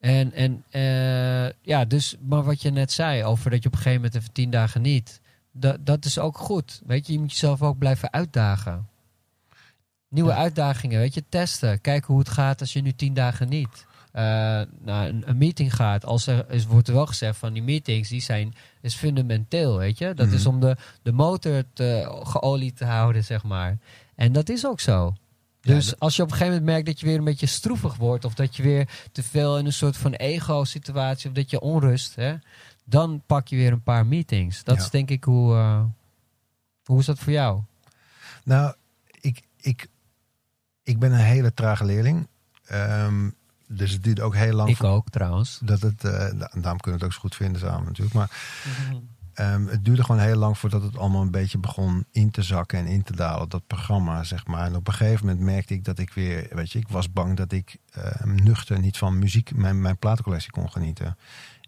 En, 0.00 0.32
en 0.32 0.64
ja, 1.62 1.84
dus, 1.84 2.16
maar 2.20 2.42
wat 2.44 2.62
je 2.62 2.70
net 2.70 2.92
zei 2.92 3.24
over 3.24 3.50
dat 3.50 3.62
je 3.62 3.68
op 3.68 3.74
een 3.74 3.80
gegeven 3.80 4.00
moment 4.02 4.20
even 4.20 4.32
tien 4.32 4.50
dagen 4.50 4.82
niet. 4.82 5.20
Dat, 5.52 5.86
dat 5.86 6.04
is 6.04 6.18
ook 6.18 6.38
goed. 6.38 6.80
Weet 6.86 7.06
je, 7.06 7.12
je 7.12 7.18
moet 7.18 7.30
jezelf 7.32 7.62
ook 7.62 7.78
blijven 7.78 8.12
uitdagen. 8.12 8.88
Nieuwe 10.08 10.30
Ja. 10.30 10.36
uitdagingen, 10.36 10.98
weet 10.98 11.14
je, 11.14 11.24
testen. 11.28 11.80
Kijken 11.80 12.06
hoe 12.06 12.18
het 12.18 12.28
gaat 12.28 12.60
als 12.60 12.72
je 12.72 12.82
nu 12.82 12.92
tien 12.92 13.14
dagen 13.14 13.48
niet 13.48 13.86
naar 14.22 15.08
een, 15.08 15.22
een 15.28 15.36
meeting 15.38 15.74
gaat. 15.74 16.04
Als 16.04 16.26
er 16.26 16.50
is, 16.50 16.66
wordt 16.66 16.88
er 16.88 16.94
wel 16.94 17.06
gezegd 17.06 17.38
van 17.38 17.52
die 17.52 17.62
meetings, 17.62 18.08
die 18.08 18.20
zijn 18.22 18.54
is 18.80 18.94
fundamenteel, 18.94 19.76
weet 19.78 19.98
je. 19.98 20.14
Dat 20.14 20.26
Mhm. 20.26 20.34
is 20.34 20.46
om 20.46 20.60
de, 20.60 20.76
de 21.02 21.12
motor 21.12 21.62
te, 21.72 22.20
geolied 22.22 22.76
te 22.76 22.84
houden, 22.84 23.24
zeg 23.24 23.44
maar. 23.44 23.78
En 24.14 24.32
dat 24.32 24.48
is 24.48 24.66
ook 24.66 24.80
zo. 24.80 25.14
Dus 25.60 25.98
als 25.98 26.16
je 26.16 26.22
op 26.22 26.28
een 26.30 26.34
gegeven 26.36 26.54
moment 26.58 26.72
merkt 26.72 26.86
dat 26.86 27.00
je 27.00 27.06
weer 27.06 27.18
een 27.18 27.24
beetje 27.24 27.46
stroevig 27.46 27.96
wordt, 27.96 28.24
of 28.24 28.34
dat 28.34 28.56
je 28.56 28.62
weer 28.62 28.88
te 29.12 29.22
veel 29.22 29.58
in 29.58 29.66
een 29.66 29.72
soort 29.72 29.96
van 29.96 30.12
ego-situatie, 30.12 31.28
of 31.28 31.34
dat 31.34 31.50
je 31.50 31.60
onrust, 31.60 32.14
hè, 32.14 32.34
dan 32.84 33.22
pak 33.26 33.48
je 33.48 33.56
weer 33.56 33.72
een 33.72 33.82
paar 33.82 34.06
meetings. 34.06 34.64
Dat 34.64 34.76
Ja. 34.76 34.82
is 34.82 34.90
denk 34.90 35.10
ik 35.10 35.24
hoe. 35.24 35.54
eh, 35.54 35.82
hoe 36.84 36.98
is 37.00 37.06
dat 37.06 37.18
voor 37.18 37.32
jou? 37.32 37.60
Nou, 38.44 38.74
ik, 39.20 39.42
ik, 39.60 39.86
ik 40.82 40.98
ben 40.98 41.12
een 41.12 41.18
hele 41.18 41.54
trage 41.54 41.84
leerling. 41.84 42.28
Ehm, 42.66 43.30
dus 43.68 43.92
het 43.92 44.02
duurt 44.04 44.20
ook 44.20 44.34
heel 44.34 44.52
lang. 44.52 44.68
Ik 44.68 44.84
ook 44.84 45.10
trouwens. 45.10 45.58
Dat 45.62 45.80
het, 45.80 46.04
eh, 46.04 46.10
da- 46.12 46.50
daarom 46.54 46.80
kunnen 46.80 46.82
we 46.82 46.90
het 46.90 47.04
ook 47.04 47.12
zo 47.12 47.18
goed 47.20 47.34
vinden 47.36 47.60
samen 47.60 47.84
natuurlijk. 47.84 48.14
Maar 48.14 48.30
ehm, 49.34 49.66
het 49.66 49.84
duurde 49.84 50.04
gewoon 50.04 50.20
heel 50.20 50.36
lang 50.36 50.58
voordat 50.58 50.82
het 50.82 50.96
allemaal 50.96 51.22
een 51.22 51.30
beetje 51.30 51.58
begon 51.58 52.04
in 52.10 52.30
te 52.30 52.42
zakken 52.42 52.78
en 52.78 52.86
in 52.86 53.02
te 53.02 53.16
dalen. 53.16 53.48
Dat 53.48 53.66
programma, 53.66 54.24
zeg 54.24 54.46
maar. 54.46 54.66
En 54.66 54.76
op 54.76 54.86
een 54.88 54.94
gegeven 54.94 55.26
moment 55.26 55.44
merkte 55.44 55.74
ik 55.74 55.84
dat 55.84 55.98
ik 55.98 56.12
weer, 56.12 56.46
weet 56.50 56.72
je, 56.72 56.78
ik 56.78 56.88
was 56.88 57.12
bang 57.12 57.36
dat 57.36 57.52
ik 57.52 57.76
ehm, 57.90 58.34
nuchter 58.34 58.78
niet 58.80 58.96
van 58.98 59.18
muziek, 59.18 59.54
mijn, 59.54 59.80
mijn 59.80 59.98
platencollectie 59.98 60.50
kon 60.50 60.70
genieten. 60.70 61.16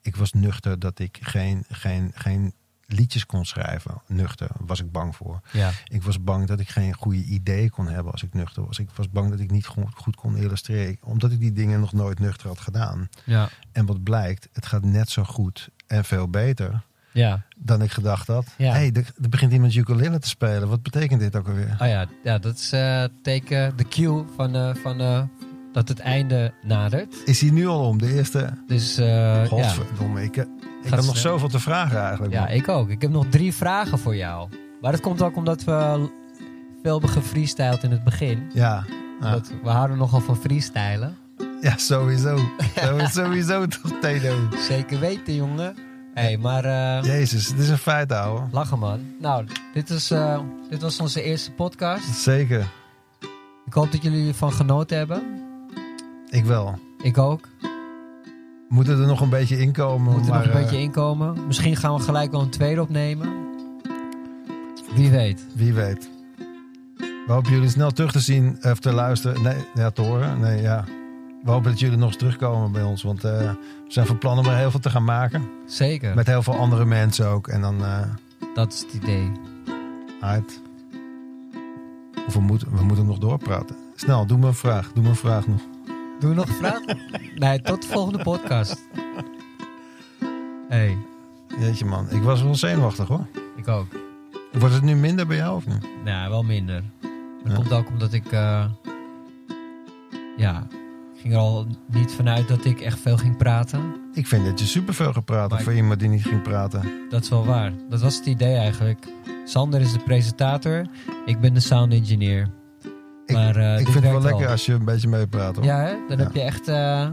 Ik 0.03 0.17
was 0.17 0.33
nuchter 0.33 0.79
dat 0.79 0.99
ik 0.99 1.19
geen, 1.21 1.65
geen, 1.69 2.11
geen 2.15 2.55
liedjes 2.91 3.27
kon 3.27 3.45
schrijven. 3.45 4.03
Nuchter 4.07 4.49
was 4.67 4.81
ik 4.81 4.93
bang 4.93 5.17
voor. 5.17 5.41
Ja. 5.53 5.71
Ik 5.89 6.03
was 6.03 6.23
bang 6.23 6.47
dat 6.47 6.61
ik 6.61 6.69
geen 6.69 6.95
goede 6.95 7.25
ideeën 7.25 7.71
kon 7.71 7.89
hebben 7.89 8.13
als 8.13 8.23
ik 8.23 8.35
nuchter 8.35 8.67
was. 8.67 8.79
Ik 8.79 8.89
was 8.95 9.11
bang 9.11 9.31
dat 9.31 9.41
ik 9.41 9.51
niet 9.51 9.67
goed, 9.67 9.85
goed 9.95 10.17
kon 10.17 10.37
illustreren. 10.37 10.99
Omdat 11.03 11.33
ik 11.33 11.41
die 11.41 11.53
dingen 11.53 11.81
nog 11.81 11.93
nooit 11.93 12.19
nuchter 12.19 12.49
had 12.49 12.61
gedaan. 12.61 13.09
Ja. 13.25 13.49
En 13.73 13.87
wat 13.87 14.03
blijkt, 14.03 14.49
het 14.53 14.67
gaat 14.67 14.85
net 14.85 15.11
zo 15.11 15.25
goed 15.25 15.69
en 15.87 16.05
veel 16.05 16.29
beter 16.29 16.83
Ja. 17.13 17.43
dan 17.57 17.83
ik 17.83 17.91
gedacht 17.91 18.27
had. 18.27 18.47
Ja. 18.57 18.73
hey, 18.73 18.91
er, 18.93 19.13
er 19.23 19.29
begint 19.29 19.53
iemand 19.53 19.75
ukulele 19.75 20.19
te 20.19 20.29
spelen. 20.29 20.69
Wat 20.69 20.83
betekent 20.83 21.21
dit 21.21 21.37
ook 21.37 21.49
alweer? 21.49 21.77
Oh 21.81 21.87
ja, 21.89 22.07
ja 22.25 22.39
dat 22.39 22.59
is 22.59 22.73
eh 22.73 23.05
teken, 23.23 23.77
de 23.77 23.89
cue 23.89 24.25
van, 24.37 24.55
eh, 24.55 24.75
van 24.75 25.01
eh, 25.01 25.23
dat 25.79 25.89
het 25.89 25.99
einde 25.99 26.53
nadert. 26.63 27.15
Is 27.25 27.41
hij 27.41 27.51
nu 27.51 27.67
al 27.67 27.87
om? 27.89 27.99
De 27.99 28.15
eerste... 28.15 28.51
Dus 28.67 28.97
eh, 28.99 29.07
ja. 29.07 29.45
Godverdomme, 29.47 30.23
ik, 30.23 30.37
ik 30.37 30.47
Gaat 30.83 30.83
heb 30.83 30.93
nog 30.93 31.17
snel. 31.17 31.33
zoveel 31.33 31.49
te 31.49 31.61
vragen 31.61 32.01
eigenlijk. 32.01 32.33
ja, 32.33 32.41
man. 32.41 32.51
ik 32.51 32.69
ook. 32.69 32.89
Ik 32.89 33.03
heb 33.03 33.11
nog 33.11 33.27
drie 33.31 33.55
vragen 33.55 33.99
voor 33.99 34.17
jou. 34.17 34.49
Maar 34.81 34.93
dat 34.93 35.01
komt 35.01 35.23
ook 35.23 35.37
omdat 35.37 35.65
we 35.65 36.09
veel 36.83 36.93
hebben 36.93 37.11
gefreestyled 37.11 37.83
in 37.83 37.91
het 37.91 38.05
begin. 38.05 38.51
ja. 38.53 38.85
Ja. 39.21 39.41
We 39.63 39.69
houden 39.71 39.97
nogal 39.97 40.21
van 40.21 40.37
freestylen. 40.37 41.17
Ja, 41.61 41.77
sowieso. 41.77 42.39
Sowieso 43.11 43.67
toch, 43.67 43.93
Tedo. 44.01 44.37
Zeker 44.69 45.01
weten, 45.01 45.35
jongen. 45.35 45.75
Hey, 46.15 46.37
maar 46.37 46.65
eh, 46.65 47.05
Jezus, 47.05 47.47
het 47.47 47.59
is 47.59 47.69
een 47.69 47.79
feit, 47.79 48.13
ouwe. 48.13 48.41
lachen 48.51 48.79
man. 48.79 49.01
Nou, 49.21 49.47
dit, 49.75 49.91
is, 49.91 50.11
eh, 50.11 50.41
dit 50.71 50.83
was 50.83 51.01
onze 51.01 51.23
eerste 51.23 51.53
podcast. 51.53 52.15
Zeker. 52.15 52.67
Ik 53.67 53.73
hoop 53.73 53.93
dat 53.93 54.03
jullie 54.03 54.29
ervan 54.29 54.53
genoten 54.53 54.97
hebben. 54.97 55.23
Ik 56.31 56.45
wel. 56.45 56.79
Ik 57.03 57.19
ook. 57.19 57.49
Moeten 58.69 59.01
er 59.01 59.07
nog 59.07 59.21
een 59.21 59.29
beetje 59.29 59.59
inkomen. 59.59 60.13
Moeten 60.13 60.31
maar, 60.31 60.39
nog 60.39 60.47
een 60.47 60.55
eh, 60.55 60.63
beetje 60.63 60.81
inkomen. 60.81 61.47
Misschien 61.47 61.77
gaan 61.77 61.95
we 61.95 62.01
gelijk 62.01 62.31
wel 62.31 62.41
een 62.41 62.51
tweede 62.51 62.81
opnemen. 62.81 63.29
Wie 64.95 65.11
weet. 65.11 65.47
Wie 65.55 65.73
weet. 65.73 66.11
We 66.97 67.35
hopen 67.35 67.53
jullie 67.53 67.69
snel 67.69 67.91
terug 67.91 68.13
te 68.13 68.21
zien 68.21 68.59
of 68.63 68.79
te 68.79 68.93
luisteren. 68.93 69.43
Nee, 69.43 69.57
ja, 69.75 69.91
te 69.91 70.03
horen. 70.03 70.41
Nee, 70.41 70.63
ja. 70.63 70.85
We 71.45 71.51
hopen 71.51 71.71
dat 71.71 71.81
jullie 71.81 71.97
nog 71.99 72.09
eens 72.09 72.19
terugkomen 72.19 72.73
bij 72.73 72.83
ons. 72.83 73.03
Want 73.03 73.25
eh, 73.25 73.39
we 73.39 73.57
zijn 73.89 74.07
van 74.07 74.19
plan 74.19 74.39
om 74.39 74.47
er 74.47 74.57
heel 74.57 74.71
veel 74.71 74.81
te 74.81 74.91
gaan 74.91 75.05
maken. 75.05 75.49
Zeker. 75.67 76.15
Met 76.15 76.27
heel 76.27 76.43
veel 76.43 76.57
andere 76.57 76.85
mensen 76.85 77.27
ook. 77.27 77.49
En 77.49 77.61
dan 77.61 77.85
eh 77.85 78.01
Dat 78.55 78.73
is 78.73 78.81
het 78.81 78.93
idee. 78.93 79.33
uit. 80.21 80.61
Of 82.27 82.35
we 82.35 82.41
moeten, 82.41 82.77
we 82.77 82.85
moeten 82.85 83.07
nog 83.07 83.19
doorpraten. 83.19 83.77
Snel, 83.95 84.27
doe 84.27 84.39
me 84.39 84.47
een 84.47 84.55
vraag. 84.55 84.93
Doe 84.93 85.03
me 85.03 85.09
een 85.09 85.17
vraag 85.17 85.47
nog. 85.47 85.61
Doen 86.19 86.31
we 86.31 86.37
nog 86.37 86.49
een 86.49 86.55
vraag? 86.55 86.81
nee, 87.35 87.61
tot 87.61 87.83
de 87.83 87.89
volgende 87.89 88.23
podcast. 88.23 88.89
Hey, 90.69 90.97
Jeetje 91.59 91.85
man, 91.85 92.11
ik 92.11 92.23
was 92.23 92.43
wel 92.43 92.55
zenuwachtig 92.55 93.09
hoor. 93.09 93.27
ik 93.57 93.69
ook. 93.69 93.87
Wordt 94.53 94.75
het 94.75 94.83
nu 94.85 94.95
minder 94.97 95.27
bij 95.27 95.37
jou 95.37 95.57
of 95.57 95.67
niet? 95.67 95.87
Nou, 96.05 96.31
wel 96.31 96.43
minder. 96.43 96.83
Dat 97.43 97.53
Ja. 97.53 97.55
komt 97.55 97.73
ook 97.73 97.89
omdat 97.89 98.13
ik... 98.13 98.33
eh, 98.33 98.65
ja, 100.37 100.67
ik 101.15 101.21
ging 101.21 101.33
er 101.35 101.39
al 101.41 101.67
niet 101.93 102.13
vanuit 102.13 102.49
dat 102.49 102.65
ik 102.65 102.81
echt 102.81 103.01
veel 103.01 103.17
ging 103.17 103.37
praten. 103.37 103.95
Ik 104.13 104.27
vind 104.27 104.45
dat 104.45 104.59
je 104.59 104.67
superveel 104.67 105.13
gaat 105.13 105.25
praten 105.25 105.49
Maar 105.51 105.59
ik- 105.59 105.65
voor 105.65 105.75
iemand 105.75 106.01
die 106.01 106.09
niet 106.09 106.23
ging 106.27 106.43
praten. 106.43 106.83
Dat 107.09 107.23
is 107.23 107.29
wel 107.29 107.45
waar. 107.47 107.73
Dat 107.89 108.01
was 108.01 108.17
het 108.17 108.27
idee 108.27 108.55
eigenlijk. 108.57 109.07
Sander 109.45 109.81
is 109.81 109.93
de 109.93 109.99
presentator. 109.99 110.87
Ik 111.27 111.41
ben 111.41 111.55
de 111.55 111.61
sound 111.61 111.93
engineer. 111.93 112.49
Ik, 113.39 113.55
Maar, 113.55 113.57
eh, 113.75 113.79
ik 113.81 113.89
vind 113.89 114.05
het 114.05 114.13
wel 114.13 114.21
lekker 114.23 114.41
wel. 114.43 114.51
als 114.51 114.67
je 114.67 114.73
een 114.73 114.85
beetje 114.85 115.09
meepraat 115.09 115.57
hoor. 115.57 115.65
Ja, 115.65 115.79
hè? 115.81 115.95
dan 116.09 116.19
Ja. 116.19 116.25
heb 116.25 116.35
je 116.35 116.41
echt... 116.41 116.69
eh, 116.69 117.09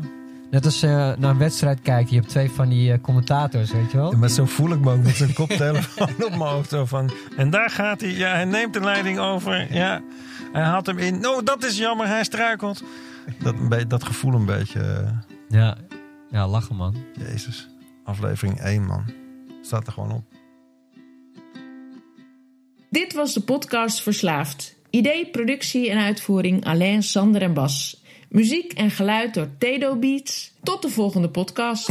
net 0.52 0.66
als 0.66 0.80
je 0.80 1.16
naar 1.18 1.30
een 1.32 1.38
wedstrijd 1.38 1.82
kijkt. 1.82 2.10
Je 2.10 2.16
hebt 2.16 2.30
twee 2.30 2.52
van 2.52 2.70
die 2.70 2.92
eh, 2.92 3.02
commentators, 3.02 3.72
weet 3.72 3.92
je 3.92 3.98
wel? 3.98 4.12
Ja, 4.12 4.18
Maar 4.18 4.30
zo 4.30 4.46
voel 4.46 4.72
ik 4.72 4.80
me 4.80 4.92
ook 4.92 5.04
met 5.04 5.16
zijn 5.16 5.34
koptelefoon 5.34 6.08
op 6.26 6.30
mijn 6.30 6.42
hoofd. 6.42 6.70
Zo 6.70 6.86
van, 6.86 7.12
en 7.38 7.50
daar 7.50 7.70
gaat 7.70 8.02
hij. 8.02 8.10
Ja, 8.12 8.32
hij 8.34 8.46
neemt 8.46 8.74
de 8.74 8.80
leiding 8.82 9.20
over. 9.20 9.74
Ja, 9.74 10.02
hij 10.54 10.64
haalt 10.64 10.86
hem 10.86 10.98
in. 10.98 11.28
Oh, 11.28 11.44
dat 11.44 11.64
is 11.64 11.78
jammer. 11.78 12.08
Hij 12.08 12.24
struikelt. 12.24 12.84
Dat, 13.44 13.54
een 13.54 13.70
beetje- 13.70 13.88
dat 13.88 14.04
gevoel 14.04 14.34
een 14.34 14.46
beetje. 14.46 14.80
eh, 14.80 15.10
Ja, 15.50 15.78
ja 16.30 16.48
lachen 16.48 16.76
man. 16.76 16.96
Jezus. 17.14 17.70
Aflevering 18.04 18.60
1 18.62 18.86
man. 18.86 19.04
Staat 19.62 19.88
er 19.88 19.94
gewoon 19.94 20.12
op. 20.12 20.24
Dit 22.90 23.14
was 23.14 23.34
de 23.34 23.42
podcast 23.42 24.02
Verslaafd. 24.02 24.76
Idee, 24.96 25.26
productie 25.26 25.90
en 25.90 25.98
uitvoering 25.98 26.66
Alain, 26.66 27.04
Sander 27.04 27.42
en 27.42 27.54
Bas. 27.54 28.04
Muziek 28.30 28.74
en 28.74 28.92
geluid 28.92 29.34
door 29.34 29.48
Tedo 29.58 29.96
Beats. 29.96 30.54
Tot 30.64 30.82
de 30.82 30.90
volgende 30.90 31.30
podcast. 31.30 31.90